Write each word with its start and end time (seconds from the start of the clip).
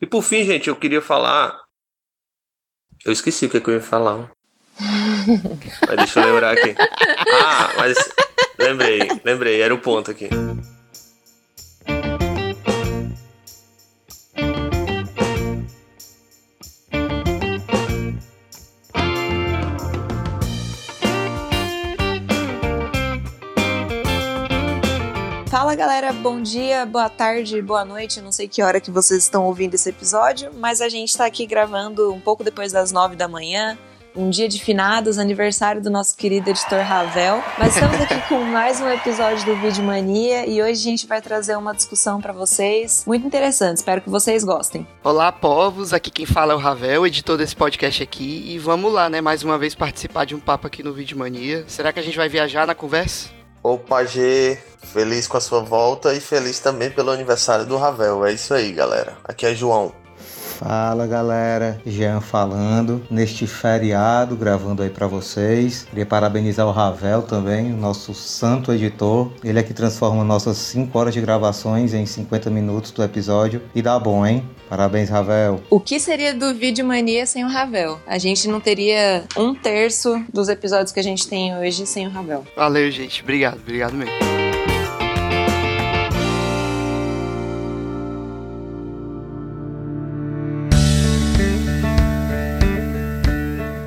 E 0.00 0.06
por 0.06 0.22
fim, 0.22 0.44
gente, 0.44 0.68
eu 0.68 0.76
queria 0.76 1.00
falar. 1.00 1.58
Eu 3.04 3.12
esqueci 3.12 3.46
o 3.46 3.50
que, 3.50 3.58
é 3.58 3.60
que 3.60 3.68
eu 3.68 3.74
ia 3.74 3.80
falar. 3.80 4.30
mas 5.86 5.96
deixa 5.96 6.20
eu 6.20 6.26
lembrar 6.26 6.52
aqui. 6.52 6.74
Ah, 7.42 7.72
mas 7.76 7.96
lembrei, 8.58 9.00
lembrei, 9.24 9.60
era 9.60 9.74
o 9.74 9.80
ponto 9.80 10.10
aqui. 10.10 10.28
Galera, 25.76 26.10
bom 26.10 26.40
dia, 26.40 26.86
boa 26.86 27.10
tarde, 27.10 27.60
boa 27.60 27.84
noite. 27.84 28.22
Não 28.22 28.32
sei 28.32 28.48
que 28.48 28.62
hora 28.62 28.80
que 28.80 28.90
vocês 28.90 29.22
estão 29.22 29.44
ouvindo 29.44 29.74
esse 29.74 29.90
episódio, 29.90 30.50
mas 30.56 30.80
a 30.80 30.88
gente 30.88 31.10
está 31.10 31.26
aqui 31.26 31.46
gravando 31.46 32.12
um 32.14 32.20
pouco 32.20 32.42
depois 32.42 32.72
das 32.72 32.90
nove 32.90 33.14
da 33.14 33.28
manhã. 33.28 33.76
Um 34.16 34.30
dia 34.30 34.48
de 34.48 34.58
finados, 34.58 35.18
aniversário 35.18 35.82
do 35.82 35.90
nosso 35.90 36.16
querido 36.16 36.48
editor 36.48 36.80
Ravel. 36.80 37.44
Mas 37.58 37.74
estamos 37.74 38.00
aqui 38.00 38.18
com 38.26 38.40
mais 38.40 38.80
um 38.80 38.88
episódio 38.88 39.44
do 39.44 39.54
Vídeo 39.56 39.84
Mania 39.84 40.46
e 40.46 40.62
hoje 40.62 40.80
a 40.80 40.90
gente 40.90 41.06
vai 41.06 41.20
trazer 41.20 41.54
uma 41.56 41.74
discussão 41.74 42.22
para 42.22 42.32
vocês 42.32 43.04
muito 43.06 43.26
interessante. 43.26 43.76
Espero 43.76 44.00
que 44.00 44.08
vocês 44.08 44.42
gostem. 44.42 44.86
Olá, 45.04 45.30
povos. 45.30 45.92
Aqui 45.92 46.10
quem 46.10 46.24
fala 46.24 46.54
é 46.54 46.56
o 46.56 46.58
Ravel, 46.58 47.06
editor 47.06 47.36
desse 47.36 47.54
podcast 47.54 48.02
aqui. 48.02 48.44
E 48.46 48.58
vamos 48.58 48.90
lá, 48.90 49.10
né? 49.10 49.20
Mais 49.20 49.42
uma 49.42 49.58
vez 49.58 49.74
participar 49.74 50.24
de 50.24 50.34
um 50.34 50.40
papo 50.40 50.66
aqui 50.66 50.82
no 50.82 50.94
Vídeo 50.94 51.18
Mania. 51.18 51.66
Será 51.68 51.92
que 51.92 52.00
a 52.00 52.02
gente 52.02 52.16
vai 52.16 52.30
viajar 52.30 52.66
na 52.66 52.74
conversa? 52.74 53.35
Opa, 53.68 54.04
G, 54.04 54.56
feliz 54.80 55.26
com 55.26 55.36
a 55.36 55.40
sua 55.40 55.60
volta 55.60 56.14
e 56.14 56.20
feliz 56.20 56.60
também 56.60 56.88
pelo 56.88 57.10
aniversário 57.10 57.66
do 57.66 57.76
Ravel. 57.76 58.24
É 58.24 58.32
isso 58.32 58.54
aí, 58.54 58.70
galera. 58.70 59.18
Aqui 59.24 59.44
é 59.44 59.56
João. 59.56 59.92
Fala 60.60 61.04
galera, 61.04 61.78
Jean 61.84 62.20
falando 62.20 63.04
neste 63.10 63.44
feriado, 63.44 64.36
gravando 64.36 64.84
aí 64.84 64.88
para 64.88 65.08
vocês. 65.08 65.82
Queria 65.82 66.06
parabenizar 66.06 66.64
o 66.64 66.70
Ravel 66.70 67.22
também, 67.22 67.72
o 67.72 67.76
nosso 67.76 68.14
santo 68.14 68.72
editor. 68.72 69.32
Ele 69.42 69.58
é 69.58 69.64
que 69.64 69.74
transforma 69.74 70.22
nossas 70.22 70.58
5 70.58 70.96
horas 70.96 71.12
de 71.12 71.20
gravações 71.20 71.92
em 71.92 72.06
50 72.06 72.48
minutos 72.48 72.92
do 72.92 73.02
episódio 73.02 73.60
e 73.74 73.82
dá 73.82 73.98
bom, 73.98 74.24
hein? 74.24 74.48
Parabéns, 74.68 75.08
Ravel. 75.08 75.62
O 75.70 75.78
que 75.78 76.00
seria 76.00 76.34
do 76.34 76.52
Vídeo 76.52 76.84
Mania 76.84 77.24
sem 77.24 77.44
o 77.44 77.48
Ravel? 77.48 78.00
A 78.04 78.18
gente 78.18 78.48
não 78.48 78.60
teria 78.60 79.24
um 79.36 79.54
terço 79.54 80.24
dos 80.32 80.48
episódios 80.48 80.90
que 80.90 80.98
a 80.98 81.02
gente 81.02 81.28
tem 81.28 81.56
hoje 81.56 81.86
sem 81.86 82.06
o 82.06 82.10
Ravel. 82.10 82.44
Valeu, 82.56 82.90
gente. 82.90 83.22
Obrigado, 83.22 83.58
obrigado 83.58 83.94
mesmo. 83.94 84.12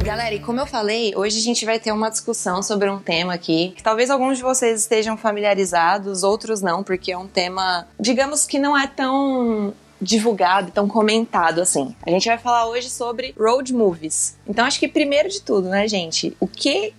Galera, 0.01 0.33
e 0.33 0.39
como 0.39 0.61
eu 0.61 0.65
falei, 0.65 1.13
hoje 1.15 1.39
a 1.39 1.41
gente 1.41 1.65
vai 1.65 1.77
ter 1.77 1.91
uma 1.91 2.09
discussão 2.09 2.63
sobre 2.63 2.89
um 2.89 2.99
tema 2.99 3.33
aqui 3.33 3.73
que 3.75 3.83
talvez 3.83 4.09
alguns 4.09 4.37
de 4.37 4.43
vocês 4.43 4.79
estejam 4.79 5.17
familiarizados, 5.17 6.23
outros 6.23 6.61
não, 6.61 6.83
porque 6.83 7.11
é 7.11 7.17
um 7.17 7.27
tema, 7.27 7.85
digamos 7.99 8.45
que 8.45 8.57
não 8.57 8.77
é 8.77 8.87
tão 8.87 9.73
divulgado, 10.01 10.71
tão 10.71 10.87
comentado 10.87 11.59
assim. 11.59 11.95
A 12.05 12.09
gente 12.09 12.27
vai 12.27 12.37
falar 12.37 12.67
hoje 12.67 12.89
sobre 12.89 13.33
road 13.37 13.73
movies. 13.73 14.37
Então 14.47 14.65
acho 14.65 14.79
que 14.79 14.87
primeiro 14.87 15.29
de 15.29 15.41
tudo, 15.41 15.69
né, 15.69 15.87
gente, 15.87 16.35
o 16.39 16.47
que 16.47 16.93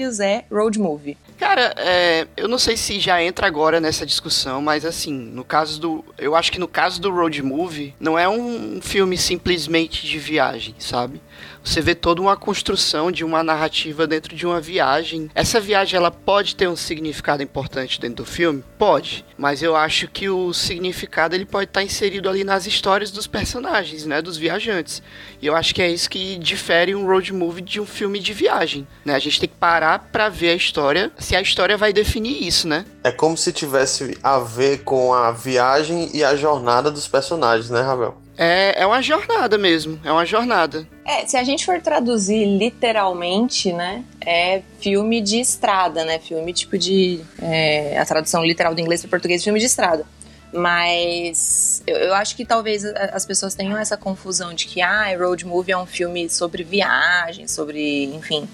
é 0.20 0.44
road 0.50 0.78
movie? 0.78 1.16
Cara, 1.38 1.74
é, 1.76 2.26
eu 2.36 2.46
não 2.46 2.58
sei 2.58 2.76
se 2.76 3.00
já 3.00 3.22
entra 3.22 3.46
agora 3.46 3.80
nessa 3.80 4.06
discussão, 4.06 4.62
mas 4.62 4.84
assim, 4.84 5.12
no 5.12 5.44
caso 5.44 5.80
do. 5.80 6.04
Eu 6.16 6.36
acho 6.36 6.52
que 6.52 6.58
no 6.58 6.68
caso 6.68 7.00
do 7.00 7.10
road 7.10 7.42
movie, 7.42 7.94
não 7.98 8.16
é 8.16 8.28
um 8.28 8.80
filme 8.80 9.16
simplesmente 9.18 10.06
de 10.06 10.18
viagem, 10.20 10.74
sabe? 10.78 11.20
Você 11.64 11.80
vê 11.80 11.94
toda 11.94 12.20
uma 12.20 12.36
construção 12.36 13.10
de 13.12 13.24
uma 13.24 13.42
narrativa 13.42 14.06
dentro 14.06 14.34
de 14.34 14.46
uma 14.46 14.60
viagem. 14.60 15.30
Essa 15.34 15.60
viagem 15.60 15.96
ela 15.96 16.10
pode 16.10 16.56
ter 16.56 16.68
um 16.68 16.76
significado 16.76 17.42
importante 17.42 18.00
dentro 18.00 18.24
do 18.24 18.26
filme? 18.26 18.64
Pode, 18.76 19.24
mas 19.38 19.62
eu 19.62 19.76
acho 19.76 20.08
que 20.08 20.28
o 20.28 20.52
significado 20.52 21.34
ele 21.34 21.46
pode 21.46 21.70
estar 21.70 21.82
inserido 21.82 22.28
ali 22.28 22.42
nas 22.44 22.66
histórias 22.66 23.10
dos 23.10 23.26
personagens, 23.26 24.04
né, 24.04 24.20
dos 24.20 24.36
viajantes. 24.36 25.02
E 25.40 25.46
eu 25.46 25.54
acho 25.54 25.74
que 25.74 25.80
é 25.80 25.90
isso 25.90 26.10
que 26.10 26.36
difere 26.38 26.94
um 26.94 27.06
road 27.06 27.32
movie 27.32 27.62
de 27.62 27.80
um 27.80 27.86
filme 27.86 28.18
de 28.18 28.32
viagem, 28.32 28.86
né? 29.04 29.14
A 29.14 29.18
gente 29.18 29.38
tem 29.40 29.48
que 29.48 29.54
parar 29.54 30.08
para 30.10 30.28
ver 30.28 30.50
a 30.50 30.54
história, 30.54 31.12
se 31.18 31.36
a 31.36 31.40
história 31.40 31.76
vai 31.76 31.92
definir 31.92 32.46
isso, 32.46 32.66
né? 32.66 32.84
É 33.04 33.12
como 33.12 33.36
se 33.36 33.52
tivesse 33.52 34.18
a 34.22 34.38
ver 34.38 34.82
com 34.82 35.14
a 35.14 35.30
viagem 35.30 36.10
e 36.12 36.24
a 36.24 36.34
jornada 36.34 36.90
dos 36.90 37.06
personagens, 37.06 37.70
né, 37.70 37.80
Ravel? 37.80 38.20
É, 38.36 38.82
é 38.82 38.86
uma 38.86 39.02
jornada 39.02 39.58
mesmo, 39.58 40.00
é 40.04 40.10
uma 40.10 40.24
jornada. 40.24 40.86
É, 41.04 41.26
se 41.26 41.36
a 41.36 41.42
gente 41.42 41.64
for 41.64 41.80
traduzir 41.80 42.44
literalmente, 42.44 43.72
né, 43.72 44.04
é 44.24 44.62
filme 44.80 45.20
de 45.20 45.40
estrada, 45.40 46.04
né, 46.04 46.18
filme 46.18 46.52
tipo 46.52 46.78
de... 46.78 47.20
É, 47.40 47.98
a 47.98 48.06
tradução 48.06 48.44
literal 48.44 48.74
do 48.74 48.80
inglês 48.80 49.00
para 49.00 49.10
português, 49.10 49.42
filme 49.42 49.58
de 49.58 49.66
estrada. 49.66 50.04
Mas 50.52 51.82
eu, 51.86 51.96
eu, 51.96 52.14
acho 52.14 52.36
que 52.36 52.44
talvez 52.44 52.84
as 52.84 53.24
pessoas 53.24 53.54
tenham 53.54 53.76
essa 53.78 53.96
confusão 53.96 54.52
de 54.52 54.66
que, 54.66 54.82
ah, 54.82 55.06
road 55.18 55.46
movie 55.46 55.72
é 55.72 55.78
um 55.78 55.86
filme 55.86 56.28
sobre 56.28 56.62
viagem, 56.62 57.48
sobre, 57.48 58.04
enfim 58.14 58.46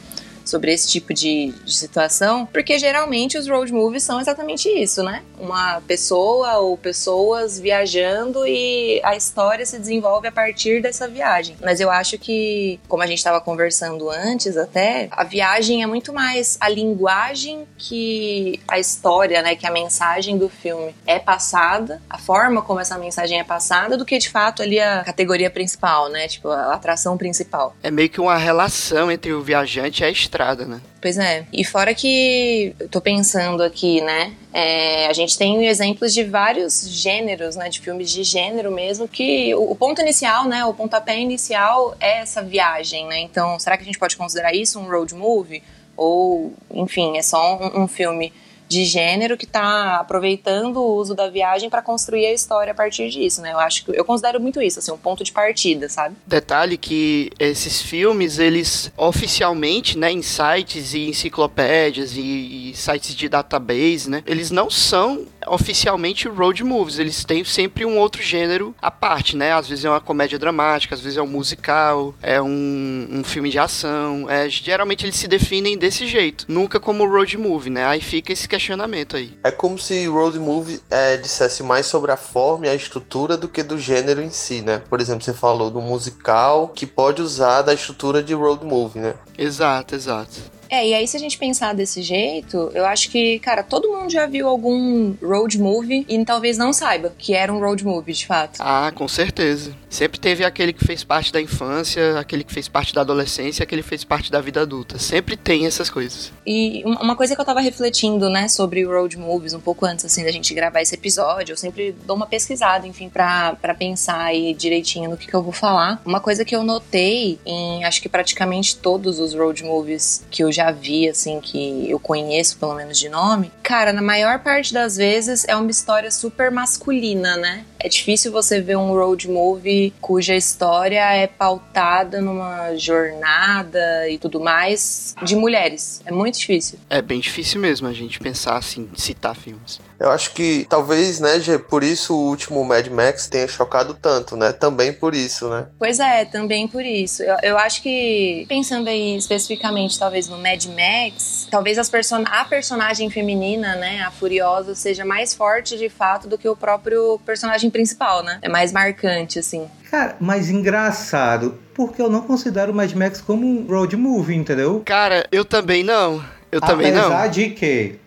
sobre 0.49 0.73
esse 0.73 0.89
tipo 0.89 1.13
de, 1.13 1.53
de 1.65 1.75
situação, 1.75 2.47
porque 2.47 2.79
geralmente 2.79 3.37
os 3.37 3.47
road 3.47 3.73
movies 3.73 4.03
são 4.03 4.21
exatamente 4.21 4.69
isso, 4.69 5.03
né? 5.03 5.23
Uma 5.39 5.81
pessoa 5.83 6.57
ou 6.59 6.77
pessoas 6.77 7.61
viajando 7.61 8.47
e 8.47 9.01
a 9.05 9.15
história 9.15 9.65
se 9.67 9.79
desenvolve 9.79 10.27
a 10.27 10.33
partir 10.33 10.81
dessa 10.81 11.07
viagem. 11.07 11.57
Mas 11.63 11.81
eu 11.81 11.91
acho 11.91 12.19
que, 12.19 12.81
como 12.89 13.03
a 13.03 13.07
gente 13.07 13.19
estava 13.19 13.41
conversando 13.41 14.09
antes 14.11 14.57
até, 14.57 15.09
a 15.11 15.23
viagem 15.23 15.83
é 15.83 15.87
muito 15.87 16.13
mais 16.13 16.57
a 16.61 16.69
linguagem 16.69 17.67
que 17.77 18.61
a 18.67 18.79
história, 18.79 19.43
né, 19.43 19.55
que 19.55 19.67
a 19.67 19.71
mensagem 19.71 20.39
do 20.39 20.49
filme 20.49 20.95
é 21.07 21.19
passada, 21.19 22.01
a 22.09 22.19
forma 22.19 22.63
como 22.63 22.81
essa 22.81 22.97
mensagem 22.97 23.39
é 23.39 23.45
passada, 23.45 23.97
do 23.97 24.05
que 24.05 24.19
de 24.19 24.31
fato 24.31 24.63
ali 24.63 24.81
a 24.81 25.05
categoria 25.05 25.51
principal, 25.51 26.09
né? 26.09 26.27
Tipo, 26.27 26.49
a 26.49 26.75
atração 26.75 27.17
principal. 27.19 27.77
É 27.83 27.91
meio 27.91 28.09
que 28.09 28.21
uma 28.21 28.37
relação 28.37 29.11
entre 29.13 29.33
o 29.33 29.43
viajante 29.43 30.03
e 30.03 30.07
a 30.07 30.11
estrada 30.11 30.38
né? 30.67 30.81
Pois 31.01 31.19
é. 31.19 31.47
E 31.53 31.65
fora 31.65 31.95
que 31.95 32.75
eu 32.79 32.89
tô 32.89 33.01
pensando 33.01 33.63
aqui, 33.63 34.01
né? 34.01 34.33
É, 34.53 35.07
a 35.07 35.13
gente 35.13 35.37
tem 35.37 35.67
exemplos 35.67 36.15
de 36.15 36.25
vários 36.25 36.89
gêneros, 36.89 37.57
né? 37.57 37.69
De 37.69 37.81
filmes 37.81 38.11
de 38.11 38.23
gênero 38.23 38.71
mesmo, 38.71 39.07
que 39.09 39.55
o, 39.55 39.73
o, 39.73 39.77
ponto 39.77 40.01
inicial, 40.01 40.47
né? 40.47 40.65
O 40.65 40.73
pontapé 40.73 41.19
inicial 41.19 41.97
é 42.01 42.19
essa 42.21 42.43
viagem, 42.43 43.07
né? 43.07 43.19
Então, 43.21 43.59
será 43.59 43.77
que 43.77 43.83
a 43.83 43.87
gente 43.87 43.99
pode 43.99 44.17
considerar 44.17 44.55
isso 44.55 44.79
um 44.79 44.89
road 44.89 45.15
movie? 45.15 45.63
Ou, 45.97 46.53
enfim, 46.73 47.19
é 47.19 47.23
só 47.23 47.59
um, 47.59 47.83
um 47.83 47.89
filme 47.89 48.33
de 48.69 48.85
gênero 48.85 49.37
que 49.37 49.45
está 49.45 49.97
aproveitando 49.97 50.77
o 50.77 50.95
uso 50.97 51.15
da 51.15 51.29
viagem 51.29 51.71
para 51.71 51.81
construir 51.81 52.27
a 52.27 52.33
história 52.33 52.73
a 52.73 52.75
partir 52.75 53.09
disso, 53.09 53.41
né? 53.41 53.53
Eu 53.53 53.59
acho 53.59 53.85
que 53.85 53.99
eu 53.99 54.05
considero 54.05 54.39
muito 54.41 54.61
isso, 54.61 54.79
assim, 54.79 54.93
um 54.93 54.99
ponto 54.99 55.25
de 55.25 55.33
partida, 55.33 55.89
sabe? 55.89 56.15
Detalhe 56.27 56.77
que 56.77 57.31
esses 57.39 57.81
filmes, 57.81 58.39
eles 58.39 58.93
oficialmente, 58.97 59.97
né, 59.97 60.13
em 60.13 60.23
sites 60.23 60.93
e 60.93 61.09
enciclopédias 61.09 62.15
e, 62.15 62.71
e 62.71 62.75
sites 62.75 63.15
de 63.15 63.29
database, 63.29 64.11
né, 64.11 64.23
eles 64.27 64.51
não 64.51 64.69
são 64.69 65.27
oficialmente 65.51 66.29
road 66.29 66.63
movies, 66.65 66.99
eles 66.99 67.25
têm 67.25 67.45
sempre 67.45 67.85
um 67.85 67.99
outro 67.99 68.23
gênero 68.23 68.75
à 68.81 68.91
parte, 68.91 69.37
né? 69.37 69.53
Às 69.53 69.69
vezes 69.69 69.85
é 69.85 69.91
uma 69.91 70.01
comédia 70.01 70.39
dramática, 70.39 70.95
às 70.95 71.01
vezes 71.01 71.19
é 71.19 71.23
um 71.23 71.27
musical, 71.27 72.15
é 72.23 72.41
um, 72.41 73.09
um 73.11 73.25
filme 73.25 73.51
de 73.51 73.59
ação, 73.59 74.29
é, 74.29 74.49
geralmente 74.49 75.05
eles 75.05 75.17
se 75.17 75.29
definem 75.29 75.77
desse 75.77 76.07
jeito, 76.07 76.45
nunca 76.49 76.81
como 76.81 77.07
road 77.07 77.37
movie, 77.37 77.71
né? 77.71 77.85
Aí 77.87 78.01
fica 78.01 78.33
esse 78.33 78.49
questionamento 78.49 79.17
aí. 79.17 79.39
É 79.45 79.51
como 79.51 79.79
se 79.79 80.07
road 80.07 80.39
movie 80.39 80.81
é, 80.91 81.17
dissesse 81.17 81.63
mais 81.63 81.87
sobre 81.87 82.11
a 82.13 82.17
forma 82.17 82.67
e 82.67 82.69
a 82.69 82.75
estrutura 82.75 83.37
do 83.37 83.49
que 83.49 83.63
do 83.63 83.79
gênero 83.79 84.23
em 84.23 84.31
si, 84.31 84.63
né? 84.63 84.83
Por 84.89 85.01
exemplo, 85.01 85.23
você 85.23 85.33
falou 85.33 85.71
do 85.71 85.81
musical 85.81 86.69
que 86.69 86.87
pode 86.87 87.23
usar 87.23 87.63
da 87.63 87.75
estrutura 87.75 88.23
de 88.23 88.35
road 88.35 88.65
movie, 88.65 89.01
né? 89.01 89.15
Exato, 89.37 89.95
exato. 89.95 90.58
É, 90.69 90.87
e 90.87 90.95
aí 90.95 91.07
se 91.07 91.17
a 91.17 91.21
gente 91.21 91.39
pensar 91.39 91.75
desse 91.75 92.03
jeito, 92.03 92.71
eu 92.75 92.85
acho 92.85 93.11
que, 93.11 93.39
cara, 93.39 93.63
todo 93.63 93.89
mundo 93.89 94.11
já 94.11 94.27
viu 94.27 94.49
algum 94.49 95.15
road 95.23 95.59
movie 95.59 96.05
e 96.09 96.25
talvez 96.25 96.59
não 96.59 96.73
saiba 96.73 97.13
que 97.19 97.35
era 97.35 97.53
um 97.53 97.59
road 97.59 97.85
movie, 97.85 98.13
de 98.13 98.27
fato. 98.27 98.59
Ah, 98.61 98.93
com 98.95 99.09
certeza. 99.09 99.73
Sempre 99.89 100.21
teve 100.21 100.45
aquele 100.45 100.73
que 100.73 100.85
fez 100.85 101.03
parte 101.03 101.33
da 101.33 101.41
infância, 101.41 102.19
aquele 102.19 102.45
que 102.45 102.53
fez 102.53 102.69
parte 102.69 102.95
da 102.95 103.01
adolescência, 103.01 103.63
aquele 103.63 103.83
que 103.83 103.89
fez 103.89 104.05
parte 104.05 104.31
da 104.31 104.41
vida 104.41 104.61
adulta. 104.61 104.99
Sempre 104.99 105.37
tem 105.37 105.67
essas 105.67 105.89
coisas. 105.89 106.33
E 106.47 106.83
uma 106.85 107.17
coisa 107.17 107.35
que 107.35 107.41
eu 107.41 107.45
tava 107.45 107.61
refletindo, 107.61 108.29
né, 108.29 108.49
sobre 108.49 108.85
road 108.85 109.17
movies 109.17 109.55
um 109.55 109.61
pouco 109.61 109.87
antes, 109.87 110.05
assim, 110.05 110.25
da 110.25 110.31
gente 110.31 110.53
gravar 110.53 110.83
esse 110.83 110.95
episódio, 110.95 111.53
eu 111.53 111.57
sempre 111.57 111.95
dou 112.05 112.17
uma 112.17 112.27
pesquisada, 112.27 112.87
enfim, 112.87 113.09
pra, 113.09 113.55
pra 113.61 113.75
pensar 113.75 114.21
aí 114.25 114.53
direitinho 114.55 115.11
no 115.11 115.17
que, 115.17 115.27
que 115.27 115.35
eu 115.35 115.43
vou 115.43 115.53
falar. 115.53 116.01
Uma 116.05 116.21
coisa 116.21 116.45
que 116.45 116.55
eu 116.55 116.63
notei 116.63 117.39
em, 117.47 117.85
acho 117.85 118.03
que 118.03 118.09
praticamente 118.09 118.77
todos 118.77 119.19
os 119.19 119.35
road 119.35 119.65
movies 119.65 120.25
que 120.31 120.43
eu 120.43 120.53
já 120.53 120.58
vi, 120.71 121.09
assim, 121.09 121.41
que 121.41 121.91
eu 121.91 121.99
conheço 121.99 122.57
pelo 122.59 122.75
menos 122.75 122.99
de 122.99 123.09
nome, 123.09 123.51
cara, 123.63 123.93
na 123.93 124.03
maior 124.03 124.39
parte 124.41 124.73
das 124.73 124.97
vezes 124.97 125.45
é 125.47 125.55
uma 125.55 125.71
história 125.71 126.11
super 126.11 126.51
masculina, 126.51 127.37
né? 127.37 127.65
É 127.81 127.89
difícil 127.89 128.33
você 128.33 128.61
ver 128.61 128.77
um 128.77 128.93
road 128.93 129.29
movie 129.29 129.93
cuja 130.01 130.35
história 130.35 131.01
é 131.13 131.27
pautada 131.27 132.21
numa 132.21 132.75
jornada 132.77 134.09
e 134.09 134.19
tudo 134.19 134.41
mais 134.41 135.15
de 135.23 135.37
mulheres. 135.37 136.03
É 136.05 136.13
muito 136.13 136.39
difícil. 136.39 136.79
É 136.91 137.01
bem 137.01 137.21
difícil 137.21 137.61
mesmo 137.61 137.87
a 137.87 137.93
gente 137.93 138.19
pensar 138.19 138.57
assim, 138.57 138.89
citar 138.97 139.37
filmes. 139.37 139.81
Eu 139.99 140.11
acho 140.11 140.33
que 140.33 140.65
talvez, 140.69 141.19
né, 141.19 141.41
Gê, 141.41 141.59
por 141.59 141.83
isso 141.83 142.15
o 142.15 142.29
último 142.29 142.65
Mad 142.65 142.87
Max 142.87 143.27
tenha 143.27 143.49
chocado 143.49 143.95
tanto, 143.95 144.37
né? 144.37 144.53
Também 144.53 144.93
por 144.93 145.13
isso, 145.13 145.49
né? 145.49 145.67
Pois 145.77 145.99
é, 145.99 146.25
também 146.25 146.69
por 146.69 146.85
isso. 146.85 147.23
Eu, 147.23 147.37
eu 147.43 147.59
acho 147.59 147.83
que, 147.83 148.47
pensando 148.49 148.89
aí 148.89 149.17
especificamente, 149.17 149.99
talvez 149.99 150.29
no 150.29 150.39
Mad 150.39 150.65
Max, 150.67 151.49
talvez 151.51 151.79
as 151.79 151.89
person 151.89 152.23
a 152.27 152.45
personagem 152.45 153.11
feminina, 153.11 153.75
né, 153.75 154.03
a 154.03 154.11
Furiosa, 154.11 154.75
seja 154.75 155.05
mais 155.05 155.35
forte 155.35 155.77
de 155.77 155.89
fato 155.89 156.29
do 156.29 156.39
que 156.39 156.49
o 156.49 156.57
próprio 156.57 157.19
personagem 157.27 157.68
principal, 157.71 158.23
né? 158.23 158.39
É 158.43 158.49
mais 158.49 158.73
marcante, 158.73 159.39
assim. 159.39 159.67
Cara, 159.91 160.17
mas 160.21 160.51
engraçado, 160.51 161.59
porque 161.75 162.03
eu 162.03 162.11
não 162.11 162.21
considero 162.21 162.73
o 162.73 162.75
Mad 162.75 162.93
Max 162.93 163.21
como 163.21 163.47
um 163.47 163.67
road 163.67 163.97
movie, 163.97 164.37
entendeu? 164.37 164.83
Cara, 164.85 165.27
eu 165.33 165.45
também 165.45 165.83
não. 165.83 166.23
Eu 166.51 166.61
também 166.61 166.93
não. 166.93 167.07
Apesar 167.07 167.29
de 167.29 167.51
que, 167.51 167.99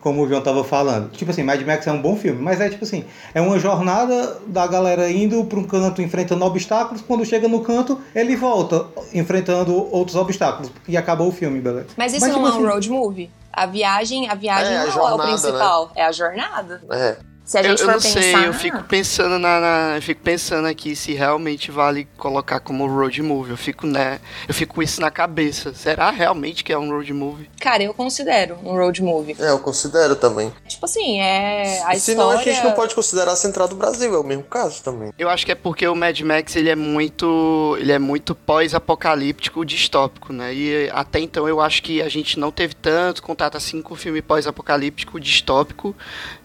como 0.00 0.22
o 0.22 0.28
João 0.28 0.40
tava 0.40 0.62
falando, 0.62 1.10
tipo 1.10 1.30
assim, 1.30 1.42
Mad 1.42 1.60
Max 1.62 1.86
é 1.86 1.92
um 1.92 2.00
bom 2.00 2.16
filme, 2.16 2.40
mas 2.40 2.60
é 2.60 2.68
tipo 2.68 2.84
assim, 2.84 3.04
é 3.34 3.40
uma 3.40 3.58
jornada 3.58 4.38
da 4.46 4.66
galera 4.66 5.10
indo 5.10 5.44
para 5.44 5.58
um 5.58 5.64
canto 5.64 6.02
enfrentando 6.02 6.44
obstáculos, 6.44 7.02
quando 7.02 7.24
chega 7.24 7.48
no 7.48 7.60
canto, 7.60 8.00
ele 8.14 8.36
volta 8.36 8.86
enfrentando 9.12 9.74
outros 9.92 10.16
obstáculos 10.16 10.70
e 10.86 10.96
acabou 10.96 11.28
o 11.28 11.32
filme, 11.32 11.60
beleza? 11.60 11.88
Mas 11.96 12.12
isso 12.12 12.20
mas, 12.20 12.32
não 12.32 12.38
tipo 12.38 12.48
é 12.48 12.50
um 12.50 12.54
assim, 12.54 12.66
road 12.66 12.90
movie? 12.90 13.30
A 13.52 13.66
viagem, 13.66 14.28
a 14.28 14.34
viagem 14.34 14.72
é, 14.72 14.78
não 14.78 14.86
a 14.86 14.90
jornada, 14.90 15.10
é 15.10 15.14
o 15.14 15.28
principal, 15.28 15.86
né? 15.86 15.92
é 15.96 16.04
a 16.04 16.12
jornada. 16.12 16.82
É. 16.92 17.16
Se 17.48 17.56
a 17.56 17.62
gente 17.62 17.80
eu, 17.80 17.86
for 17.86 17.92
eu 17.92 17.96
não 17.96 18.02
pensar... 18.02 18.20
sei, 18.20 18.46
eu 18.46 18.52
fico 18.52 18.82
pensando 18.82 19.38
na, 19.38 19.58
na, 19.58 19.96
eu 19.96 20.02
fico 20.02 20.20
pensando 20.20 20.68
aqui 20.68 20.94
se 20.94 21.14
realmente 21.14 21.70
vale 21.70 22.06
colocar 22.18 22.60
como 22.60 22.86
road 22.86 23.22
movie. 23.22 23.52
Eu 23.52 23.56
fico, 23.56 23.86
né, 23.86 24.20
eu 24.46 24.52
fico 24.52 24.74
com 24.74 24.82
isso 24.82 25.00
na 25.00 25.10
cabeça. 25.10 25.72
Será 25.72 26.10
realmente 26.10 26.62
que 26.62 26.74
é 26.74 26.78
um 26.78 26.90
road 26.90 27.10
movie? 27.10 27.48
Cara, 27.58 27.82
eu 27.82 27.94
considero 27.94 28.58
um 28.62 28.76
road 28.76 29.02
movie. 29.02 29.34
É, 29.40 29.48
eu 29.48 29.58
considero 29.60 30.14
também. 30.14 30.52
Tipo 30.66 30.84
assim, 30.84 31.20
é 31.20 31.82
a 31.86 31.94
se 31.94 32.10
história... 32.10 32.34
não, 32.34 32.38
a 32.38 32.42
gente 32.42 32.62
não 32.62 32.72
pode 32.72 32.94
considerar 32.94 33.32
a 33.32 33.36
Central 33.36 33.66
do 33.66 33.76
Brasil, 33.76 34.14
é 34.14 34.18
o 34.18 34.24
mesmo 34.24 34.44
caso 34.44 34.82
também. 34.82 35.10
Eu 35.18 35.30
acho 35.30 35.46
que 35.46 35.52
é 35.52 35.54
porque 35.54 35.88
o 35.88 35.94
Mad 35.94 36.20
Max, 36.20 36.54
ele 36.54 36.68
é 36.68 36.76
muito, 36.76 37.78
ele 37.80 37.92
é 37.92 37.98
muito 37.98 38.34
pós-apocalíptico, 38.34 39.64
distópico, 39.64 40.34
né? 40.34 40.52
E 40.52 40.90
até 40.92 41.18
então 41.18 41.48
eu 41.48 41.62
acho 41.62 41.82
que 41.82 42.02
a 42.02 42.10
gente 42.10 42.38
não 42.38 42.50
teve 42.50 42.74
tanto 42.74 43.22
contato 43.22 43.56
assim 43.56 43.80
com 43.80 43.94
o 43.94 43.96
filme 43.96 44.20
pós-apocalíptico, 44.20 45.18
distópico, 45.18 45.96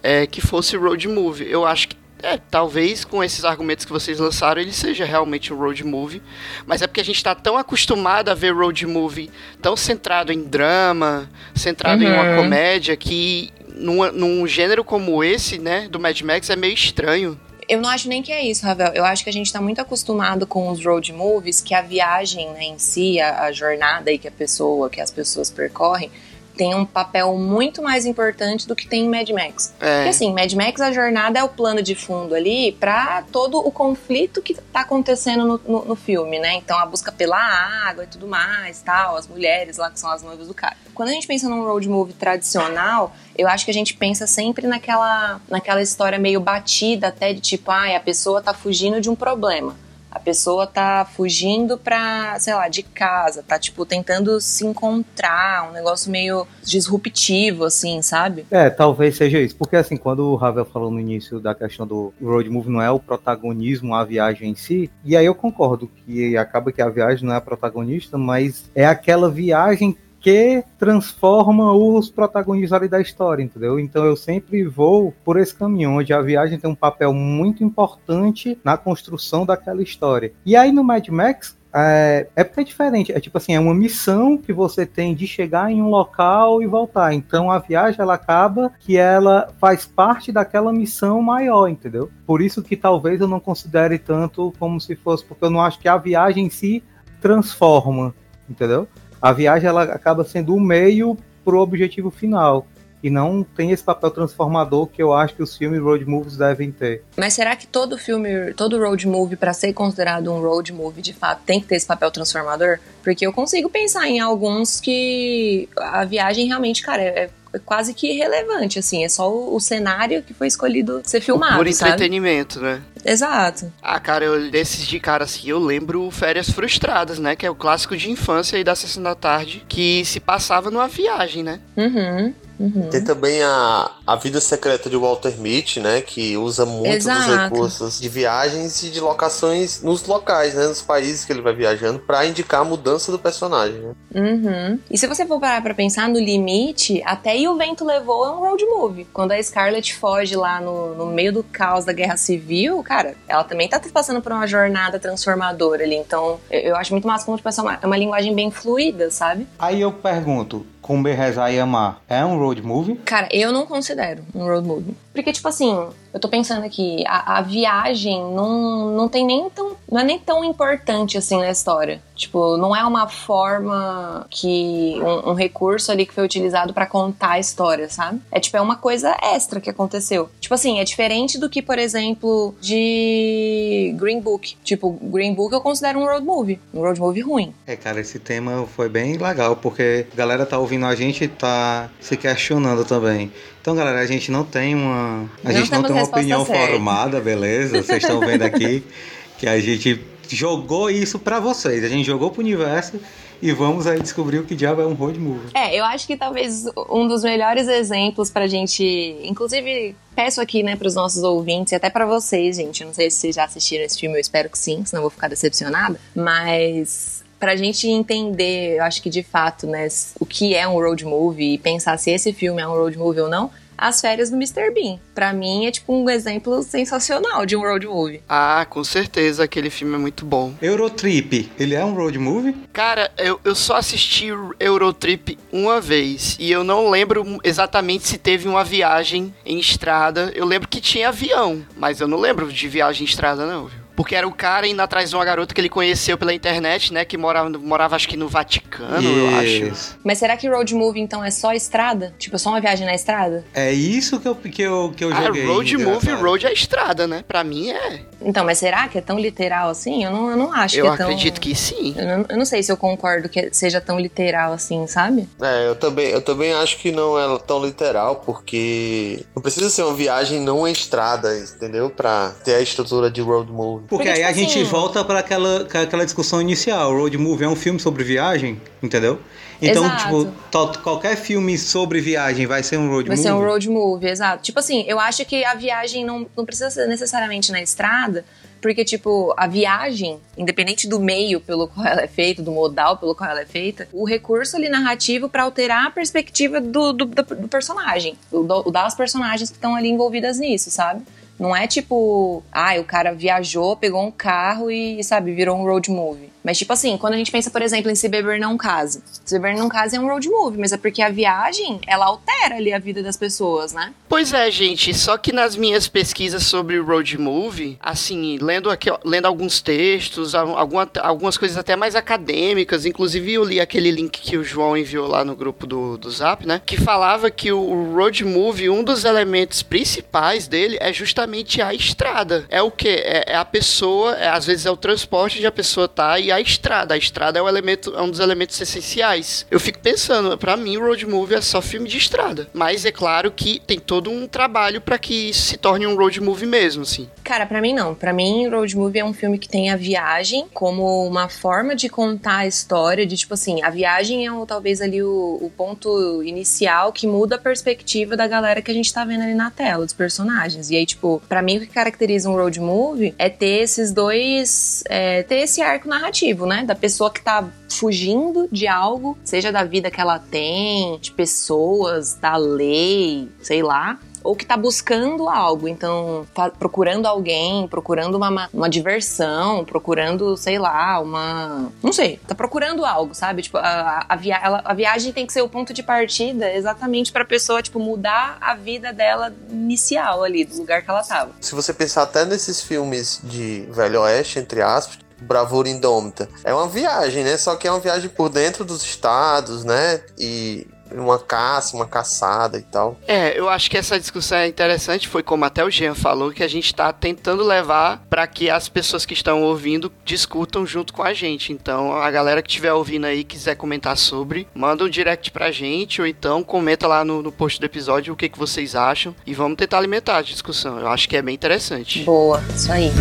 é, 0.01 0.25
que 0.25 0.39
fosse 0.39 0.77
road 0.77 0.92
movie. 1.07 1.49
Eu 1.49 1.65
acho 1.65 1.89
que 1.89 1.97
é, 2.23 2.37
talvez 2.37 3.03
com 3.03 3.21
esses 3.21 3.43
argumentos 3.43 3.83
que 3.83 3.91
vocês 3.91 4.17
lançaram 4.17 4.61
ele 4.61 4.71
seja 4.71 5.03
realmente 5.03 5.53
um 5.53 5.57
road 5.57 5.83
movie, 5.83 6.21
mas 6.65 6.81
é 6.81 6.87
porque 6.87 7.01
a 7.01 7.05
gente 7.05 7.17
está 7.17 7.35
tão 7.35 7.57
acostumado 7.57 8.29
a 8.29 8.33
ver 8.33 8.55
road 8.55 8.87
movie 8.87 9.29
tão 9.61 9.75
centrado 9.75 10.31
em 10.31 10.41
drama, 10.41 11.29
centrado 11.53 12.01
uhum. 12.01 12.09
em 12.09 12.13
uma 12.13 12.29
uhum. 12.29 12.35
comédia, 12.37 12.95
que 12.95 13.51
num, 13.75 14.09
num 14.13 14.47
gênero 14.47 14.85
como 14.85 15.21
esse, 15.21 15.59
né, 15.59 15.87
do 15.89 15.99
Mad 15.99 16.19
Max 16.21 16.49
é 16.49 16.55
meio 16.55 16.73
estranho. 16.73 17.37
Eu 17.67 17.81
não 17.81 17.89
acho 17.89 18.07
nem 18.07 18.21
que 18.21 18.31
é 18.31 18.45
isso, 18.45 18.65
Ravel. 18.65 18.91
Eu 18.93 19.05
acho 19.05 19.23
que 19.23 19.29
a 19.29 19.33
gente 19.33 19.47
está 19.47 19.61
muito 19.61 19.79
acostumado 19.79 20.45
com 20.45 20.69
os 20.69 20.83
road 20.83 21.11
movies, 21.13 21.61
que 21.61 21.73
a 21.73 21.81
viagem 21.81 22.49
né, 22.51 22.63
em 22.63 22.77
si, 22.77 23.19
a, 23.19 23.43
a 23.43 23.51
jornada 23.51 24.09
aí 24.09 24.17
que 24.17 24.27
a 24.27 24.31
pessoa, 24.31 24.89
que 24.89 24.99
as 24.99 25.11
pessoas 25.11 25.49
percorrem, 25.49 26.11
tem 26.55 26.73
um 26.75 26.85
papel 26.85 27.35
muito 27.37 27.81
mais 27.81 28.05
importante 28.05 28.67
do 28.67 28.75
que 28.75 28.87
tem 28.87 29.05
em 29.05 29.09
Mad 29.09 29.29
Max. 29.29 29.73
É. 29.79 29.97
Porque 29.97 30.09
assim, 30.09 30.33
Mad 30.33 30.51
Max, 30.53 30.81
a 30.81 30.91
jornada 30.91 31.39
é 31.39 31.43
o 31.43 31.49
plano 31.49 31.81
de 31.81 31.95
fundo 31.95 32.35
ali 32.35 32.71
para 32.73 33.23
todo 33.31 33.57
o 33.57 33.71
conflito 33.71 34.41
que 34.41 34.53
tá 34.53 34.81
acontecendo 34.81 35.45
no, 35.45 35.61
no, 35.65 35.85
no, 35.85 35.95
filme, 35.95 36.39
né? 36.39 36.55
Então 36.55 36.77
a 36.77 36.85
busca 36.85 37.11
pela 37.11 37.37
água 37.37 38.03
e 38.03 38.07
tudo 38.07 38.27
mais, 38.27 38.81
tal, 38.81 39.15
as 39.15 39.27
mulheres 39.27 39.77
lá 39.77 39.89
que 39.89 39.99
são 39.99 40.09
as 40.09 40.21
noivas 40.21 40.47
do 40.47 40.53
cara. 40.53 40.75
Quando 40.93 41.09
a 41.09 41.11
gente 41.11 41.27
pensa 41.27 41.49
num 41.49 41.63
road 41.63 41.87
movie 41.89 42.13
tradicional, 42.13 43.15
eu 43.37 43.47
acho 43.47 43.65
que 43.65 43.71
a 43.71 43.73
gente 43.73 43.95
pensa 43.95 44.27
sempre 44.27 44.67
naquela, 44.67 45.41
naquela 45.49 45.81
história 45.81 46.19
meio 46.19 46.39
batida 46.39 47.07
até 47.07 47.33
de 47.33 47.41
tipo, 47.41 47.71
ah, 47.71 47.95
a 47.95 47.99
pessoa 47.99 48.41
tá 48.41 48.53
fugindo 48.53 49.01
de 49.01 49.09
um 49.09 49.15
problema. 49.15 49.75
A 50.13 50.19
pessoa 50.19 50.67
tá 50.67 51.05
fugindo 51.05 51.75
pra, 51.75 52.37
sei 52.39 52.53
lá, 52.53 52.69
de 52.69 52.83
casa, 52.83 53.41
tá, 53.41 53.57
tipo, 53.57 53.83
tentando 53.83 54.39
se 54.39 54.63
encontrar, 54.63 55.67
um 55.67 55.73
negócio 55.73 56.11
meio 56.11 56.45
disruptivo, 56.63 57.65
assim, 57.65 57.99
sabe? 58.03 58.45
É, 58.51 58.69
talvez 58.69 59.17
seja 59.17 59.39
isso. 59.39 59.55
Porque, 59.55 59.75
assim, 59.75 59.97
quando 59.97 60.19
o 60.29 60.35
Ravel 60.35 60.65
falou 60.65 60.91
no 60.91 60.99
início 60.99 61.39
da 61.39 61.55
questão 61.55 61.87
do 61.87 62.13
road 62.21 62.47
movie 62.47 62.71
não 62.71 62.81
é 62.81 62.91
o 62.91 62.99
protagonismo, 62.99 63.95
a 63.95 64.03
viagem 64.03 64.51
em 64.51 64.55
si, 64.55 64.89
e 65.03 65.17
aí 65.17 65.25
eu 65.25 65.33
concordo 65.33 65.89
que 66.05 66.37
acaba 66.37 66.71
que 66.71 66.81
a 66.81 66.89
viagem 66.89 67.25
não 67.25 67.33
é 67.33 67.37
a 67.37 67.41
protagonista, 67.41 68.15
mas 68.15 68.69
é 68.75 68.85
aquela 68.85 69.31
viagem 69.31 69.97
que 70.23 70.63
transforma 70.79 71.73
os 71.73 72.09
protagonistas 72.09 72.71
ali 72.71 72.87
da 72.87 73.01
história, 73.01 73.43
entendeu? 73.43 73.77
Então 73.77 74.05
eu 74.05 74.15
sempre 74.15 74.63
vou 74.63 75.13
por 75.23 75.37
esse 75.37 75.53
caminho, 75.53 75.97
onde 75.99 76.13
a 76.13 76.21
viagem 76.21 76.57
tem 76.57 76.69
um 76.69 76.75
papel 76.75 77.13
muito 77.13 77.61
importante 77.61 78.57
na 78.63 78.77
construção 78.77 79.45
daquela 79.45 79.83
história. 79.83 80.31
E 80.45 80.55
aí 80.55 80.71
no 80.71 80.81
Mad 80.81 81.05
Max, 81.09 81.57
é, 81.75 82.27
é 82.37 82.43
porque 82.45 82.61
é 82.61 82.63
diferente. 82.63 83.11
É 83.11 83.19
tipo 83.19 83.37
assim, 83.37 83.53
é 83.53 83.59
uma 83.59 83.73
missão 83.73 84.37
que 84.37 84.53
você 84.53 84.85
tem 84.85 85.13
de 85.13 85.27
chegar 85.27 85.69
em 85.69 85.81
um 85.81 85.89
local 85.89 86.61
e 86.61 86.67
voltar. 86.67 87.13
Então 87.13 87.51
a 87.51 87.59
viagem 87.59 87.99
ela 87.99 88.13
acaba 88.13 88.71
que 88.79 88.95
ela 88.95 89.49
faz 89.59 89.85
parte 89.85 90.31
daquela 90.31 90.71
missão 90.71 91.21
maior, 91.21 91.67
entendeu? 91.67 92.09
Por 92.25 92.41
isso 92.41 92.63
que 92.63 92.77
talvez 92.77 93.19
eu 93.19 93.27
não 93.27 93.41
considere 93.41 93.99
tanto 93.99 94.53
como 94.57 94.79
se 94.79 94.95
fosse, 94.95 95.25
porque 95.25 95.43
eu 95.43 95.49
não 95.49 95.59
acho 95.59 95.79
que 95.79 95.89
a 95.89 95.97
viagem 95.97 96.45
em 96.45 96.49
si 96.49 96.81
transforma, 97.19 98.15
entendeu? 98.49 98.87
A 99.23 99.31
viagem 99.31 99.69
ela 99.69 99.83
acaba 99.83 100.25
sendo 100.25 100.53
o 100.53 100.59
meio 100.59 101.17
para 101.45 101.55
o 101.55 101.59
objetivo 101.59 102.11
final 102.11 102.67
e 103.01 103.09
não 103.09 103.41
tem 103.41 103.71
esse 103.71 103.81
papel 103.81 104.11
transformador 104.11 104.87
que 104.87 105.01
eu 105.01 105.13
acho 105.13 105.33
que 105.33 105.41
os 105.41 105.55
filmes 105.55 105.81
road 105.81 106.05
movies 106.05 106.35
devem 106.35 106.73
ter. 106.73 107.03
Mas 107.15 107.33
será 107.33 107.55
que 107.55 107.65
todo 107.65 107.97
filme, 107.97 108.53
todo 108.53 108.77
road 108.77 109.07
movie 109.07 109.37
para 109.37 109.53
ser 109.53 109.71
considerado 109.71 110.29
um 110.29 110.41
road 110.41 110.73
movie 110.73 111.01
de 111.01 111.13
fato 111.13 111.41
tem 111.45 111.61
que 111.61 111.67
ter 111.67 111.75
esse 111.75 111.85
papel 111.85 112.11
transformador? 112.11 112.79
Porque 113.01 113.25
eu 113.25 113.31
consigo 113.31 113.69
pensar 113.69 114.09
em 114.09 114.19
alguns 114.19 114.81
que 114.81 115.69
a 115.77 116.03
viagem 116.03 116.47
realmente, 116.47 116.81
cara, 116.81 117.01
é 117.01 117.29
quase 117.65 117.93
que 117.93 118.11
irrelevante, 118.11 118.79
assim. 118.79 119.03
É 119.03 119.09
só 119.09 119.31
o, 119.31 119.55
o 119.55 119.59
cenário 119.59 120.23
que 120.23 120.33
foi 120.33 120.47
escolhido 120.47 121.01
ser 121.03 121.21
filmado. 121.21 121.57
Por 121.57 121.67
entretenimento, 121.67 122.55
sabe? 122.55 122.65
né? 122.65 122.81
Exato. 123.05 123.71
Ah, 123.81 123.99
cara, 123.99 124.25
eu, 124.25 124.49
desses 124.49 124.85
de 124.85 124.99
cara 124.99 125.23
assim, 125.25 125.49
eu 125.49 125.59
lembro 125.59 126.09
Férias 126.11 126.49
Frustradas, 126.49 127.19
né? 127.19 127.35
Que 127.35 127.45
é 127.45 127.49
o 127.49 127.55
clássico 127.55 127.95
de 127.95 128.09
infância 128.09 128.57
aí 128.57 128.63
da 128.63 128.75
sessão 128.75 129.03
da 129.03 129.15
tarde, 129.15 129.63
que 129.67 130.03
se 130.05 130.19
passava 130.19 130.71
numa 130.71 130.87
viagem, 130.87 131.43
né? 131.43 131.59
Uhum. 131.75 132.33
Uhum. 132.63 132.89
Tem 132.89 133.03
também 133.03 133.43
a, 133.43 133.91
a 134.07 134.15
Vida 134.15 134.39
Secreta 134.39 134.89
de 134.89 134.95
Walter 134.95 135.37
Mitty, 135.37 135.81
né? 135.81 135.99
Que 135.99 136.37
usa 136.37 136.65
muito 136.65 136.95
Exato. 136.95 137.19
dos 137.19 137.35
recursos 137.35 137.99
de 137.99 138.07
viagens 138.07 138.81
e 138.83 138.89
de 138.89 139.01
locações 139.01 139.81
nos 139.81 140.05
locais, 140.05 140.53
né? 140.53 140.67
Nos 140.67 140.81
países 140.81 141.25
que 141.25 141.33
ele 141.33 141.41
vai 141.41 141.53
viajando, 141.53 141.99
para 141.99 142.25
indicar 142.25 142.61
a 142.61 142.63
mudança 142.63 143.11
do 143.11 143.19
personagem. 143.19 143.79
Né? 143.79 143.93
Uhum. 144.15 144.79
E 144.89 144.97
se 144.97 145.07
você 145.07 145.25
for 145.25 145.41
parar 145.41 145.61
pra 145.61 145.73
pensar 145.73 146.07
no 146.07 146.17
limite, 146.17 147.01
até 147.05 147.37
E 147.37 147.49
o 147.49 147.57
Vento 147.57 147.83
Levou 147.83 148.25
é 148.25 148.31
um 148.31 148.39
road 148.39 148.65
movie. 148.65 149.07
Quando 149.11 149.33
a 149.33 149.43
Scarlett 149.43 149.93
foge 149.93 150.35
lá 150.37 150.61
no, 150.61 150.95
no 150.95 151.07
meio 151.07 151.33
do 151.33 151.43
caos 151.43 151.83
da 151.83 151.91
Guerra 151.91 152.15
Civil, 152.15 152.81
cara, 152.81 153.15
ela 153.27 153.43
também 153.43 153.67
tá 153.67 153.81
passando 153.93 154.21
por 154.21 154.31
uma 154.31 154.47
jornada 154.47 154.97
transformadora 154.99 155.83
ali. 155.83 155.95
Então, 155.95 156.39
eu, 156.49 156.61
eu 156.61 156.75
acho 156.77 156.93
muito 156.93 157.07
massa 157.07 157.25
como 157.25 157.35
tipo, 157.35 157.49
é 157.49 157.61
uma, 157.61 157.79
é 157.81 157.85
uma 157.85 157.97
linguagem 157.97 158.33
bem 158.33 158.49
fluida, 158.49 159.11
sabe? 159.11 159.45
Aí 159.59 159.81
eu 159.81 159.91
pergunto, 159.91 160.65
Comer, 160.83 161.13
Rezar 161.15 161.49
e 161.51 161.59
Amar 161.59 162.01
é 162.09 162.23
um 162.25 162.37
road 162.37 162.61
movie? 162.61 162.95
Cara, 163.05 163.29
eu 163.31 163.53
não 163.53 163.65
considero 163.65 164.21
um 164.35 164.43
road 164.45 164.67
movie. 164.67 164.95
Porque, 165.13 165.31
tipo 165.31 165.47
assim, 165.47 165.87
eu 166.13 166.19
tô 166.19 166.29
pensando 166.29 166.63
aqui, 166.63 167.03
a, 167.07 167.39
a, 167.39 167.41
viagem 167.41 168.21
não, 168.33 168.95
não 168.95 169.09
tem 169.09 169.25
nem 169.25 169.49
tão. 169.49 169.75
não 169.91 169.99
é 169.99 170.03
nem 170.03 170.19
tão 170.19 170.43
importante 170.43 171.17
assim 171.17 171.37
na 171.37 171.49
história. 171.49 172.01
Tipo, 172.15 172.55
não 172.55 172.75
é 172.75 172.85
uma 172.85 173.07
forma 173.07 174.27
que. 174.29 175.01
um, 175.01 175.31
um 175.31 175.33
recurso 175.33 175.91
ali 175.91 176.05
que 176.05 176.13
foi 176.13 176.23
utilizado 176.23 176.71
para 176.71 176.85
contar 176.85 177.31
a 177.31 177.39
história, 177.39 177.89
sabe? 177.89 178.21
É 178.31 178.39
tipo, 178.39 178.55
é 178.55 178.61
uma 178.61 178.75
coisa 178.75 179.17
extra 179.23 179.59
que 179.59 179.69
aconteceu. 179.69 180.29
Tipo 180.39 180.53
assim, 180.53 180.79
é 180.79 180.83
diferente 180.83 181.39
do 181.39 181.49
que, 181.49 181.61
por 181.61 181.79
exemplo, 181.79 182.53
de 182.61 183.95
Green 183.97 184.21
Book. 184.21 184.55
Tipo, 184.63 184.91
Green 185.01 185.33
Book 185.33 185.51
eu 185.51 185.61
considero 185.61 185.99
um 185.99 186.05
road 186.05 186.23
movie. 186.23 186.59
Um 186.71 186.81
road 186.81 186.99
movie 186.99 187.21
ruim. 187.21 187.53
É, 187.65 187.75
cara, 187.75 187.99
esse 187.99 188.19
tema 188.19 188.67
foi 188.67 188.87
bem 188.87 189.17
legal, 189.17 189.55
porque 189.55 190.05
a 190.13 190.15
galera 190.15 190.45
tá 190.45 190.59
ouvindo 190.59 190.85
a 190.85 190.93
gente 190.93 191.23
e 191.23 191.27
tá 191.27 191.89
se 191.99 192.15
questionando 192.15 192.85
também. 192.85 193.31
Então, 193.63 193.77
galera, 193.77 194.01
a 194.01 194.05
gente 194.05 194.29
não 194.29 194.43
tem 194.43 194.75
uma. 194.75 195.23
A 195.41 195.47
não 195.49 195.51
gente 195.53 195.71
não 195.71 195.83
tem 195.83 195.93
uma 195.93 196.03
opinião 196.03 196.45
certa. 196.45 196.67
formada, 196.67 197.21
beleza? 197.21 197.81
Vocês 197.81 198.03
estão 198.03 198.19
vendo 198.19 198.41
aqui 198.41 198.83
que 199.39 199.47
a 199.47 199.57
gente 199.57 200.03
jogou 200.27 200.89
isso 200.89 201.17
para 201.17 201.39
vocês. 201.39 201.81
A 201.81 201.87
gente 201.87 202.05
jogou 202.05 202.29
pro 202.29 202.41
universo 202.41 202.99
e 203.41 203.53
vamos 203.53 203.87
aí 203.87 204.01
descobrir 204.01 204.39
o 204.39 204.43
que 204.43 204.53
diabo 204.53 204.81
é 204.81 204.85
um 204.85 204.91
road 204.91 205.17
movie. 205.17 205.47
É, 205.53 205.79
eu 205.79 205.85
acho 205.85 206.05
que 206.05 206.17
talvez 206.17 206.65
um 206.89 207.07
dos 207.07 207.23
melhores 207.23 207.69
exemplos 207.69 208.29
pra 208.29 208.47
gente, 208.47 208.83
inclusive 209.23 209.95
peço 210.13 210.41
aqui, 210.41 210.61
né, 210.61 210.75
pros 210.75 210.93
nossos 210.93 211.23
ouvintes 211.23 211.71
e 211.71 211.75
até 211.75 211.89
para 211.89 212.05
vocês, 212.05 212.57
gente, 212.57 212.83
não 212.83 212.93
sei 212.93 213.09
se 213.09 213.17
vocês 213.17 213.35
já 213.35 213.45
assistiram 213.45 213.85
esse 213.85 213.97
filme, 213.97 214.17
eu 214.17 214.21
espero 214.21 214.49
que 214.49 214.57
sim, 214.57 214.83
senão 214.83 214.99
eu 214.99 215.03
vou 215.03 215.09
ficar 215.09 215.29
decepcionada, 215.29 215.97
mas 216.13 217.22
pra 217.43 217.57
gente 217.57 217.89
entender, 217.89 218.77
eu 218.77 218.83
acho 218.85 219.01
que 219.01 219.09
de 219.09 219.21
fato, 219.21 219.67
né, 219.67 219.89
o 220.17 220.25
que 220.25 220.55
é 220.55 220.65
um 220.65 220.75
road 220.75 221.03
movie 221.03 221.55
e 221.55 221.57
pensar 221.57 221.97
se 221.97 222.09
esse 222.09 222.31
filme 222.31 222.61
é 222.61 222.65
um 222.65 222.71
road 222.71 222.97
movie 222.97 223.19
ou 223.19 223.27
não, 223.27 223.51
as 223.77 223.99
Férias 223.99 224.29
do 224.29 224.37
Mr. 224.37 224.71
Bean. 224.73 224.97
Pra 225.13 225.33
mim 225.33 225.65
é 225.65 225.71
tipo 225.71 225.93
um 225.93 226.09
exemplo 226.09 226.63
sensacional 226.63 227.45
de 227.45 227.57
um 227.57 227.59
road 227.59 227.85
movie. 227.85 228.21
Ah, 228.29 228.65
com 228.69 228.81
certeza, 228.81 229.43
aquele 229.43 229.69
filme 229.69 229.95
é 229.95 229.97
muito 229.97 230.25
bom. 230.25 230.53
Eurotrip, 230.61 231.51
ele 231.59 231.75
é 231.75 231.83
um 231.83 231.93
road 231.93 232.17
movie? 232.17 232.55
Cara, 232.71 233.11
eu, 233.17 233.37
eu 233.43 233.55
só 233.55 233.75
assisti 233.75 234.27
Eurotrip 234.57 235.37
uma 235.51 235.81
vez 235.81 236.37
e 236.39 236.49
eu 236.49 236.63
não 236.63 236.89
lembro 236.89 237.25
exatamente 237.43 238.07
se 238.07 238.17
teve 238.17 238.47
uma 238.47 238.63
viagem 238.63 239.35
em 239.45 239.59
estrada. 239.59 240.31
Eu 240.33 240.45
lembro 240.45 240.69
que 240.69 240.79
tinha 240.79 241.09
avião, 241.09 241.61
mas 241.75 241.99
eu 241.99 242.07
não 242.07 242.19
lembro 242.19 242.49
de 242.49 242.67
viagem 242.69 243.01
em 243.01 243.09
estrada 243.09 243.45
não, 243.45 243.67
viu? 243.67 243.82
Porque 243.95 244.15
era 244.15 244.27
o 244.27 244.31
cara 244.33 244.67
indo 244.67 244.81
atrás 244.81 245.09
de 245.09 245.15
uma 245.15 245.23
garota 245.23 245.53
que 245.53 245.61
ele 245.61 245.69
conheceu 245.69 246.17
pela 246.17 246.33
internet, 246.33 246.91
né? 246.93 247.05
Que 247.05 247.17
morava, 247.17 247.49
morava 247.49 247.95
acho 247.95 248.07
que 248.07 248.17
no 248.17 248.27
Vaticano, 248.27 249.07
eu 249.07 249.35
acho. 249.37 249.95
Mas 250.03 250.17
será 250.17 250.35
que 250.35 250.47
road 250.47 250.73
movie 250.73 251.01
então 251.01 251.23
é 251.23 251.29
só 251.31 251.53
estrada? 251.53 252.13
Tipo, 252.17 252.37
só 252.39 252.49
uma 252.49 252.59
viagem 252.61 252.85
na 252.85 252.95
estrada? 252.95 253.45
É 253.53 253.71
isso 253.71 254.19
que 254.19 254.27
eu, 254.27 254.35
que 254.35 254.61
eu, 254.61 254.93
que 254.95 255.03
eu 255.03 255.13
Ah, 255.13 255.23
joguei. 255.25 255.45
road 255.45 255.73
engraçado. 255.75 255.93
movie, 255.93 256.11
road 256.23 256.47
é 256.47 256.53
estrada, 256.53 257.05
né? 257.07 257.23
Pra 257.27 257.43
mim 257.43 257.69
é. 257.71 258.01
Então, 258.21 258.43
mas 258.45 258.57
será 258.57 258.87
que 258.87 258.97
é 258.97 259.01
tão 259.01 259.19
literal 259.19 259.69
assim? 259.69 260.03
Eu 260.03 260.11
não, 260.11 260.29
eu 260.31 260.37
não 260.37 260.53
acho 260.53 260.77
eu 260.77 260.85
que 260.85 260.91
é 260.91 260.97
tão... 260.97 261.05
acredito 261.07 261.39
que 261.41 261.53
sim. 261.55 261.93
Eu 261.97 262.05
não, 262.05 262.25
eu 262.29 262.37
não 262.37 262.45
sei 262.45 262.63
se 262.63 262.71
eu 262.71 262.77
concordo 262.77 263.29
que 263.29 263.49
seja 263.53 263.79
tão 263.79 263.99
literal 263.99 264.53
assim, 264.53 264.87
sabe? 264.87 265.27
É, 265.41 265.67
eu 265.67 265.75
também, 265.75 266.07
eu 266.09 266.21
também 266.21 266.53
acho 266.53 266.77
que 266.77 266.91
não 266.91 267.19
é 267.19 267.37
tão 267.39 267.63
literal, 267.63 268.17
porque 268.17 269.23
não 269.35 269.41
precisa 269.41 269.69
ser 269.69 269.83
uma 269.83 269.93
viagem 269.93 270.39
não 270.39 270.67
estrada, 270.67 271.37
entendeu? 271.37 271.89
Pra 271.89 272.31
ter 272.43 272.55
a 272.55 272.61
estrutura 272.61 273.11
de 273.11 273.21
road 273.21 273.51
movie. 273.51 273.82
Porque 273.87 274.05
Porque, 274.05 274.09
aí 274.09 274.15
tipo 274.15 274.27
a 274.29 274.33
gente 274.33 274.59
assim- 274.61 274.63
volta 274.69 275.03
para 275.03 275.19
aquela, 275.19 275.61
aquela 275.61 276.03
discussão 276.05 276.41
inicial. 276.41 276.91
O 276.93 276.97
road 277.01 277.17
movie 277.17 277.45
é 277.45 277.49
um 277.49 277.55
filme 277.55 277.79
sobre 277.79 278.03
viagem, 278.03 278.59
entendeu? 278.81 279.19
Então, 279.61 279.85
Exato. 279.85 280.25
tipo, 280.25 280.79
qualquer 280.81 281.15
filme 281.15 281.57
sobre 281.57 282.01
viagem 282.01 282.45
vai 282.45 282.61
ser 282.63 282.77
um 282.77 282.89
road 282.89 283.07
Vai 283.07 283.15
movie. 283.15 283.29
ser 283.29 283.33
um 283.33 283.39
road 283.39 283.69
movie, 283.69 284.07
exato. 284.09 284.43
Tipo 284.43 284.59
assim, 284.59 284.83
eu 284.87 284.99
acho 284.99 285.23
que 285.25 285.43
a 285.45 285.53
viagem 285.55 286.03
não, 286.03 286.27
não 286.35 286.45
precisa 286.45 286.69
ser 286.69 286.85
necessariamente 286.87 287.49
na 287.51 287.61
estrada, 287.61 288.25
porque, 288.61 288.83
tipo, 288.83 289.33
a 289.37 289.45
viagem, 289.47 290.19
independente 290.37 290.87
do 290.87 290.99
meio 290.99 291.39
pelo 291.39 291.67
qual 291.67 291.85
ela 291.85 292.01
é 292.01 292.07
feita, 292.07 292.41
do 292.41 292.51
modal 292.51 292.97
pelo 292.97 293.13
qual 293.15 293.29
ela 293.29 293.41
é 293.41 293.45
feita, 293.45 293.87
o 293.93 294.05
recurso 294.05 294.55
ali 294.57 294.67
narrativo 294.69 295.29
pra 295.29 295.43
alterar 295.43 295.87
a 295.87 295.91
perspectiva 295.91 296.59
do, 296.59 296.91
do, 296.93 297.05
do- 297.05 297.47
personagem, 297.47 298.17
do- 298.31 298.69
das 298.71 298.95
personagens 298.95 299.49
que 299.49 299.55
estão 299.57 299.75
ali 299.75 299.89
envolvidas 299.89 300.39
nisso, 300.39 300.71
sabe? 300.71 301.03
Não 301.43 301.53
é 301.53 301.67
tipo, 301.67 302.41
ah, 302.53 302.79
o 302.79 302.85
cara 302.85 303.13
viajou, 303.13 303.75
pegou 303.75 304.01
um 304.01 304.09
carro 304.09 304.71
e, 304.71 305.03
sabe, 305.03 305.33
virou 305.33 305.57
um 305.57 305.65
road 305.65 305.91
movie. 305.91 306.31
Mas, 306.43 306.57
tipo 306.57 306.73
assim, 306.73 306.97
quando 306.97 307.13
a 307.13 307.17
gente 307.17 307.31
pensa, 307.31 307.49
por 307.49 307.61
exemplo, 307.61 307.89
em 307.89 307.95
Se 307.95 308.09
Beber 308.09 308.39
Não 308.39 308.57
Case. 308.57 309.01
Se 309.23 309.39
Beber 309.39 309.55
Não 309.57 309.69
Case 309.69 309.95
é 309.95 309.99
um 309.99 310.07
road 310.07 310.27
movie, 310.29 310.59
mas 310.59 310.71
é 310.73 310.77
porque 310.77 311.01
a 311.01 311.09
viagem, 311.09 311.79
ela 311.87 312.05
altera 312.05 312.55
ali 312.55 312.73
a 312.73 312.79
vida 312.79 313.01
das 313.01 313.15
pessoas, 313.15 313.71
né? 313.73 313.93
Pois 314.09 314.33
é, 314.33 314.51
gente, 314.51 314.93
só 314.93 315.17
que 315.17 315.31
nas 315.31 315.55
minhas 315.55 315.87
pesquisas 315.87 316.43
sobre 316.43 316.77
road 316.79 317.17
movie, 317.17 317.77
assim, 317.81 318.37
lendo 318.41 318.69
aqui, 318.69 318.89
lendo 319.05 319.25
alguns 319.25 319.61
textos, 319.61 320.35
al- 320.35 320.57
alguma, 320.57 320.89
algumas 321.01 321.37
coisas 321.37 321.57
até 321.57 321.75
mais 321.75 321.95
acadêmicas, 321.95 322.85
inclusive 322.85 323.33
eu 323.33 323.43
li 323.43 323.59
aquele 323.59 323.89
link 323.91 324.19
que 324.21 324.37
o 324.37 324.43
João 324.43 324.75
enviou 324.77 325.07
lá 325.07 325.23
no 325.23 325.35
grupo 325.35 325.65
do, 325.65 325.97
do 325.97 326.11
Zap, 326.11 326.45
né? 326.45 326.61
Que 326.65 326.77
falava 326.77 327.31
que 327.31 327.51
o 327.51 327.93
road 327.93 328.23
movie, 328.25 328.69
um 328.69 328.83
dos 328.83 329.05
elementos 329.05 329.63
principais 329.63 330.47
dele 330.47 330.77
é 330.81 330.91
justamente 330.91 331.61
a 331.61 331.73
estrada. 331.73 332.45
É 332.49 332.61
o 332.61 332.69
quê? 332.69 333.01
É, 333.03 333.33
é 333.33 333.35
a 333.35 333.45
pessoa, 333.45 334.13
é, 334.15 334.27
às 334.27 334.45
vezes 334.45 334.65
é 334.65 334.71
o 334.71 334.77
transporte 334.77 335.37
onde 335.37 335.47
a 335.47 335.51
pessoa 335.51 335.87
tá 335.87 336.19
e 336.19 336.31
a 336.33 336.41
estrada. 336.41 336.93
A 336.93 336.97
estrada 336.97 337.39
é, 337.39 337.41
o 337.41 337.47
elemento, 337.47 337.93
é 337.95 338.01
um 338.01 338.09
dos 338.09 338.19
elementos 338.19 338.59
essenciais. 338.59 339.45
Eu 339.49 339.59
fico 339.59 339.79
pensando, 339.79 340.37
pra 340.37 340.57
mim, 340.57 340.77
road 340.77 341.05
movie 341.05 341.35
é 341.35 341.41
só 341.41 341.61
filme 341.61 341.87
de 341.87 341.97
estrada. 341.97 342.47
Mas 342.53 342.85
é 342.85 342.91
claro 342.91 343.31
que 343.31 343.59
tem 343.59 343.79
todo 343.79 344.09
um 344.09 344.27
trabalho 344.27 344.81
pra 344.81 344.97
que 344.97 345.29
isso 345.29 345.43
se 345.43 345.57
torne 345.57 345.87
um 345.87 345.95
road 345.95 346.19
movie 346.21 346.45
mesmo, 346.45 346.83
assim. 346.83 347.09
Cara, 347.23 347.45
pra 347.45 347.61
mim 347.61 347.73
não. 347.73 347.95
Pra 347.95 348.13
mim, 348.13 348.47
road 348.47 348.75
movie 348.75 348.99
é 348.99 349.05
um 349.05 349.13
filme 349.13 349.37
que 349.37 349.47
tem 349.47 349.69
a 349.69 349.75
viagem 349.75 350.45
como 350.53 351.05
uma 351.05 351.29
forma 351.29 351.75
de 351.75 351.89
contar 351.89 352.37
a 352.37 352.47
história, 352.47 353.05
de 353.05 353.15
tipo 353.15 353.33
assim, 353.33 353.61
a 353.63 353.69
viagem 353.69 354.25
é 354.25 354.31
o, 354.31 354.45
talvez 354.45 354.81
ali 354.81 355.01
o, 355.01 355.39
o 355.41 355.51
ponto 355.55 356.23
inicial 356.23 356.91
que 356.91 357.07
muda 357.07 357.35
a 357.35 357.39
perspectiva 357.39 358.15
da 358.15 358.27
galera 358.27 358.61
que 358.61 358.71
a 358.71 358.73
gente 358.73 358.93
tá 358.93 359.05
vendo 359.05 359.23
ali 359.23 359.33
na 359.33 359.51
tela, 359.51 359.83
dos 359.85 359.93
personagens. 359.93 360.69
E 360.69 360.75
aí, 360.75 360.85
tipo, 360.85 361.21
pra 361.27 361.41
mim 361.41 361.57
o 361.57 361.61
que 361.61 361.67
caracteriza 361.67 362.29
um 362.29 362.35
road 362.35 362.59
movie 362.59 363.13
é 363.17 363.29
ter 363.29 363.61
esses 363.63 363.91
dois, 363.91 364.83
é, 364.89 365.23
ter 365.23 365.37
esse 365.37 365.61
arco 365.61 365.87
narrativo, 365.87 366.22
né? 366.45 366.63
Da 366.63 366.75
pessoa 366.75 367.09
que 367.11 367.21
tá 367.21 367.43
fugindo 367.69 368.47
de 368.51 368.67
algo, 368.67 369.17
seja 369.23 369.51
da 369.51 369.63
vida 369.63 369.89
que 369.91 369.99
ela 369.99 370.19
tem, 370.19 370.97
de 370.99 371.11
pessoas, 371.11 372.13
da 372.15 372.37
lei, 372.37 373.27
sei 373.41 373.61
lá, 373.63 373.97
ou 374.23 374.35
que 374.37 374.45
tá 374.45 374.55
buscando 374.55 375.27
algo, 375.27 375.67
então 375.67 376.25
fa- 376.33 376.49
procurando 376.49 377.05
alguém, 377.07 377.67
procurando 377.67 378.15
uma, 378.15 378.31
ma- 378.31 378.49
uma 378.53 378.69
diversão, 378.69 379.65
procurando, 379.65 380.37
sei 380.37 380.57
lá, 380.57 380.99
uma. 381.01 381.69
Não 381.83 381.91
sei, 381.91 382.17
tá 382.25 382.33
procurando 382.33 382.85
algo, 382.85 383.13
sabe? 383.13 383.41
Tipo, 383.41 383.57
a, 383.57 384.05
a, 384.07 384.15
via- 384.15 384.39
ela- 384.41 384.61
a 384.63 384.73
viagem 384.73 385.11
tem 385.11 385.27
que 385.27 385.33
ser 385.33 385.41
o 385.41 385.49
ponto 385.49 385.73
de 385.73 385.83
partida 385.83 386.49
exatamente 386.53 387.11
pra 387.11 387.25
pessoa, 387.25 387.61
tipo, 387.61 387.79
mudar 387.79 388.37
a 388.39 388.55
vida 388.55 388.93
dela 388.93 389.33
inicial 389.49 390.23
ali, 390.23 390.45
do 390.45 390.55
lugar 390.57 390.81
que 390.83 390.89
ela 390.89 391.03
tava. 391.03 391.31
Se 391.41 391.53
você 391.53 391.73
pensar 391.73 392.03
até 392.03 392.23
nesses 392.23 392.61
filmes 392.61 393.19
de 393.25 393.67
Velho 393.71 393.99
Oeste, 394.03 394.39
entre 394.39 394.61
aspas, 394.61 394.99
Bravura 395.23 395.69
Indômita, 395.69 396.27
é 396.43 396.53
uma 396.53 396.67
viagem, 396.67 397.23
né? 397.23 397.37
Só 397.37 397.55
que 397.55 397.67
é 397.67 397.71
uma 397.71 397.79
viagem 397.79 398.09
por 398.09 398.29
dentro 398.29 398.63
dos 398.63 398.83
estados, 398.83 399.63
né? 399.63 400.01
E 400.17 400.67
uma 400.99 401.19
caça, 401.19 401.75
uma 401.75 401.87
caçada 401.87 402.57
e 402.57 402.61
tal. 402.61 402.97
É, 403.07 403.37
eu 403.37 403.49
acho 403.49 403.69
que 403.69 403.77
essa 403.77 403.99
discussão 403.99 404.37
é 404.37 404.47
interessante, 404.47 405.07
foi 405.07 405.23
como 405.23 405.45
até 405.45 405.63
o 405.63 405.69
Jean 405.69 405.95
falou, 405.95 406.31
que 406.31 406.43
a 406.43 406.47
gente 406.47 406.65
está 406.65 406.91
tentando 406.93 407.43
levar 407.43 408.03
para 408.09 408.25
que 408.27 408.49
as 408.49 408.69
pessoas 408.69 409.05
que 409.05 409.13
estão 409.13 409.43
ouvindo 409.43 409.91
discutam 410.05 410.65
junto 410.65 410.93
com 410.93 411.03
a 411.03 411.13
gente. 411.13 411.51
Então, 411.51 411.93
a 411.93 412.09
galera 412.11 412.41
que 412.41 412.49
estiver 412.49 412.73
ouvindo 412.73 413.05
aí 413.05 413.23
quiser 413.23 413.55
comentar 413.55 413.97
sobre, 413.97 414.47
manda 414.53 414.83
um 414.83 414.89
direct 414.89 415.31
pra 415.31 415.51
gente, 415.51 416.01
ou 416.01 416.07
então 416.07 416.43
comenta 416.43 416.87
lá 416.87 417.03
no, 417.03 417.21
no 417.21 417.31
post 417.31 417.59
do 417.59 417.65
episódio 417.65 418.13
o 418.13 418.17
que, 418.17 418.29
que 418.29 418.37
vocês 418.39 418.75
acham 418.75 419.15
e 419.25 419.33
vamos 419.33 419.57
tentar 419.57 419.77
alimentar 419.77 420.17
a 420.17 420.21
discussão. 420.21 420.79
Eu 420.79 420.87
acho 420.87 421.07
que 421.09 421.17
é 421.17 421.21
bem 421.21 421.35
interessante. 421.35 422.03
Boa, 422.03 422.43
isso 422.55 422.71
aí. 422.71 422.91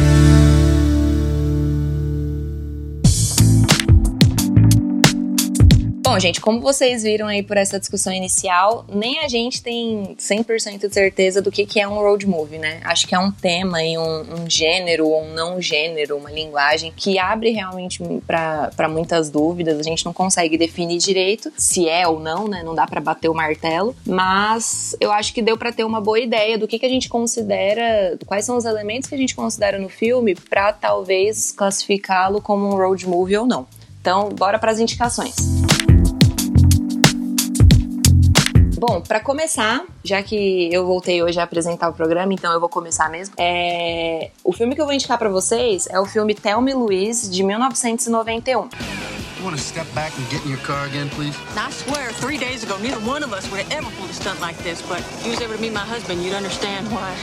Bom, 6.12 6.20
gente, 6.20 6.42
como 6.42 6.60
vocês 6.60 7.04
viram 7.04 7.26
aí 7.26 7.42
por 7.42 7.56
essa 7.56 7.80
discussão 7.80 8.12
inicial, 8.12 8.84
nem 8.86 9.20
a 9.20 9.28
gente 9.28 9.62
tem 9.62 10.14
100% 10.18 10.86
de 10.86 10.92
certeza 10.92 11.40
do 11.40 11.50
que, 11.50 11.64
que 11.64 11.80
é 11.80 11.88
um 11.88 11.94
road 11.94 12.26
movie, 12.26 12.58
né? 12.58 12.80
Acho 12.84 13.08
que 13.08 13.14
é 13.14 13.18
um 13.18 13.32
tema 13.32 13.82
e 13.82 13.96
um, 13.96 14.20
um 14.20 14.50
gênero 14.50 15.08
ou 15.08 15.22
um 15.22 15.32
não 15.32 15.58
gênero, 15.58 16.18
uma 16.18 16.30
linguagem 16.30 16.92
que 16.94 17.18
abre 17.18 17.48
realmente 17.52 18.02
para 18.26 18.90
muitas 18.90 19.30
dúvidas. 19.30 19.78
A 19.78 19.82
gente 19.82 20.04
não 20.04 20.12
consegue 20.12 20.58
definir 20.58 20.98
direito 20.98 21.50
se 21.56 21.88
é 21.88 22.06
ou 22.06 22.20
não, 22.20 22.46
né? 22.46 22.62
Não 22.62 22.74
dá 22.74 22.86
para 22.86 23.00
bater 23.00 23.30
o 23.30 23.34
martelo, 23.34 23.96
mas 24.06 24.94
eu 25.00 25.10
acho 25.10 25.32
que 25.32 25.40
deu 25.40 25.56
para 25.56 25.72
ter 25.72 25.84
uma 25.84 25.98
boa 25.98 26.20
ideia 26.20 26.58
do 26.58 26.68
que, 26.68 26.78
que 26.78 26.84
a 26.84 26.90
gente 26.90 27.08
considera, 27.08 28.18
quais 28.26 28.44
são 28.44 28.58
os 28.58 28.66
elementos 28.66 29.08
que 29.08 29.14
a 29.14 29.18
gente 29.18 29.34
considera 29.34 29.78
no 29.78 29.88
filme 29.88 30.34
para 30.34 30.74
talvez 30.74 31.52
classificá-lo 31.52 32.42
como 32.42 32.66
um 32.66 32.76
road 32.76 33.08
movie 33.08 33.38
ou 33.38 33.46
não. 33.46 33.66
Então, 33.98 34.28
bora 34.28 34.58
para 34.58 34.72
as 34.72 34.78
indicações. 34.78 35.36
Bom, 38.84 39.00
para 39.00 39.20
começar, 39.20 39.84
já 40.02 40.20
que 40.24 40.68
eu 40.74 40.84
voltei 40.84 41.22
hoje 41.22 41.38
a 41.38 41.44
apresentar 41.44 41.88
o 41.88 41.92
programa, 41.92 42.34
então 42.34 42.52
eu 42.52 42.58
vou 42.58 42.68
começar 42.68 43.08
mesmo. 43.08 43.32
É... 43.38 44.32
O 44.42 44.52
filme 44.52 44.74
que 44.74 44.80
eu 44.80 44.84
vou 44.84 44.92
indicar 44.92 45.16
para 45.16 45.28
vocês 45.28 45.86
é 45.88 46.00
o 46.00 46.04
filme 46.04 46.34
Tell 46.34 46.60
Me 46.60 46.74
Louise, 46.74 47.30
de 47.30 47.44
1991. 47.44 48.58
You 48.58 49.44
want 49.44 49.56
to 49.56 49.62
step 49.62 49.86
back 49.94 50.12
and 50.18 50.28
get 50.32 50.44
in 50.44 50.50
your 50.50 50.60
car 50.62 50.84
again, 50.84 51.08
please? 51.10 51.38
I 51.54 51.70
swear, 51.70 52.12
three 52.14 52.36
days 52.36 52.64
ago, 52.64 52.76
neither 52.82 52.98
one 53.08 53.24
of 53.24 53.32
us 53.32 53.48
would 53.52 53.62
have 53.62 53.70
ever 53.70 53.88
pulled 53.96 54.10
a 54.10 54.14
stunt 54.14 54.40
like 54.40 54.60
this. 54.64 54.82
But 54.82 54.98
if 54.98 55.26
you 55.26 55.30
was 55.30 55.40
ever 55.40 55.54
to 55.54 55.60
meet 55.60 55.72
my 55.72 55.86
husband, 55.86 56.20
you'd 56.20 56.34
understand 56.34 56.88
why. 56.90 57.14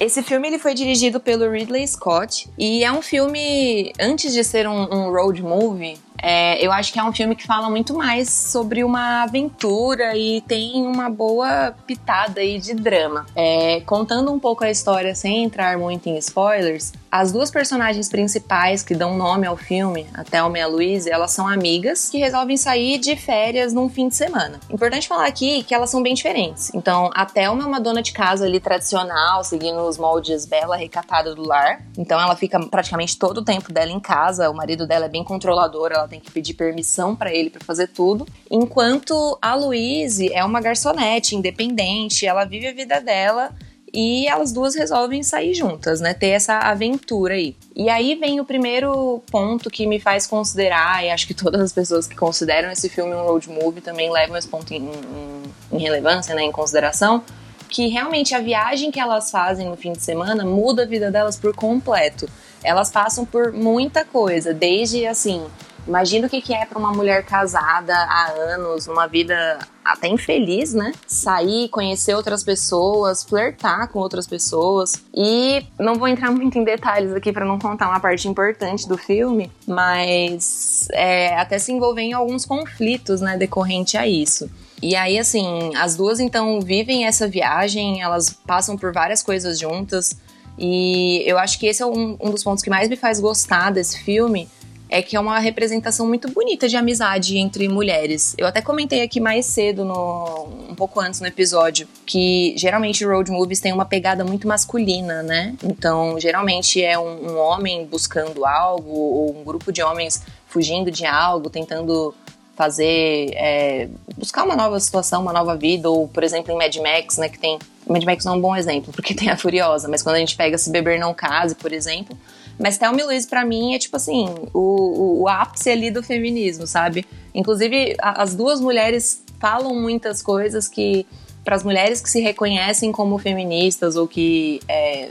Esse 0.00 0.22
filme 0.22 0.48
ele 0.48 0.58
foi 0.58 0.72
dirigido 0.72 1.20
pelo 1.20 1.50
Ridley 1.50 1.86
Scott 1.86 2.48
e 2.58 2.82
é 2.82 2.90
um 2.90 3.02
filme, 3.02 3.92
antes 4.00 4.32
de 4.32 4.42
ser 4.42 4.66
um, 4.66 4.88
um 4.90 5.12
road 5.12 5.42
movie, 5.42 5.98
é, 6.22 6.64
eu 6.64 6.70
acho 6.70 6.92
que 6.92 7.00
é 7.00 7.04
um 7.04 7.12
filme 7.12 7.34
que 7.34 7.44
fala 7.44 7.68
muito 7.68 7.92
mais 7.94 8.30
sobre 8.30 8.84
uma 8.84 9.24
aventura 9.24 10.16
e 10.16 10.40
tem 10.42 10.86
uma 10.86 11.10
boa 11.10 11.74
pitada 11.84 12.40
aí 12.40 12.60
de 12.60 12.74
drama. 12.74 13.26
É, 13.34 13.80
contando 13.80 14.32
um 14.32 14.38
pouco 14.38 14.62
a 14.62 14.70
história 14.70 15.14
sem 15.16 15.42
entrar 15.42 15.76
muito 15.76 16.08
em 16.08 16.16
spoilers, 16.18 16.92
as 17.12 17.30
duas 17.30 17.50
personagens 17.50 18.08
principais 18.08 18.82
que 18.82 18.94
dão 18.94 19.18
nome 19.18 19.46
ao 19.46 19.54
filme, 19.54 20.06
a 20.14 20.24
Thelma 20.24 20.56
e 20.56 20.62
a 20.62 20.66
Louise, 20.66 21.10
elas 21.10 21.30
são 21.30 21.46
amigas 21.46 22.08
que 22.08 22.16
resolvem 22.16 22.56
sair 22.56 22.98
de 22.98 23.14
férias 23.16 23.74
num 23.74 23.86
fim 23.86 24.08
de 24.08 24.16
semana. 24.16 24.58
Importante 24.70 25.06
falar 25.06 25.26
aqui 25.26 25.62
que 25.62 25.74
elas 25.74 25.90
são 25.90 26.02
bem 26.02 26.14
diferentes. 26.14 26.72
Então, 26.74 27.10
a 27.14 27.26
Thelma 27.26 27.64
é 27.64 27.66
uma 27.66 27.78
dona 27.78 28.00
de 28.00 28.14
casa 28.14 28.46
ali 28.46 28.58
tradicional, 28.58 29.44
seguindo 29.44 29.82
os 29.82 29.98
moldes 29.98 30.46
bela, 30.46 30.74
recatada 30.74 31.34
do 31.34 31.46
lar. 31.46 31.84
Então, 31.98 32.18
ela 32.18 32.34
fica 32.34 32.58
praticamente 32.58 33.18
todo 33.18 33.38
o 33.38 33.44
tempo 33.44 33.70
dela 33.70 33.90
em 33.90 34.00
casa. 34.00 34.48
O 34.48 34.54
marido 34.54 34.86
dela 34.86 35.04
é 35.04 35.10
bem 35.10 35.22
controlador, 35.22 35.92
ela 35.92 36.08
tem 36.08 36.18
que 36.18 36.30
pedir 36.30 36.54
permissão 36.54 37.14
para 37.14 37.30
ele 37.30 37.50
para 37.50 37.62
fazer 37.62 37.88
tudo. 37.88 38.26
Enquanto 38.50 39.36
a 39.42 39.54
Louise 39.54 40.32
é 40.32 40.42
uma 40.42 40.62
garçonete 40.62 41.36
independente, 41.36 42.24
ela 42.24 42.46
vive 42.46 42.68
a 42.68 42.72
vida 42.72 43.02
dela 43.02 43.54
e 43.92 44.26
elas 44.26 44.52
duas 44.52 44.74
resolvem 44.74 45.22
sair 45.22 45.52
juntas, 45.54 46.00
né? 46.00 46.14
Ter 46.14 46.28
essa 46.28 46.58
aventura 46.58 47.34
aí. 47.34 47.54
E 47.76 47.90
aí 47.90 48.14
vem 48.14 48.40
o 48.40 48.44
primeiro 48.44 49.22
ponto 49.30 49.70
que 49.70 49.86
me 49.86 50.00
faz 50.00 50.26
considerar, 50.26 51.04
e 51.04 51.10
acho 51.10 51.26
que 51.26 51.34
todas 51.34 51.60
as 51.60 51.72
pessoas 51.72 52.06
que 52.06 52.16
consideram 52.16 52.70
esse 52.70 52.88
filme 52.88 53.14
um 53.14 53.22
road 53.22 53.50
movie 53.50 53.82
também 53.82 54.10
levam 54.10 54.36
esse 54.36 54.48
ponto 54.48 54.72
em, 54.72 54.88
em, 54.88 55.76
em 55.76 55.78
relevância, 55.78 56.34
né? 56.34 56.42
Em 56.42 56.52
consideração, 56.52 57.22
que 57.68 57.88
realmente 57.88 58.34
a 58.34 58.40
viagem 58.40 58.90
que 58.90 59.00
elas 59.00 59.30
fazem 59.30 59.68
no 59.68 59.76
fim 59.76 59.92
de 59.92 60.02
semana 60.02 60.44
muda 60.44 60.84
a 60.84 60.86
vida 60.86 61.10
delas 61.10 61.36
por 61.36 61.54
completo. 61.54 62.28
Elas 62.64 62.90
passam 62.90 63.26
por 63.26 63.52
muita 63.52 64.04
coisa, 64.04 64.54
desde 64.54 65.06
assim 65.06 65.44
Imagina 65.86 66.26
o 66.26 66.30
que 66.30 66.54
é 66.54 66.64
para 66.64 66.78
uma 66.78 66.92
mulher 66.92 67.24
casada 67.24 67.94
há 67.94 68.32
anos, 68.32 68.86
numa 68.86 69.06
vida 69.06 69.58
até 69.84 70.06
infeliz, 70.06 70.72
né? 70.72 70.92
Sair, 71.06 71.68
conhecer 71.68 72.14
outras 72.14 72.44
pessoas, 72.44 73.24
flertar 73.24 73.88
com 73.88 73.98
outras 73.98 74.26
pessoas. 74.26 74.92
E 75.12 75.66
não 75.78 75.96
vou 75.96 76.06
entrar 76.06 76.30
muito 76.30 76.56
em 76.56 76.64
detalhes 76.64 77.12
aqui 77.12 77.32
para 77.32 77.44
não 77.44 77.58
contar 77.58 77.88
uma 77.88 77.98
parte 77.98 78.28
importante 78.28 78.88
do 78.88 78.96
filme, 78.96 79.50
mas 79.66 80.86
é, 80.92 81.36
até 81.36 81.58
se 81.58 81.72
envolver 81.72 82.02
em 82.02 82.12
alguns 82.12 82.46
conflitos, 82.46 83.20
né, 83.20 83.36
decorrente 83.36 83.96
a 83.96 84.06
isso. 84.06 84.48
E 84.80 84.96
aí, 84.96 85.18
assim, 85.18 85.74
as 85.76 85.96
duas 85.96 86.20
então 86.20 86.60
vivem 86.60 87.06
essa 87.06 87.28
viagem, 87.28 88.02
elas 88.02 88.30
passam 88.30 88.76
por 88.76 88.92
várias 88.92 89.22
coisas 89.22 89.58
juntas. 89.58 90.16
E 90.58 91.22
eu 91.26 91.38
acho 91.38 91.58
que 91.58 91.66
esse 91.66 91.82
é 91.82 91.86
um, 91.86 92.16
um 92.20 92.30
dos 92.30 92.44
pontos 92.44 92.62
que 92.62 92.70
mais 92.70 92.88
me 92.88 92.96
faz 92.96 93.20
gostar 93.20 93.70
desse 93.70 93.98
filme, 94.00 94.48
é 94.92 95.00
que 95.00 95.16
é 95.16 95.20
uma 95.20 95.38
representação 95.38 96.06
muito 96.06 96.30
bonita 96.30 96.68
de 96.68 96.76
amizade 96.76 97.38
entre 97.38 97.66
mulheres. 97.66 98.34
Eu 98.36 98.46
até 98.46 98.60
comentei 98.60 99.00
aqui 99.00 99.20
mais 99.20 99.46
cedo, 99.46 99.86
no, 99.86 100.46
um 100.68 100.74
pouco 100.74 101.00
antes 101.00 101.18
no 101.18 101.26
episódio, 101.26 101.88
que 102.04 102.52
geralmente 102.58 103.02
road 103.02 103.30
movies 103.30 103.58
tem 103.58 103.72
uma 103.72 103.86
pegada 103.86 104.22
muito 104.22 104.46
masculina, 104.46 105.22
né? 105.22 105.54
Então, 105.64 106.20
geralmente 106.20 106.84
é 106.84 106.98
um, 106.98 107.32
um 107.32 107.38
homem 107.38 107.86
buscando 107.86 108.44
algo, 108.44 108.92
ou 108.92 109.40
um 109.40 109.42
grupo 109.42 109.72
de 109.72 109.82
homens 109.82 110.22
fugindo 110.46 110.90
de 110.90 111.06
algo, 111.06 111.48
tentando 111.48 112.14
fazer 112.54 113.30
é, 113.34 113.88
buscar 114.14 114.44
uma 114.44 114.54
nova 114.54 114.78
situação, 114.78 115.22
uma 115.22 115.32
nova 115.32 115.56
vida, 115.56 115.88
ou 115.88 116.06
por 116.06 116.22
exemplo 116.22 116.52
em 116.52 116.58
Mad 116.58 116.76
Max, 116.76 117.16
né, 117.16 117.30
que 117.30 117.38
tem 117.38 117.58
Mad 117.88 118.04
Max 118.04 118.26
não 118.26 118.34
é 118.34 118.36
um 118.36 118.40
bom 118.42 118.54
exemplo, 118.54 118.92
porque 118.92 119.14
tem 119.14 119.30
a 119.30 119.38
Furiosa, 119.38 119.88
mas 119.88 120.02
quando 120.02 120.16
a 120.16 120.18
gente 120.18 120.36
pega 120.36 120.58
Se 120.58 120.70
Beber 120.70 121.00
Não 121.00 121.14
Case, 121.14 121.54
por 121.54 121.72
exemplo, 121.72 122.14
mas 122.58 122.78
Thelma 122.78 123.00
e 123.00 123.04
Luiz, 123.04 123.26
pra 123.26 123.44
mim, 123.44 123.74
é 123.74 123.78
tipo 123.78 123.96
assim, 123.96 124.26
o, 124.52 124.58
o, 124.58 125.22
o 125.22 125.28
ápice 125.28 125.70
ali 125.70 125.90
do 125.90 126.02
feminismo, 126.02 126.66
sabe? 126.66 127.06
Inclusive, 127.34 127.96
a, 128.00 128.22
as 128.22 128.34
duas 128.34 128.60
mulheres 128.60 129.22
falam 129.40 129.74
muitas 129.74 130.22
coisas 130.22 130.68
que, 130.68 131.06
para 131.44 131.56
as 131.56 131.64
mulheres 131.64 132.00
que 132.00 132.08
se 132.08 132.20
reconhecem 132.20 132.92
como 132.92 133.18
feministas 133.18 133.96
ou 133.96 134.06
que 134.06 134.60
é, 134.68 135.10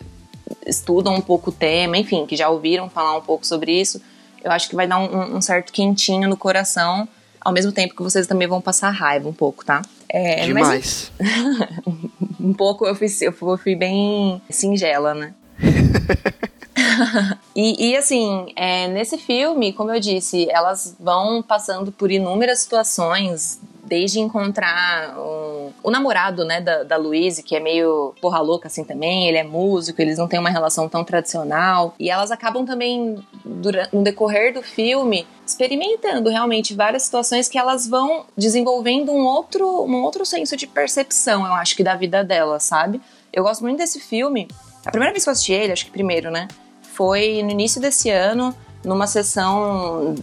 estudam 0.65 1.15
um 1.15 1.21
pouco 1.21 1.49
o 1.49 1.53
tema, 1.53 1.97
enfim, 1.97 2.25
que 2.25 2.35
já 2.35 2.49
ouviram 2.49 2.89
falar 2.89 3.17
um 3.17 3.21
pouco 3.21 3.45
sobre 3.45 3.79
isso, 3.79 4.01
eu 4.43 4.51
acho 4.51 4.69
que 4.69 4.75
vai 4.75 4.87
dar 4.87 4.97
um, 4.97 5.37
um 5.37 5.41
certo 5.41 5.71
quentinho 5.71 6.29
no 6.29 6.37
coração, 6.37 7.07
ao 7.39 7.51
mesmo 7.51 7.71
tempo 7.71 7.95
que 7.95 8.03
vocês 8.03 8.27
também 8.27 8.47
vão 8.47 8.61
passar 8.61 8.89
raiva 8.91 9.27
um 9.27 9.33
pouco, 9.33 9.65
tá? 9.65 9.81
É, 10.07 10.45
Demais. 10.45 11.11
Mas, 11.19 11.87
um 12.39 12.53
pouco 12.53 12.85
eu 12.85 12.95
fui, 12.95 13.07
eu 13.21 13.57
fui 13.57 13.75
bem 13.75 14.41
singela, 14.49 15.13
né? 15.13 15.33
e, 17.55 17.89
e, 17.89 17.97
assim, 17.97 18.51
é, 18.55 18.87
nesse 18.87 19.17
filme, 19.17 19.73
como 19.73 19.91
eu 19.91 19.99
disse, 19.99 20.49
elas 20.49 20.95
vão 20.99 21.41
passando 21.41 21.91
por 21.91 22.11
inúmeras 22.11 22.59
situações 22.59 23.59
desde 23.91 24.21
encontrar 24.21 25.19
um, 25.19 25.69
o 25.83 25.91
namorado, 25.91 26.45
né, 26.45 26.61
da, 26.61 26.83
da 26.83 26.95
Louise, 26.95 27.43
que 27.43 27.57
é 27.57 27.59
meio 27.59 28.15
porra 28.21 28.39
louca 28.39 28.67
assim 28.67 28.85
também, 28.85 29.27
ele 29.27 29.37
é 29.37 29.43
músico, 29.43 30.01
eles 30.01 30.17
não 30.17 30.29
têm 30.29 30.39
uma 30.39 30.49
relação 30.49 30.87
tão 30.87 31.03
tradicional, 31.03 31.93
e 31.99 32.09
elas 32.09 32.31
acabam 32.31 32.65
também, 32.65 33.17
durante, 33.43 33.93
no 33.93 34.01
decorrer 34.01 34.53
do 34.53 34.61
filme, 34.61 35.27
experimentando 35.45 36.29
realmente 36.29 36.73
várias 36.73 37.03
situações 37.03 37.49
que 37.49 37.57
elas 37.57 37.85
vão 37.85 38.25
desenvolvendo 38.37 39.11
um 39.11 39.25
outro, 39.25 39.83
um 39.83 40.03
outro 40.03 40.25
senso 40.25 40.55
de 40.55 40.67
percepção, 40.67 41.45
eu 41.45 41.51
acho 41.53 41.75
que 41.75 41.83
da 41.83 41.95
vida 41.95 42.23
delas, 42.23 42.63
sabe? 42.63 43.01
Eu 43.33 43.43
gosto 43.43 43.61
muito 43.61 43.77
desse 43.77 43.99
filme. 43.99 44.47
A 44.85 44.89
primeira 44.89 45.11
vez 45.11 45.25
que 45.25 45.29
eu 45.29 45.33
assisti 45.33 45.51
ele, 45.51 45.73
acho 45.73 45.85
que 45.85 45.91
primeiro, 45.91 46.31
né? 46.31 46.47
Foi 47.01 47.41
no 47.41 47.49
início 47.49 47.81
desse 47.81 48.11
ano, 48.11 48.55
numa 48.85 49.07
sessão, 49.07 50.13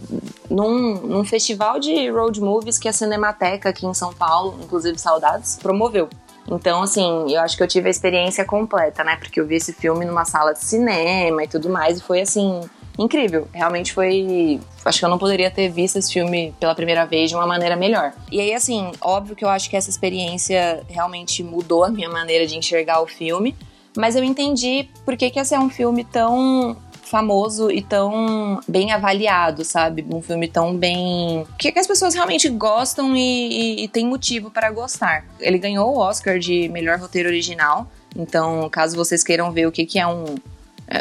num, 0.49 0.93
num 1.01 1.25
festival 1.25 1.77
de 1.77 2.09
road 2.09 2.39
movies 2.39 2.79
que 2.79 2.87
a 2.87 2.93
Cinemateca 2.93 3.67
aqui 3.67 3.85
em 3.85 3.93
São 3.93 4.13
Paulo, 4.13 4.57
inclusive 4.63 4.97
Saudades, 4.97 5.57
promoveu. 5.61 6.07
Então, 6.49 6.81
assim, 6.81 7.33
eu 7.33 7.41
acho 7.41 7.57
que 7.57 7.63
eu 7.63 7.67
tive 7.67 7.89
a 7.89 7.91
experiência 7.91 8.45
completa, 8.45 9.03
né? 9.03 9.17
Porque 9.17 9.41
eu 9.41 9.45
vi 9.45 9.55
esse 9.55 9.73
filme 9.73 10.05
numa 10.05 10.23
sala 10.23 10.53
de 10.53 10.63
cinema 10.63 11.43
e 11.43 11.49
tudo 11.49 11.69
mais, 11.69 11.97
e 11.97 12.01
foi 12.01 12.21
assim, 12.21 12.61
incrível. 12.97 13.45
Realmente 13.53 13.91
foi. 13.91 14.61
Acho 14.85 14.99
que 14.99 15.05
eu 15.05 15.09
não 15.09 15.17
poderia 15.17 15.51
ter 15.51 15.67
visto 15.67 15.97
esse 15.97 16.13
filme 16.13 16.55
pela 16.61 16.73
primeira 16.73 17.05
vez 17.05 17.29
de 17.29 17.35
uma 17.35 17.45
maneira 17.45 17.75
melhor. 17.75 18.13
E 18.31 18.39
aí, 18.39 18.53
assim, 18.53 18.89
óbvio 19.01 19.35
que 19.35 19.43
eu 19.43 19.49
acho 19.49 19.69
que 19.69 19.75
essa 19.75 19.89
experiência 19.89 20.81
realmente 20.87 21.43
mudou 21.43 21.83
a 21.83 21.89
minha 21.89 22.09
maneira 22.09 22.47
de 22.47 22.57
enxergar 22.57 23.01
o 23.01 23.05
filme. 23.05 23.53
Mas 23.99 24.15
eu 24.15 24.23
entendi 24.23 24.87
por 25.03 25.17
que, 25.17 25.29
que 25.29 25.37
esse 25.37 25.53
é 25.53 25.59
um 25.59 25.69
filme 25.69 26.05
tão 26.05 26.77
famoso 27.03 27.69
e 27.69 27.81
tão 27.81 28.61
bem 28.65 28.93
avaliado, 28.93 29.65
sabe? 29.65 30.05
Um 30.09 30.21
filme 30.21 30.47
tão 30.47 30.73
bem. 30.73 31.45
que, 31.57 31.69
que 31.69 31.79
as 31.79 31.85
pessoas 31.85 32.13
realmente 32.13 32.47
gostam 32.47 33.13
e, 33.13 33.19
e, 33.19 33.83
e 33.83 33.87
tem 33.89 34.05
motivo 34.05 34.49
para 34.49 34.71
gostar. 34.71 35.25
Ele 35.37 35.57
ganhou 35.57 35.93
o 35.93 35.97
Oscar 35.97 36.39
de 36.39 36.69
melhor 36.69 36.97
roteiro 36.97 37.27
original. 37.27 37.91
Então, 38.15 38.69
caso 38.69 38.95
vocês 38.95 39.21
queiram 39.21 39.51
ver 39.51 39.67
o 39.67 39.71
que, 39.71 39.85
que 39.85 39.99
é 39.99 40.07
um. 40.07 40.23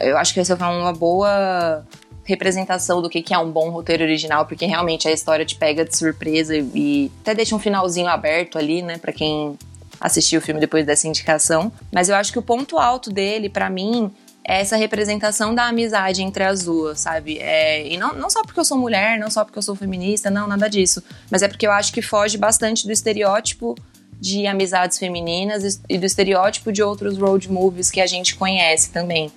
Eu 0.03 0.19
acho 0.19 0.35
que 0.35 0.41
essa 0.41 0.57
foi 0.57 0.67
uma 0.67 0.93
boa 0.93 1.87
representação 2.25 3.01
do 3.01 3.09
que, 3.09 3.23
que 3.23 3.33
é 3.33 3.39
um 3.39 3.53
bom 3.53 3.71
roteiro 3.71 4.03
original, 4.03 4.45
porque 4.45 4.67
realmente 4.67 5.07
a 5.07 5.13
história 5.13 5.47
te 5.47 5.55
pega 5.55 5.85
de 5.85 5.97
surpresa 5.97 6.57
e 6.57 7.13
até 7.23 7.33
deixa 7.33 7.55
um 7.55 7.61
finalzinho 7.61 8.09
aberto 8.09 8.59
ali, 8.59 8.83
né, 8.83 8.99
para 8.99 9.13
quem 9.13 9.57
assistir 10.01 10.37
o 10.37 10.41
filme 10.41 10.61
depois 10.61 10.87
dessa 10.87 11.09
indicação. 11.09 11.73
Mas 11.93 12.09
eu 12.09 12.17
acho 12.17 12.33
que 12.33 12.39
o 12.39 12.43
ponto 12.43 12.79
alto 12.79 13.11
dele, 13.11 13.49
para 13.49 13.69
mim, 13.69 14.13
é 14.45 14.61
essa 14.61 14.77
representação 14.77 15.55
da 15.55 15.67
amizade 15.67 16.23
entre 16.23 16.43
as 16.43 16.65
duas, 16.65 17.01
sabe? 17.01 17.39
É, 17.39 17.87
e 17.87 17.97
não, 17.97 18.15
não 18.15 18.31
só 18.31 18.43
porque 18.43 18.59
eu 18.59 18.65
sou 18.65 18.79
mulher, 18.79 19.19
não 19.19 19.31
só 19.31 19.45
porque 19.45 19.59
eu 19.59 19.63
sou 19.63 19.77
feminista, 19.77 20.31
não, 20.31 20.49
nada 20.49 20.69
disso. 20.71 21.03
Mas 21.31 21.43
é 21.43 21.49
porque 21.49 21.67
eu 21.67 21.71
acho 21.71 21.93
que 21.93 22.01
foge 22.01 22.39
bastante 22.39 22.87
do 22.87 22.93
estereótipo 22.93 23.75
de 24.21 24.47
amizades 24.47 24.99
femininas 24.99 25.81
e 25.89 25.99
do 25.99 26.07
estereótipo 26.07 26.73
de 26.73 26.83
outros 26.83 27.19
road 27.19 27.51
movies 27.53 27.91
que 27.91 28.01
a 28.01 28.07
gente 28.07 28.35
conhece 28.37 28.91
também. 28.91 29.31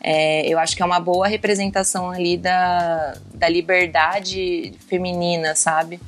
É, 0.00 0.46
eu 0.46 0.58
acho 0.58 0.76
que 0.76 0.82
é 0.82 0.86
uma 0.86 1.00
boa 1.00 1.26
representação 1.26 2.10
ali 2.10 2.36
da, 2.36 3.16
da 3.34 3.48
liberdade 3.48 4.74
feminina, 4.86 5.56
sabe? 5.56 5.98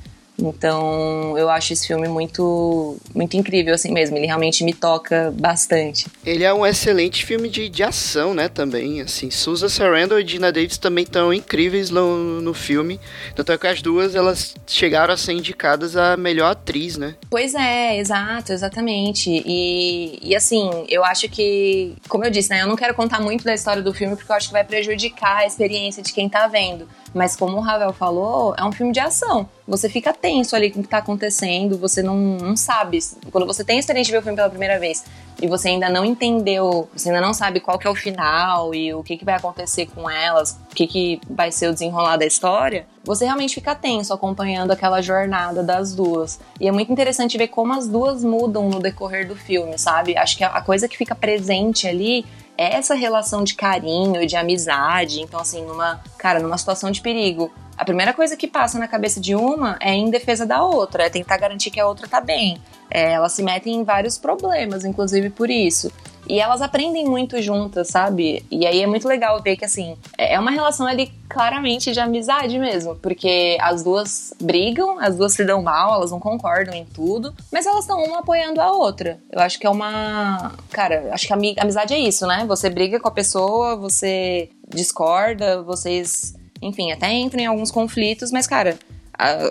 Então, 0.40 1.37
eu 1.37 1.48
acho 1.48 1.72
esse 1.72 1.87
filme 1.87 2.09
muito 2.09 2.96
muito 3.14 3.37
incrível 3.37 3.74
assim 3.74 3.92
mesmo, 3.92 4.16
ele 4.16 4.26
realmente 4.26 4.64
me 4.64 4.72
toca 4.72 5.33
bastante. 5.37 6.07
Ele 6.24 6.44
é 6.44 6.53
um 6.53 6.66
excelente 6.66 7.24
filme 7.24 7.48
de, 7.48 7.68
de 7.68 7.83
ação, 7.83 8.35
né, 8.35 8.48
também, 8.48 9.00
assim, 9.00 9.31
Susan 9.31 9.68
Sarandon 9.68 10.18
e 10.18 10.24
Dina 10.24 10.53
Davis 10.53 10.79
também 10.79 11.05
estão 11.05 11.33
incríveis 11.33 11.90
no, 11.90 12.40
no 12.40 12.55
filme, 12.55 13.00
tanto 13.35 13.53
é 13.53 13.59
que 13.59 13.66
as 13.66 13.83
duas, 13.83 14.14
elas 14.14 14.55
chegaram 14.66 15.14
a 15.14 15.16
ser 15.16 15.33
indicadas 15.33 15.96
a 15.96 16.16
melhor 16.16 16.50
atriz, 16.50 16.96
né? 16.96 17.14
Pois 17.29 17.55
é, 17.55 17.98
exato, 17.98 18.53
exatamente, 18.53 19.31
e, 19.31 20.18
e 20.22 20.35
assim, 20.35 20.70
eu 20.88 21.05
acho 21.05 21.29
que, 21.29 21.94
como 22.09 22.24
eu 22.24 22.31
disse, 22.31 22.50
né, 22.50 22.62
eu 22.62 22.66
não 22.66 22.76
quero 22.76 22.94
contar 22.94 23.20
muito 23.20 23.44
da 23.44 23.55
história 23.55 23.83
do 23.83 23.92
filme 23.92 24.16
porque 24.16 24.31
eu 24.31 24.37
acho 24.37 24.48
que 24.48 24.53
vai 24.53 24.64
prejudicar 24.64 25.38
a 25.38 25.46
experiência 25.46 26.03
de 26.03 26.12
quem 26.12 26.29
tá 26.29 26.46
vendo, 26.46 26.88
mas 27.14 27.37
como 27.37 27.57
o 27.57 27.61
Ravel 27.61 27.92
falou, 27.92 28.55
é 28.57 28.64
um 28.64 28.73
filme 28.73 28.92
de 28.92 29.01
ação. 29.01 29.49
Você 29.66 29.88
fica 29.88 30.12
tenso 30.12 30.57
ali 30.57 30.70
com 30.70 30.81
o 30.81 30.83
que 30.83 30.88
tá 30.88 30.99
acontecendo, 30.99 31.79
você 31.79 32.03
não, 32.03 32.16
não 32.16 32.57
sabe. 32.57 32.99
Quando 33.31 33.46
você 33.46 33.64
tem 33.64 33.77
a 33.77 33.81
experiência 33.81 34.07
de 34.07 34.12
ver 34.12 34.18
o 34.18 34.23
filme 34.23 34.37
pela 34.37 34.51
primeira 34.51 34.79
vez 34.79 35.05
e 35.40 35.46
você 35.46 35.68
ainda 35.68 35.88
não 35.88 36.05
entendeu, 36.05 36.88
você 36.94 37.09
ainda 37.09 37.20
não 37.20 37.33
sabe 37.33 37.61
qual 37.61 37.79
que 37.79 37.87
é 37.87 37.90
o 37.90 37.94
final 37.94 38.75
e 38.75 38.92
o 38.92 39.03
que, 39.03 39.16
que 39.16 39.25
vai 39.25 39.35
acontecer 39.35 39.87
com 39.87 40.09
elas, 40.09 40.59
o 40.70 40.75
que, 40.75 40.87
que 40.87 41.20
vai 41.29 41.51
ser 41.51 41.68
o 41.68 41.73
desenrolar 41.73 42.16
da 42.16 42.27
história, 42.27 42.87
você 43.05 43.25
realmente 43.25 43.55
fica 43.55 43.75
tenso 43.75 44.12
acompanhando 44.12 44.73
aquela 44.73 45.01
jornada 45.01 45.62
das 45.62 45.94
duas. 45.94 46.38
E 46.61 46.68
é 46.68 46.73
muito 46.73 46.92
interessante 46.92 47.38
ver 47.38 47.49
como 47.49 47.73
as 47.73 47.88
duas 47.88 48.23
mudam 48.23 48.68
no 48.68 48.81
decorrer 48.81 49.27
do 49.27 49.35
filme, 49.35 49.79
sabe? 49.79 50.16
Acho 50.16 50.37
que 50.37 50.44
a 50.44 50.61
coisa 50.61 50.88
que 50.88 50.96
fica 50.96 51.14
presente 51.14 51.88
ali 51.88 52.27
essa 52.64 52.94
relação 52.94 53.42
de 53.42 53.55
carinho, 53.55 54.27
de 54.27 54.37
amizade. 54.37 55.20
Então, 55.20 55.40
assim, 55.40 55.64
numa, 55.64 56.01
cara, 56.18 56.40
numa 56.40 56.59
situação 56.59 56.90
de 56.90 57.01
perigo, 57.01 57.51
a 57.81 57.85
primeira 57.85 58.12
coisa 58.12 58.37
que 58.37 58.47
passa 58.47 58.79
na 58.79 58.87
cabeça 58.87 59.19
de 59.19 59.35
uma 59.35 59.79
é 59.81 59.95
em 59.95 60.11
defesa 60.11 60.45
da 60.45 60.62
outra, 60.62 61.05
é 61.05 61.09
tentar 61.09 61.38
garantir 61.38 61.71
que 61.71 61.81
a 61.81 61.88
outra 61.88 62.07
tá 62.07 62.21
bem. 62.21 62.61
É, 62.90 63.12
elas 63.12 63.33
se 63.33 63.43
metem 63.43 63.77
em 63.77 63.85
vários 63.85 64.19
problemas, 64.19 64.85
inclusive 64.85 65.31
por 65.31 65.49
isso. 65.49 65.90
E 66.29 66.38
elas 66.38 66.61
aprendem 66.61 67.07
muito 67.07 67.40
juntas, 67.40 67.88
sabe? 67.88 68.45
E 68.51 68.66
aí 68.66 68.83
é 68.83 68.87
muito 68.87 69.09
legal 69.09 69.40
ver 69.43 69.57
que, 69.57 69.64
assim, 69.64 69.97
é 70.19 70.38
uma 70.38 70.51
relação 70.51 70.87
ali 70.87 71.11
claramente 71.27 71.90
de 71.90 72.01
amizade 72.01 72.59
mesmo. 72.59 72.95
Porque 72.97 73.57
as 73.62 73.83
duas 73.83 74.35
brigam, 74.38 74.99
as 75.01 75.16
duas 75.16 75.33
se 75.33 75.43
dão 75.43 75.62
mal, 75.62 75.95
elas 75.95 76.11
não 76.11 76.21
concordam 76.21 76.75
em 76.75 76.85
tudo, 76.85 77.35
mas 77.51 77.64
elas 77.64 77.81
estão 77.81 78.05
uma 78.05 78.19
apoiando 78.19 78.61
a 78.61 78.71
outra. 78.71 79.19
Eu 79.33 79.40
acho 79.40 79.59
que 79.59 79.66
é 79.66 79.71
uma. 79.71 80.53
Cara, 80.71 81.09
acho 81.12 81.27
que 81.27 81.33
amizade 81.33 81.95
é 81.95 81.99
isso, 81.99 82.27
né? 82.27 82.45
Você 82.47 82.69
briga 82.69 83.01
com 83.01 83.09
a 83.09 83.12
pessoa, 83.12 83.75
você 83.75 84.51
discorda, 84.69 85.62
vocês. 85.62 86.38
Enfim, 86.62 86.92
até 86.92 87.12
entram 87.12 87.40
em 87.40 87.46
alguns 87.46 87.70
conflitos, 87.70 88.31
mas, 88.31 88.46
cara, 88.46 88.79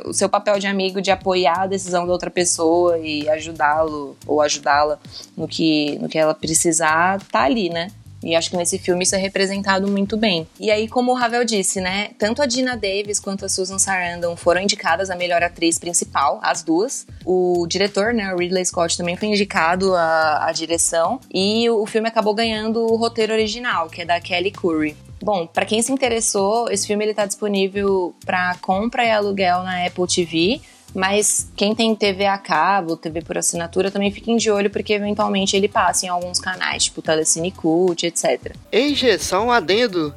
o 0.06 0.14
seu 0.14 0.30
papel 0.30 0.60
de 0.60 0.68
amigo 0.68 1.02
de 1.02 1.12
apoiar 1.12 1.62
a 1.62 1.68
decisão 1.68 2.06
da 2.06 2.12
outra 2.12 2.30
pessoa 2.30 2.98
e 2.98 3.30
ajudá-lo 3.30 4.18
ou 4.26 4.42
ajudá-la 4.42 5.00
no 5.38 5.48
que, 5.48 5.98
no 6.00 6.10
que 6.10 6.18
ela 6.18 6.34
precisar, 6.34 7.22
tá 7.32 7.44
ali, 7.44 7.70
né? 7.70 7.92
E 8.22 8.36
acho 8.36 8.50
que 8.50 8.58
nesse 8.58 8.78
filme 8.78 9.04
isso 9.04 9.16
é 9.16 9.18
representado 9.18 9.88
muito 9.88 10.18
bem. 10.18 10.46
E 10.60 10.70
aí, 10.70 10.90
como 10.90 11.12
o 11.12 11.16
Ravel 11.16 11.46
disse, 11.46 11.80
né? 11.80 12.10
Tanto 12.18 12.42
a 12.42 12.46
Dina 12.46 12.76
Davis 12.76 13.18
quanto 13.18 13.46
a 13.46 13.50
Susan 13.50 13.80
Sarandon 13.80 14.36
foram 14.36 14.62
indicadas 14.62 15.10
a 15.10 15.16
melhor 15.16 15.42
atriz 15.42 15.80
principal, 15.80 16.38
as 16.44 16.62
duas. 16.62 17.08
O 17.26 17.66
diretor, 17.68 18.14
né, 18.14 18.34
o 18.34 18.38
Ridley 18.38 18.66
Scott, 18.66 18.98
também 18.98 19.16
foi 19.16 19.30
indicado 19.30 19.96
a, 19.96 20.48
a 20.48 20.52
direção. 20.52 21.20
E 21.34 21.70
o 21.70 21.86
filme 21.86 22.10
acabou 22.10 22.34
ganhando 22.34 22.86
o 22.86 22.98
roteiro 22.98 23.32
original, 23.32 23.90
que 23.90 24.02
é 24.02 24.06
da 24.06 24.20
Kelly 24.20 24.52
Curry. 24.52 24.98
Bom, 25.22 25.46
para 25.48 25.66
quem 25.66 25.82
se 25.82 25.92
interessou, 25.92 26.70
esse 26.70 26.88
filme 26.88 27.04
ele 27.06 27.14
tá 27.14 27.26
disponível 27.26 28.16
para 28.26 28.56
compra 28.62 29.04
e 29.04 29.12
aluguel 29.12 29.64
na 29.64 29.86
Apple 29.86 30.08
TV. 30.08 30.62
Mas 30.94 31.52
quem 31.56 31.76
tem 31.76 31.96
TV 31.96 32.26
a 32.26 32.38
cabo, 32.38 32.98
TV 32.98 33.22
por 33.22 33.38
assinatura, 33.38 33.92
também 33.92 34.12
fiquem 34.12 34.38
de 34.38 34.50
olho, 34.50 34.70
porque 34.70 34.94
eventualmente 34.94 35.56
ele 35.56 35.68
passa 35.68 36.06
em 36.06 36.10
alguns 36.10 36.40
canais, 36.40 36.86
tipo 36.86 37.02
Telecine 37.02 37.52
Cult, 37.52 38.06
etc. 38.06 38.56
Ei, 38.72 38.96
Gê, 38.96 39.18
só 39.20 39.44
um 39.44 39.52
adendo. 39.52 40.14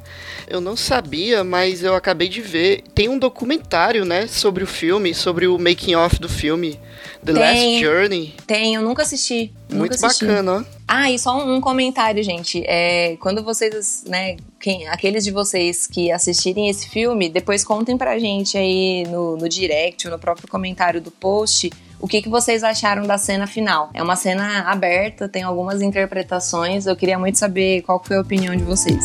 Eu 0.47 0.59
não 0.59 0.75
sabia, 0.75 1.43
mas 1.43 1.83
eu 1.83 1.95
acabei 1.95 2.27
de 2.27 2.41
ver. 2.41 2.83
Tem 2.93 3.07
um 3.07 3.19
documentário, 3.19 4.03
né, 4.03 4.27
sobre 4.27 4.63
o 4.63 4.67
filme, 4.67 5.13
sobre 5.13 5.47
o 5.47 5.59
making 5.59 5.95
off 5.95 6.19
do 6.19 6.29
filme. 6.29 6.79
The 7.23 7.33
tem, 7.33 7.35
Last 7.35 7.79
Journey. 7.79 8.33
Tem, 8.45 8.75
eu 8.75 8.81
nunca 8.81 9.03
assisti. 9.03 9.53
Muito 9.69 9.93
nunca 9.93 10.07
assisti. 10.07 10.25
bacana, 10.25 10.65
ó. 10.67 10.82
Ah, 10.95 11.09
e 11.09 11.17
só 11.17 11.43
um, 11.43 11.59
comentário, 11.59 12.21
gente. 12.21 12.63
É, 12.67 13.17
quando 13.19 13.43
vocês, 13.43 14.03
né, 14.05 14.37
quem, 14.59 14.87
aqueles 14.87 15.23
de 15.23 15.31
vocês 15.31 15.87
que 15.87 16.11
assistirem 16.11 16.69
esse 16.69 16.87
filme, 16.87 17.29
depois 17.29 17.63
contem 17.63 17.97
pra 17.97 18.19
gente 18.19 18.55
aí 18.59 19.03
no, 19.07 19.35
no 19.35 19.49
direct 19.49 20.05
ou 20.05 20.13
no 20.13 20.19
próprio 20.19 20.47
comentário 20.47 21.01
do 21.01 21.09
post 21.09 21.71
o 21.99 22.07
que, 22.07 22.21
que 22.21 22.29
vocês 22.29 22.63
acharam 22.63 23.07
da 23.07 23.17
cena 23.17 23.47
final. 23.47 23.89
É 23.91 24.03
uma 24.03 24.15
cena 24.15 24.69
aberta, 24.69 25.27
tem 25.27 25.41
algumas 25.41 25.81
interpretações. 25.81 26.85
Eu 26.85 26.95
queria 26.95 27.17
muito 27.17 27.39
saber 27.39 27.81
qual 27.81 27.99
foi 28.03 28.17
a 28.17 28.21
opinião 28.21 28.55
de 28.55 28.63
vocês. 28.63 29.03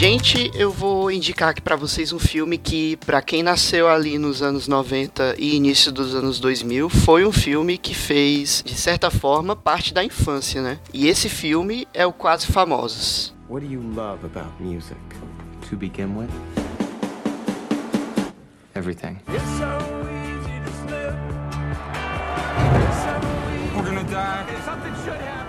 Gente, 0.00 0.50
eu 0.54 0.70
vou 0.70 1.10
indicar 1.10 1.50
aqui 1.50 1.60
para 1.60 1.76
vocês 1.76 2.10
um 2.10 2.18
filme 2.18 2.56
que, 2.56 2.96
para 3.04 3.20
quem 3.20 3.42
nasceu 3.42 3.86
ali 3.86 4.16
nos 4.16 4.40
anos 4.40 4.66
90 4.66 5.34
e 5.38 5.54
início 5.54 5.92
dos 5.92 6.14
anos 6.14 6.40
2000, 6.40 6.88
foi 6.88 7.26
um 7.26 7.30
filme 7.30 7.76
que 7.76 7.94
fez, 7.94 8.62
de 8.64 8.74
certa 8.76 9.10
forma, 9.10 9.54
parte 9.54 9.92
da 9.92 10.02
infância, 10.02 10.62
né? 10.62 10.78
E 10.94 11.06
esse 11.06 11.28
filme 11.28 11.86
é 11.92 12.06
o 12.06 12.14
Quase 12.14 12.46
Famosos. 12.46 13.34
What 13.46 13.66
do 13.66 13.70
you 13.70 13.82
love 13.94 14.24
about 14.24 14.50
music 14.58 14.96
to 15.68 15.76
begin 15.76 16.16
with? 16.16 16.30
Everything. 18.74 19.18
We're 23.76 23.84
gonna 23.84 24.04
die. 24.04 25.39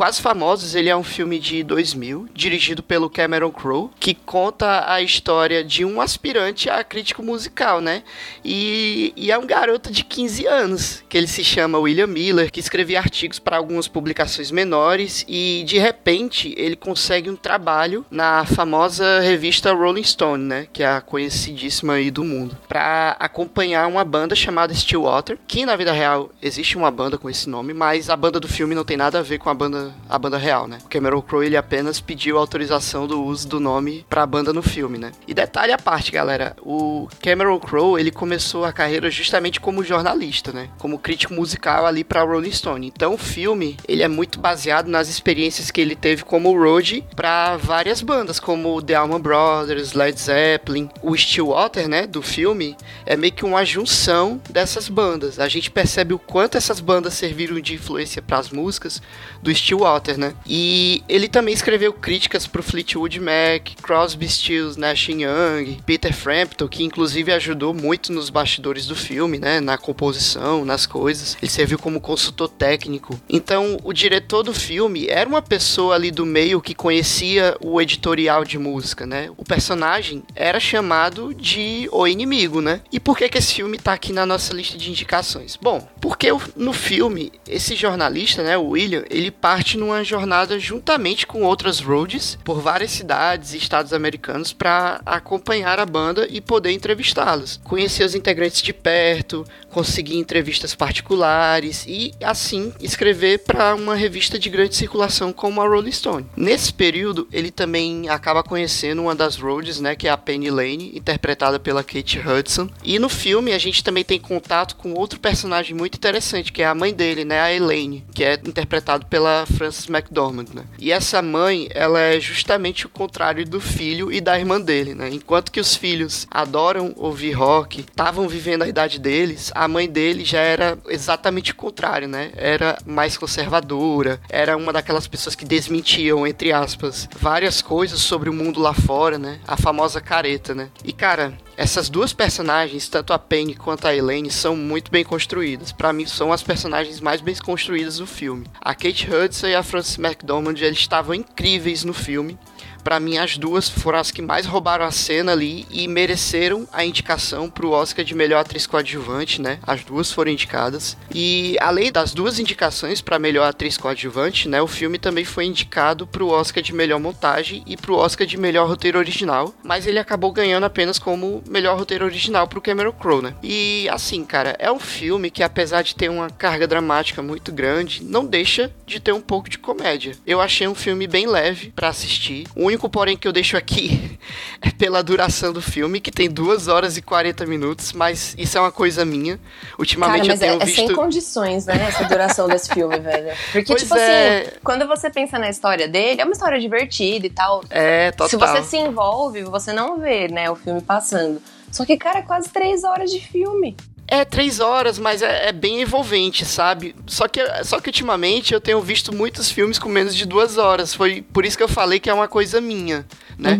Quase 0.00 0.22
Famosos, 0.22 0.74
ele 0.74 0.88
é 0.88 0.96
um 0.96 1.04
filme 1.04 1.38
de 1.38 1.62
2000, 1.62 2.30
dirigido 2.32 2.82
pelo 2.82 3.10
Cameron 3.10 3.50
Crowe, 3.50 3.90
que 4.00 4.14
conta 4.14 4.90
a 4.90 5.02
história 5.02 5.62
de 5.62 5.84
um 5.84 6.00
aspirante 6.00 6.70
a 6.70 6.82
crítico 6.82 7.22
musical, 7.22 7.82
né? 7.82 8.02
E, 8.42 9.12
e, 9.14 9.30
é 9.30 9.36
um 9.36 9.44
garoto 9.44 9.92
de 9.92 10.02
15 10.02 10.46
anos, 10.46 11.04
que 11.06 11.18
ele 11.18 11.26
se 11.26 11.44
chama 11.44 11.78
William 11.78 12.06
Miller, 12.06 12.50
que 12.50 12.60
escrevia 12.60 12.98
artigos 12.98 13.38
para 13.38 13.58
algumas 13.58 13.86
publicações 13.88 14.50
menores 14.50 15.22
e 15.28 15.64
de 15.66 15.78
repente 15.78 16.54
ele 16.56 16.76
consegue 16.76 17.28
um 17.28 17.36
trabalho 17.36 18.06
na 18.10 18.46
famosa 18.46 19.20
revista 19.20 19.70
Rolling 19.74 20.02
Stone, 20.02 20.42
né? 20.42 20.66
Que 20.72 20.82
é 20.82 20.86
a 20.86 21.02
conhecidíssima 21.02 21.92
aí 21.92 22.10
do 22.10 22.24
mundo, 22.24 22.56
para 22.66 23.18
acompanhar 23.20 23.86
uma 23.86 24.02
banda 24.02 24.34
chamada 24.34 24.72
Stillwater, 24.72 25.36
que 25.46 25.66
na 25.66 25.76
vida 25.76 25.92
real 25.92 26.30
existe 26.40 26.78
uma 26.78 26.90
banda 26.90 27.18
com 27.18 27.28
esse 27.28 27.50
nome, 27.50 27.74
mas 27.74 28.08
a 28.08 28.16
banda 28.16 28.40
do 28.40 28.48
filme 28.48 28.74
não 28.74 28.82
tem 28.82 28.96
nada 28.96 29.18
a 29.18 29.22
ver 29.22 29.36
com 29.36 29.50
a 29.50 29.54
banda 29.54 29.89
a 30.08 30.18
banda 30.18 30.36
real, 30.36 30.66
né? 30.66 30.78
O 30.84 30.88
Cameron 30.88 31.22
Crowe 31.22 31.46
ele 31.46 31.56
apenas 31.56 32.00
pediu 32.00 32.38
autorização 32.38 33.06
do 33.06 33.22
uso 33.22 33.48
do 33.48 33.60
nome 33.60 34.04
para 34.08 34.22
a 34.22 34.26
banda 34.26 34.52
no 34.52 34.62
filme, 34.62 34.98
né? 34.98 35.12
E 35.26 35.34
detalhe 35.34 35.72
à 35.72 35.78
parte, 35.78 36.12
galera, 36.12 36.56
o 36.62 37.08
Cameron 37.22 37.58
Crowe 37.58 37.98
ele 38.00 38.10
começou 38.10 38.64
a 38.64 38.72
carreira 38.72 39.10
justamente 39.10 39.60
como 39.60 39.84
jornalista, 39.84 40.52
né? 40.52 40.68
Como 40.78 40.98
crítico 40.98 41.34
musical 41.34 41.86
ali 41.86 42.04
para 42.04 42.22
Rolling 42.22 42.52
Stone. 42.52 42.86
Então 42.86 43.14
o 43.14 43.18
filme 43.18 43.76
ele 43.86 44.02
é 44.02 44.08
muito 44.08 44.40
baseado 44.40 44.88
nas 44.88 45.08
experiências 45.08 45.70
que 45.70 45.80
ele 45.80 45.96
teve 45.96 46.24
como 46.24 46.56
road 46.56 47.04
para 47.14 47.56
várias 47.56 48.02
bandas, 48.02 48.40
como 48.40 48.82
The 48.82 48.94
Allman 48.94 49.20
Brothers, 49.20 49.92
Led 49.92 50.20
Zeppelin, 50.20 50.88
o 51.02 51.16
Stillwater, 51.16 51.88
né? 51.88 52.06
Do 52.06 52.22
filme 52.22 52.76
é 53.06 53.16
meio 53.16 53.32
que 53.32 53.44
uma 53.44 53.64
junção 53.64 54.40
dessas 54.50 54.88
bandas. 54.88 55.38
A 55.38 55.48
gente 55.48 55.70
percebe 55.70 56.14
o 56.14 56.18
quanto 56.18 56.56
essas 56.56 56.80
bandas 56.80 57.14
serviram 57.14 57.60
de 57.60 57.74
influência 57.74 58.22
para 58.22 58.38
as 58.38 58.50
músicas 58.50 59.02
do 59.42 59.50
Stillwater, 59.80 60.18
né? 60.18 60.34
E 60.46 61.02
ele 61.08 61.28
também 61.28 61.54
escreveu 61.54 61.92
críticas 61.92 62.46
pro 62.46 62.62
Fleetwood 62.62 63.18
Mac, 63.18 63.70
Crosby, 63.82 64.28
Stills, 64.28 64.78
Nash 64.78 65.08
Young, 65.08 65.80
Peter 65.86 66.14
Frampton, 66.14 66.68
que 66.68 66.84
inclusive 66.84 67.32
ajudou 67.32 67.72
muito 67.72 68.12
nos 68.12 68.28
bastidores 68.28 68.86
do 68.86 68.94
filme, 68.94 69.38
né? 69.38 69.60
Na 69.60 69.78
composição, 69.78 70.64
nas 70.64 70.86
coisas. 70.86 71.36
Ele 71.40 71.50
serviu 71.50 71.78
como 71.78 72.00
consultor 72.00 72.48
técnico. 72.48 73.20
Então, 73.28 73.78
o 73.82 73.92
diretor 73.92 74.42
do 74.42 74.52
filme 74.52 75.06
era 75.08 75.28
uma 75.28 75.42
pessoa 75.42 75.94
ali 75.94 76.10
do 76.10 76.26
meio 76.26 76.60
que 76.60 76.74
conhecia 76.74 77.56
o 77.60 77.80
editorial 77.80 78.44
de 78.44 78.58
música, 78.58 79.06
né? 79.06 79.30
O 79.36 79.44
personagem 79.44 80.22
era 80.34 80.60
chamado 80.60 81.32
de 81.32 81.88
O 81.92 82.06
Inimigo, 82.06 82.60
né? 82.60 82.80
E 82.92 83.00
por 83.00 83.16
que 83.16 83.28
que 83.28 83.38
esse 83.38 83.54
filme 83.54 83.78
tá 83.78 83.92
aqui 83.92 84.12
na 84.12 84.26
nossa 84.26 84.52
lista 84.52 84.76
de 84.76 84.90
indicações? 84.90 85.56
Bom, 85.60 85.86
porque 86.00 86.28
no 86.56 86.72
filme, 86.72 87.32
esse 87.48 87.74
jornalista, 87.74 88.42
né, 88.42 88.58
o 88.58 88.70
William, 88.70 89.04
ele 89.08 89.30
parte 89.30 89.59
numa 89.76 90.02
jornada 90.02 90.58
juntamente 90.58 91.26
com 91.26 91.42
outras 91.42 91.80
roads 91.80 92.38
por 92.44 92.60
várias 92.60 92.90
cidades 92.90 93.52
e 93.52 93.58
estados 93.58 93.92
americanos 93.92 94.52
para 94.52 95.00
acompanhar 95.04 95.78
a 95.78 95.86
banda 95.86 96.26
e 96.28 96.40
poder 96.40 96.72
entrevistá-los. 96.72 97.60
Conhecer 97.62 98.04
os 98.04 98.14
integrantes 98.14 98.62
de 98.62 98.72
perto, 98.72 99.44
conseguir 99.70 100.16
entrevistas 100.16 100.74
particulares 100.74 101.84
e 101.86 102.12
assim 102.22 102.72
escrever 102.80 103.38
para 103.38 103.74
uma 103.74 103.94
revista 103.94 104.38
de 104.38 104.48
grande 104.48 104.76
circulação 104.76 105.32
como 105.32 105.60
a 105.60 105.68
Rolling 105.68 105.92
Stone. 105.92 106.26
Nesse 106.36 106.72
período, 106.72 107.28
ele 107.32 107.50
também 107.50 108.08
acaba 108.08 108.42
conhecendo 108.42 109.02
uma 109.02 109.14
das 109.14 109.36
roads, 109.36 109.80
né, 109.80 109.94
que 109.94 110.08
é 110.08 110.10
a 110.10 110.16
Penny 110.16 110.50
Lane, 110.50 110.92
interpretada 110.94 111.58
pela 111.58 111.84
Kate 111.84 112.18
Hudson. 112.18 112.68
E 112.84 112.98
no 112.98 113.08
filme 113.08 113.52
a 113.52 113.58
gente 113.58 113.84
também 113.84 114.04
tem 114.04 114.18
contato 114.18 114.76
com 114.76 114.94
outro 114.94 115.20
personagem 115.20 115.74
muito 115.74 115.96
interessante, 115.96 116.52
que 116.52 116.62
é 116.62 116.66
a 116.66 116.74
mãe 116.74 116.92
dele, 116.92 117.24
né, 117.24 117.40
a 117.40 117.52
Elaine, 117.52 118.04
que 118.14 118.24
é 118.24 118.34
interpretado 118.34 119.06
pela 119.06 119.46
Frances 119.46 119.88
McDormand, 119.88 120.46
né? 120.54 120.64
E 120.78 120.92
essa 120.92 121.22
mãe, 121.22 121.68
ela 121.72 122.00
é 122.00 122.20
justamente 122.20 122.86
o 122.86 122.88
contrário 122.88 123.44
do 123.44 123.60
filho 123.60 124.10
e 124.12 124.20
da 124.20 124.38
irmã 124.38 124.60
dele, 124.60 124.94
né? 124.94 125.10
Enquanto 125.12 125.52
que 125.52 125.60
os 125.60 125.74
filhos 125.74 126.26
adoram 126.30 126.92
ouvir 126.96 127.32
rock, 127.32 127.80
estavam 127.80 128.28
vivendo 128.28 128.62
a 128.62 128.68
idade 128.68 128.98
deles, 128.98 129.52
a 129.60 129.68
mãe 129.68 129.86
dele 129.86 130.24
já 130.24 130.40
era 130.40 130.78
exatamente 130.88 131.52
o 131.52 131.54
contrário, 131.54 132.08
né? 132.08 132.32
Era 132.34 132.78
mais 132.86 133.18
conservadora, 133.18 134.18
era 134.30 134.56
uma 134.56 134.72
daquelas 134.72 135.06
pessoas 135.06 135.34
que 135.34 135.44
desmentiam, 135.44 136.26
entre 136.26 136.50
aspas, 136.50 137.06
várias 137.18 137.60
coisas 137.60 138.00
sobre 138.00 138.30
o 138.30 138.32
mundo 138.32 138.58
lá 138.58 138.72
fora, 138.72 139.18
né? 139.18 139.38
A 139.46 139.58
famosa 139.58 140.00
careta, 140.00 140.54
né? 140.54 140.70
E 140.82 140.94
cara, 140.94 141.36
essas 141.58 141.90
duas 141.90 142.14
personagens, 142.14 142.88
tanto 142.88 143.12
a 143.12 143.18
Penny 143.18 143.54
quanto 143.54 143.86
a 143.86 143.94
Elaine, 143.94 144.30
são 144.30 144.56
muito 144.56 144.90
bem 144.90 145.04
construídas. 145.04 145.72
Para 145.72 145.92
mim, 145.92 146.06
são 146.06 146.32
as 146.32 146.42
personagens 146.42 146.98
mais 146.98 147.20
bem 147.20 147.34
construídas 147.34 147.98
do 147.98 148.06
filme. 148.06 148.46
A 148.62 148.74
Kate 148.74 149.12
Hudson 149.12 149.48
e 149.48 149.54
a 149.54 149.62
Frances 149.62 149.98
McDormand 149.98 150.56
eles 150.56 150.78
estavam 150.78 151.14
incríveis 151.14 151.84
no 151.84 151.92
filme 151.92 152.38
Para 152.82 153.00
mim, 153.00 153.18
as 153.18 153.36
duas 153.36 153.68
foram 153.68 153.98
as 153.98 154.10
que 154.10 154.22
mais 154.22 154.46
roubaram 154.46 154.84
a 154.84 154.90
cena 154.90 155.32
ali 155.32 155.66
e 155.70 155.86
mereceram 155.86 156.66
a 156.72 156.84
indicação 156.84 157.50
pro 157.50 157.70
Oscar 157.70 158.04
de 158.04 158.14
melhor 158.14 158.40
atriz 158.40 158.66
coadjuvante, 158.66 159.40
né? 159.40 159.58
As 159.66 159.84
duas 159.84 160.10
foram 160.10 160.30
indicadas. 160.30 160.96
E 161.14 161.56
além 161.60 161.92
das 161.92 162.12
duas 162.12 162.38
indicações 162.38 163.00
para 163.00 163.18
melhor 163.18 163.48
atriz 163.48 163.76
coadjuvante, 163.76 164.48
né? 164.48 164.60
O 164.62 164.66
filme 164.66 164.98
também 164.98 165.24
foi 165.24 165.44
indicado 165.44 166.06
pro 166.06 166.28
Oscar 166.28 166.62
de 166.62 166.72
melhor 166.72 167.00
montagem 167.00 167.62
e 167.66 167.76
pro 167.76 167.96
Oscar 167.96 168.26
de 168.26 168.36
melhor 168.36 168.68
roteiro 168.68 168.98
original, 168.98 169.54
mas 169.62 169.86
ele 169.86 169.98
acabou 169.98 170.32
ganhando 170.32 170.64
apenas 170.64 170.98
como 170.98 171.42
melhor 171.48 171.78
roteiro 171.78 172.04
original 172.04 172.48
pro 172.48 172.60
Cameron 172.60 172.92
Crowe, 172.92 173.22
né? 173.22 173.34
E 173.42 173.88
assim, 173.90 174.24
cara, 174.24 174.56
é 174.58 174.70
um 174.70 174.78
filme 174.78 175.30
que 175.30 175.42
apesar 175.42 175.82
de 175.82 175.94
ter 175.94 176.08
uma 176.08 176.30
carga 176.30 176.66
dramática 176.66 177.22
muito 177.22 177.52
grande, 177.52 178.02
não 178.04 178.24
deixa 178.24 178.72
de 178.86 179.00
ter 179.00 179.12
um 179.12 179.20
pouco 179.20 179.48
de 179.48 179.58
comédia. 179.58 180.14
Eu 180.26 180.40
achei 180.40 180.66
um 180.66 180.74
filme 180.74 181.06
bem 181.06 181.26
leve 181.26 181.72
para 181.74 181.88
assistir. 181.88 182.46
O 182.54 182.69
único 182.70 182.88
porém 182.88 183.16
que 183.16 183.26
eu 183.26 183.32
deixo 183.32 183.56
aqui 183.56 184.18
é 184.62 184.70
pela 184.70 185.02
duração 185.02 185.52
do 185.52 185.60
filme, 185.60 186.00
que 186.00 186.10
tem 186.10 186.30
2 186.30 186.68
horas 186.68 186.96
e 186.96 187.02
40 187.02 187.46
minutos, 187.46 187.92
mas 187.92 188.34
isso 188.38 188.56
é 188.56 188.60
uma 188.60 188.72
coisa 188.72 189.04
minha. 189.04 189.38
Ultimamente 189.78 190.28
Cara, 190.28 190.34
eu 190.34 190.38
tenho 190.38 190.62
é, 190.62 190.64
visto 190.64 190.80
é 190.80 190.86
sem 190.86 190.94
condições, 190.94 191.66
né? 191.66 191.74
Essa 191.88 192.04
duração 192.04 192.48
desse 192.48 192.68
filme, 192.72 192.98
velho. 192.98 193.36
Porque, 193.52 193.66
Pois 193.66 193.82
tipo 193.82 193.96
é. 193.96 194.40
assim, 194.40 194.50
quando 194.62 194.86
você 194.86 195.10
pensa 195.10 195.38
na 195.38 195.50
história 195.50 195.88
dele, 195.88 196.20
é 196.20 196.24
uma 196.24 196.32
história 196.32 196.58
divertida 196.58 197.26
e 197.26 197.30
tal. 197.30 197.62
É, 197.70 198.10
total. 198.12 198.28
Se 198.28 198.36
você 198.36 198.62
se 198.62 198.76
envolve, 198.76 199.42
você 199.42 199.72
não 199.72 199.98
vê, 199.98 200.28
né, 200.28 200.50
o 200.50 200.56
filme 200.56 200.80
passando. 200.80 201.40
Só 201.70 201.84
que, 201.84 201.96
cara, 201.96 202.18
é 202.18 202.22
quase 202.22 202.48
três 202.48 202.82
horas 202.82 203.10
de 203.10 203.20
filme. 203.20 203.76
É 204.10 204.24
três 204.24 204.58
horas, 204.58 204.98
mas 204.98 205.22
é, 205.22 205.48
é 205.48 205.52
bem 205.52 205.82
envolvente, 205.82 206.44
sabe? 206.44 206.96
Só 207.06 207.28
que, 207.28 207.40
só 207.62 207.80
que 207.80 207.88
ultimamente 207.88 208.52
eu 208.52 208.60
tenho 208.60 208.80
visto 208.80 209.14
muitos 209.14 209.50
filmes 209.50 209.78
com 209.78 209.88
menos 209.88 210.16
de 210.16 210.26
duas 210.26 210.58
horas. 210.58 210.92
Foi 210.92 211.22
por 211.22 211.44
isso 211.44 211.56
que 211.56 211.62
eu 211.62 211.68
falei 211.68 212.00
que 212.00 212.10
é 212.10 212.14
uma 212.14 212.26
coisa 212.26 212.60
minha, 212.60 213.06
né? 213.38 213.56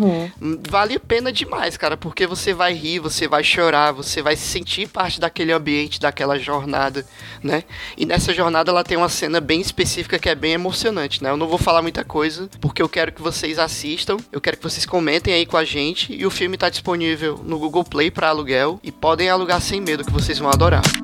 Vale 0.68 0.96
a 0.96 1.00
pena 1.00 1.32
demais, 1.32 1.76
cara, 1.76 1.96
porque 1.96 2.26
você 2.26 2.52
vai 2.52 2.74
rir, 2.74 2.98
você 2.98 3.28
vai 3.28 3.44
chorar, 3.44 3.92
você 3.92 4.20
vai 4.20 4.34
se 4.34 4.42
sentir 4.42 4.88
parte 4.88 5.20
daquele 5.20 5.52
ambiente, 5.52 6.00
daquela 6.00 6.36
jornada, 6.36 7.06
né? 7.42 7.62
E 7.96 8.04
nessa 8.04 8.34
jornada 8.34 8.72
ela 8.72 8.82
tem 8.82 8.98
uma 8.98 9.08
cena 9.08 9.40
bem 9.40 9.60
específica 9.60 10.18
que 10.18 10.28
é 10.28 10.34
bem 10.34 10.54
emocionante, 10.54 11.22
né? 11.22 11.30
Eu 11.30 11.36
não 11.36 11.46
vou 11.46 11.58
falar 11.58 11.80
muita 11.80 12.02
coisa, 12.02 12.50
porque 12.60 12.82
eu 12.82 12.88
quero 12.88 13.12
que 13.12 13.22
vocês 13.22 13.56
assistam, 13.56 14.16
eu 14.32 14.40
quero 14.40 14.56
que 14.56 14.64
vocês 14.64 14.84
comentem 14.84 15.32
aí 15.32 15.46
com 15.46 15.56
a 15.56 15.64
gente. 15.64 16.12
E 16.12 16.26
o 16.26 16.30
filme 16.30 16.56
tá 16.56 16.68
disponível 16.68 17.40
no 17.44 17.56
Google 17.56 17.84
Play 17.84 18.10
para 18.10 18.28
aluguel 18.30 18.80
e 18.82 18.90
podem 18.90 19.28
alugar 19.28 19.60
sem 19.60 19.80
medo, 19.80 20.04
que 20.04 20.10
vocês 20.10 20.39
vão 20.40 20.50
adorar. 20.50 20.99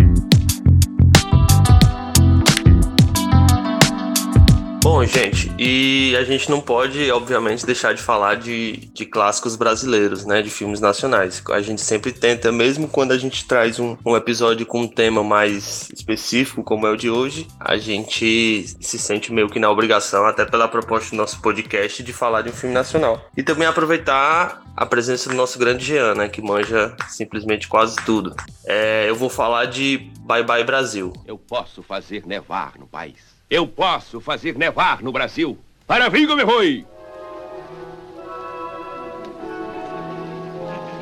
Bom, 4.89 5.05
gente, 5.05 5.53
e 5.59 6.15
a 6.17 6.23
gente 6.23 6.49
não 6.49 6.61
pode, 6.61 7.11
obviamente, 7.11 7.67
deixar 7.67 7.93
de 7.93 8.01
falar 8.01 8.37
de, 8.37 8.89
de 8.95 9.05
clássicos 9.05 9.57
brasileiros, 9.57 10.25
né? 10.25 10.41
De 10.41 10.49
filmes 10.49 10.81
nacionais. 10.81 11.43
A 11.51 11.61
gente 11.61 11.81
sempre 11.81 12.13
tenta, 12.13 12.53
mesmo 12.53 12.87
quando 12.87 13.11
a 13.11 13.19
gente 13.19 13.49
traz 13.49 13.81
um, 13.81 13.97
um 14.07 14.17
episódio 14.17 14.65
com 14.65 14.83
um 14.83 14.87
tema 14.87 15.25
mais 15.25 15.91
específico, 15.93 16.63
como 16.63 16.87
é 16.87 16.91
o 16.91 16.97
de 16.97 17.11
hoje, 17.11 17.49
a 17.59 17.77
gente 17.77 18.65
se 18.81 18.97
sente 18.97 19.33
meio 19.33 19.51
que 19.51 19.59
na 19.59 19.69
obrigação, 19.69 20.25
até 20.25 20.45
pela 20.45 20.69
proposta 20.69 21.11
do 21.11 21.17
nosso 21.17 21.43
podcast, 21.43 22.01
de 22.01 22.13
falar 22.13 22.43
de 22.43 22.51
um 22.51 22.53
filme 22.53 22.73
nacional. 22.73 23.21
E 23.37 23.43
também 23.43 23.67
aproveitar 23.67 24.63
a 24.77 24.87
presença 24.87 25.29
do 25.29 25.35
nosso 25.35 25.59
grande 25.59 25.85
Jean, 25.85 26.15
né? 26.15 26.29
Que 26.29 26.41
manja 26.41 26.95
simplesmente 27.09 27.67
quase 27.67 27.97
tudo. 28.07 28.37
É, 28.65 29.11
eu 29.11 29.17
vou 29.17 29.29
falar 29.29 29.65
de 29.65 30.13
Bye 30.21 30.45
Bye 30.45 30.63
Brasil. 30.63 31.13
Eu 31.27 31.37
posso 31.37 31.83
fazer 31.83 32.25
nevar 32.25 32.75
no 32.79 32.87
país. 32.87 33.36
Eu 33.49 33.67
posso 33.67 34.21
fazer 34.21 34.57
nevar 34.57 35.03
no 35.03 35.13
Brasil. 35.13 35.57
Para 35.87 36.09
Vigo 36.09 36.35
me 36.35 36.45
foi! 36.45 36.85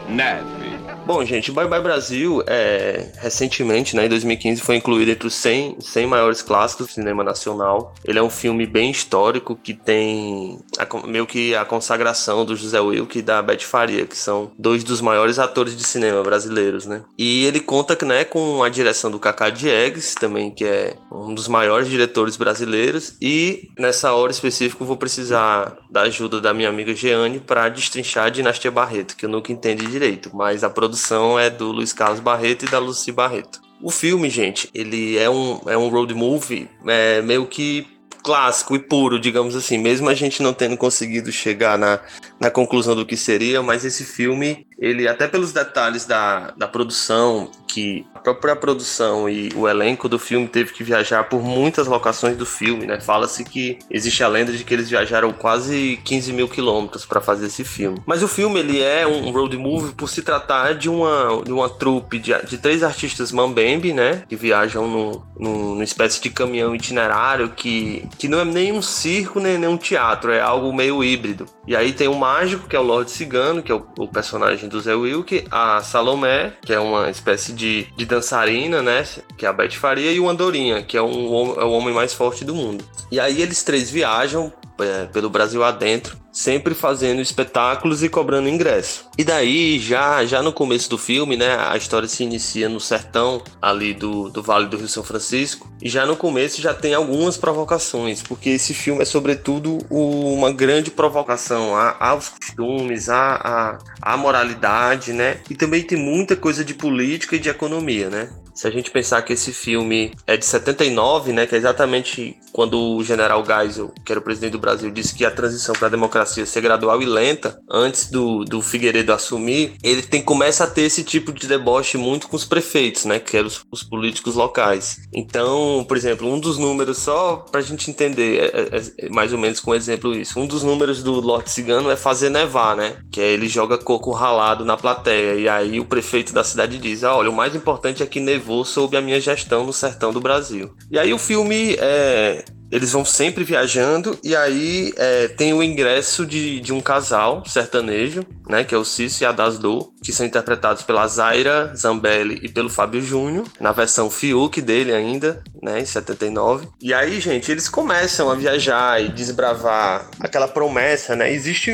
Neve. 0.09 0.84
Bom, 1.07 1.23
gente, 1.23 1.53
Bye 1.53 1.69
Bye 1.69 1.83
Brasil, 1.83 2.43
é, 2.47 3.12
recentemente, 3.19 3.95
né, 3.95 4.07
em 4.07 4.09
2015, 4.09 4.62
foi 4.62 4.77
incluído 4.77 5.11
entre 5.11 5.27
os 5.27 5.35
100, 5.35 5.77
100 5.79 6.07
maiores 6.07 6.40
clássicos 6.40 6.87
do 6.87 6.93
cinema 6.93 7.23
nacional. 7.23 7.93
Ele 8.03 8.19
é 8.19 8.23
um 8.23 8.31
filme 8.31 8.64
bem 8.67 8.90
histórico 8.90 9.55
que 9.55 9.75
tem 9.75 10.59
a 10.79 11.07
meio 11.07 11.27
que 11.27 11.55
a 11.55 11.62
consagração 11.67 12.47
do 12.47 12.57
José 12.57 12.81
Wilke 12.81 13.19
e 13.19 13.23
da 13.23 13.43
Beth 13.43 13.61
Faria, 13.61 14.07
que 14.07 14.17
são 14.17 14.51
dois 14.59 14.83
dos 14.83 15.03
maiores 15.03 15.38
atores 15.38 15.77
de 15.77 15.85
cinema 15.85 16.23
brasileiros, 16.23 16.87
né? 16.87 17.03
E 17.19 17.45
ele 17.45 17.61
conta 17.61 17.99
né, 18.07 18.25
com 18.25 18.62
a 18.62 18.71
direção 18.71 19.11
do 19.11 19.19
Cacá 19.19 19.51
Diegues, 19.51 20.14
também, 20.14 20.51
que 20.51 20.64
é 20.64 20.97
um 21.12 21.35
dos 21.35 21.49
maiores 21.49 21.87
diretores 21.88 22.38
brasileiros. 22.38 23.14
E 23.21 23.69
nessa 23.79 24.14
hora 24.14 24.33
específica 24.33 24.83
vou 24.83 24.97
precisar 24.97 25.77
da 25.90 26.03
ajuda 26.03 26.40
da 26.40 26.55
minha 26.55 26.71
amiga 26.71 26.95
Jeane 26.95 27.40
para 27.40 27.69
destrinchar 27.69 28.27
a 28.27 28.31
Dinastia 28.31 28.71
Barreto, 28.71 29.17
que 29.17 29.27
eu 29.27 29.31
nunca 29.31 29.53
entendi 29.53 29.87
direito, 29.87 30.31
mas 30.33 30.64
a 30.64 30.71
produção 30.71 30.93
é 31.38 31.50
do 31.50 31.72
Luiz 31.72 31.92
Carlos 31.92 32.20
Barreto 32.20 32.64
e 32.64 32.70
da 32.70 32.78
Lucy 32.78 33.12
Barreto. 33.12 33.61
O 33.83 33.90
filme, 33.90 34.30
gente, 34.30 34.70
ele 34.72 35.18
é 35.18 35.28
um, 35.28 35.61
é 35.66 35.76
um 35.76 35.88
road 35.88 36.14
movie 36.14 36.68
é, 36.87 37.20
meio 37.20 37.46
que 37.46 37.87
clássico 38.24 38.74
e 38.74 38.78
puro, 38.78 39.20
digamos 39.20 39.54
assim, 39.54 39.76
mesmo 39.76 40.09
a 40.09 40.14
gente 40.14 40.42
não 40.42 40.54
tendo 40.54 40.78
conseguido 40.78 41.30
chegar 41.30 41.76
na, 41.76 42.00
na 42.40 42.50
conclusão 42.50 42.96
do 42.96 43.04
que 43.04 43.18
seria, 43.18 43.62
mas 43.62 43.85
esse 43.85 44.02
filme, 44.02 44.66
ele 44.78 45.08
até 45.08 45.26
pelos 45.26 45.52
detalhes 45.52 46.04
da, 46.04 46.52
da 46.56 46.66
produção, 46.66 47.50
que 47.66 48.06
a 48.14 48.20
própria 48.20 48.54
produção 48.54 49.28
e 49.28 49.50
o 49.56 49.68
elenco 49.68 50.08
do 50.08 50.18
filme 50.18 50.46
teve 50.46 50.72
que 50.72 50.84
viajar 50.84 51.24
por 51.24 51.42
muitas 51.42 51.87
locações 51.87 52.37
do 52.37 52.46
filme, 52.46 52.87
né? 52.87 53.00
Fala-se 53.00 53.44
que 53.44 53.78
existe 53.90 54.22
a 54.22 54.28
lenda 54.28 54.52
de 54.52 54.62
que 54.62 54.72
eles 54.72 54.88
viajaram 54.88 55.32
quase 55.32 56.00
15 56.04 56.32
mil 56.32 56.48
quilômetros 56.48 57.04
para 57.04 57.20
fazer 57.20 57.46
esse 57.46 57.64
filme. 57.64 58.00
Mas 58.06 58.22
o 58.22 58.28
filme, 58.28 58.60
ele 58.60 58.80
é 58.80 59.06
um 59.06 59.30
road 59.32 59.56
movie 59.56 59.92
por 59.92 60.08
se 60.08 60.22
tratar 60.22 60.74
de 60.74 60.88
uma, 60.88 61.42
de 61.44 61.52
uma 61.52 61.68
trupe 61.68 62.18
de, 62.18 62.32
de 62.46 62.58
três 62.58 62.82
artistas 62.82 63.32
mambembe, 63.32 63.92
né? 63.92 64.22
Que 64.28 64.37
viajam 64.37 64.88
num, 64.88 65.22
numa 65.37 65.84
espécie 65.84 66.20
de 66.20 66.30
caminhão 66.30 66.74
itinerário 66.74 67.50
que, 67.50 68.08
que 68.18 68.28
não 68.28 68.40
é 68.40 68.44
nem 68.44 68.72
um 68.72 68.82
circo, 68.82 69.40
nem, 69.40 69.58
nem 69.58 69.68
um 69.68 69.76
teatro, 69.76 70.30
é 70.30 70.40
algo 70.40 70.72
meio 70.72 71.02
híbrido. 71.02 71.46
E 71.66 71.74
aí 71.74 71.92
tem 71.92 72.08
o 72.08 72.14
mágico, 72.14 72.68
que 72.68 72.76
é 72.76 72.78
o 72.78 72.82
Lorde 72.82 73.10
Cigano, 73.10 73.62
que 73.62 73.72
é 73.72 73.74
o, 73.74 73.84
o 73.98 74.06
personagem 74.06 74.63
do 74.68 74.81
Zé 74.81 74.94
Wilke, 74.94 75.46
a 75.50 75.83
Salomé, 75.83 76.53
que 76.62 76.72
é 76.72 76.81
uma 76.81 77.11
espécie 77.11 77.53
de, 77.53 77.85
de 77.96 78.05
dançarina, 78.05 78.83
né? 78.83 79.05
Que 79.37 79.46
é 79.46 79.48
a 79.48 79.53
Beth 79.53 79.72
Faria, 79.72 80.12
e 80.12 80.20
o 80.20 80.29
Andorinha, 80.29 80.83
que 80.83 80.96
é, 80.96 81.03
um, 81.03 81.61
é 81.61 81.64
o 81.64 81.70
homem 81.70 81.94
mais 81.94 82.12
forte 82.12 82.44
do 82.44 82.55
mundo. 82.55 82.85
E 83.11 83.20
aí 83.20 83.40
eles 83.40 83.62
três 83.62 83.90
viajam 83.90 84.53
é, 84.80 85.04
pelo 85.06 85.30
Brasil 85.30 85.62
adentro, 85.62 86.16
sempre 86.32 86.74
fazendo 86.74 87.20
espetáculos 87.22 88.02
e 88.02 88.08
cobrando 88.08 88.48
ingresso. 88.48 89.06
E 89.16 89.22
daí, 89.22 89.78
já, 89.78 90.24
já 90.24 90.42
no 90.42 90.52
começo 90.52 90.90
do 90.90 90.98
filme, 90.98 91.37
né, 91.37 91.56
a 91.58 91.76
história 91.76 92.08
se 92.08 92.24
inicia 92.24 92.68
no 92.68 92.80
sertão 92.80 93.42
ali 93.62 93.94
do, 93.94 94.28
do 94.30 94.42
Vale 94.42 94.66
do 94.66 94.76
Rio 94.76 94.88
São 94.88 95.04
Francisco. 95.04 95.72
E 95.80 95.88
já 95.88 96.04
no 96.04 96.16
começo 96.16 96.60
já 96.60 96.74
tem 96.74 96.92
algumas 96.94 97.37
provocações, 97.37 98.20
porque 98.22 98.50
esse 98.50 98.74
filme 98.74 99.02
é 99.02 99.04
sobretudo 99.04 99.78
o- 99.88 100.32
uma 100.34 100.50
grande 100.52 100.90
provocação 100.90 101.76
a- 101.76 101.96
aos 102.00 102.30
costumes, 102.30 103.08
à, 103.08 103.78
à, 104.02 104.12
à 104.14 104.16
moralidade, 104.16 105.12
né? 105.12 105.38
E 105.48 105.54
também 105.54 105.82
tem 105.82 105.98
muita 105.98 106.34
coisa 106.34 106.64
de 106.64 106.74
política 106.74 107.37
e 107.37 107.38
de 107.38 107.48
economia, 107.48 108.10
né? 108.10 108.28
Se 108.55 108.69
a 108.69 108.71
gente 108.71 108.90
pensar 108.90 109.23
que 109.23 109.33
esse 109.33 109.53
filme 109.53 110.12
é 110.27 110.37
de 110.37 110.45
79, 110.47 111.33
né, 111.33 111.47
que 111.47 111.55
é 111.55 111.59
exatamente 111.59 112.37
quando 112.53 112.79
o 112.79 113.03
general 113.03 113.45
Geisel, 113.45 113.93
que 114.05 114.12
era 114.12 114.21
o 114.21 114.23
presidente 114.23 114.53
do 114.53 114.61
Brasil, 114.61 114.88
disse 114.88 115.12
que 115.12 115.25
a 115.25 115.31
transição 115.31 115.75
para 115.75 115.88
a 115.88 115.90
democracia 115.90 116.43
ia 116.43 116.47
ser 116.47 116.61
gradual 116.61 117.03
e 117.03 117.05
lenta, 117.05 117.59
antes 117.69 118.09
do, 118.09 118.45
do 118.45 118.62
Figueiredo 118.62 119.12
assumir, 119.12 119.75
ele 119.83 120.03
tem, 120.03 120.23
começa 120.23 120.62
a 120.62 120.67
ter 120.69 120.83
esse 120.83 121.03
tipo 121.03 121.33
de 121.33 121.49
deboche 121.49 121.99
muito 121.99 122.29
com 122.29 122.37
os 122.37 122.45
prefeitos, 122.45 123.05
né, 123.07 123.19
que 123.19 123.37
eram 123.37 123.49
os, 123.49 123.64
os 123.73 123.83
políticos 123.83 124.37
locais. 124.37 124.99
Então, 125.12 125.85
por 125.88 125.97
exemplo, 125.97 126.33
um 126.33 126.38
dos 126.38 126.57
números, 126.57 126.99
só 126.99 127.38
para 127.51 127.59
a 127.61 127.64
gente 127.64 127.90
entender, 127.90 128.53
é- 128.55 128.77
é- 128.77 129.07
é 129.07 129.09
mais 129.09 129.33
ou 129.33 129.38
menos 129.38 129.59
com 129.59 129.73
um 129.73 129.75
exemplo 129.75 130.14
isso, 130.14 130.38
um 130.38 130.47
dos 130.47 130.62
números 130.62 131.03
do 131.03 131.21
Lorde 131.21 131.51
Cigano 131.51 131.90
é 131.90 131.97
fazer 131.97 132.29
nevar, 132.31 132.77
né, 132.77 132.99
que 133.11 133.21
é 133.21 133.33
ele 133.33 133.49
joga 133.49 133.77
coco 133.77 134.12
ralado 134.12 134.64
na 134.64 134.77
plateia, 134.77 135.35
e 135.35 135.49
aí 135.49 135.81
o 135.81 135.85
prefeito 135.85 136.33
da 136.33 136.45
cidade 136.45 136.79
diz, 136.79 137.03
ah, 137.03 137.17
olha, 137.17 137.31
o 137.31 137.35
mais 137.35 137.57
importante 137.57 138.01
é 138.01 138.07
que 138.07 138.21
nevou 138.21 138.43
sob 138.64 138.96
a 138.96 139.00
minha 139.00 139.20
gestão 139.20 139.64
no 139.64 139.72
sertão 139.72 140.12
do 140.12 140.20
Brasil. 140.20 140.74
E 140.90 140.98
aí 140.98 141.12
o 141.12 141.18
filme 141.18 141.76
é, 141.78 142.44
eles 142.74 142.90
vão 142.90 143.04
sempre 143.04 143.44
viajando 143.44 144.18
e 144.22 144.35
aí 144.35 144.92
é, 144.96 145.28
tem 145.28 145.52
o 145.52 145.62
ingresso 145.62 146.26
de, 146.26 146.59
de 146.59 146.72
um 146.72 146.80
casal 146.80 147.44
sertanejo, 147.46 148.26
né, 148.48 148.64
que 148.64 148.74
é 148.74 148.78
o 148.78 148.85
Cício 148.85 149.24
e 149.24 149.26
a 149.26 149.30
Dasdor, 149.30 149.92
que 150.05 150.12
são 150.12 150.27
interpretados 150.27 150.83
pela 150.83 151.07
Zaira 151.07 151.73
Zambelli 151.75 152.40
e 152.43 152.49
pelo 152.49 152.69
Fábio 152.69 153.01
Júnior, 153.01 153.47
na 153.61 153.73
versão 153.73 154.11
Fiuk 154.11 154.61
dele 154.61 154.93
ainda, 154.93 155.43
né, 155.62 155.81
em 155.81 155.87
79. 155.87 156.69
E 156.81 156.93
aí, 156.93 157.21
gente, 157.21 157.51
eles 157.51 157.69
começam 157.69 158.31
a 158.31 158.35
viajar 158.35 159.03
e 159.03 159.09
desbravar 159.09 160.09
aquela 160.19 160.49
promessa, 160.49 161.14
né? 161.14 161.33
Existe 161.33 161.73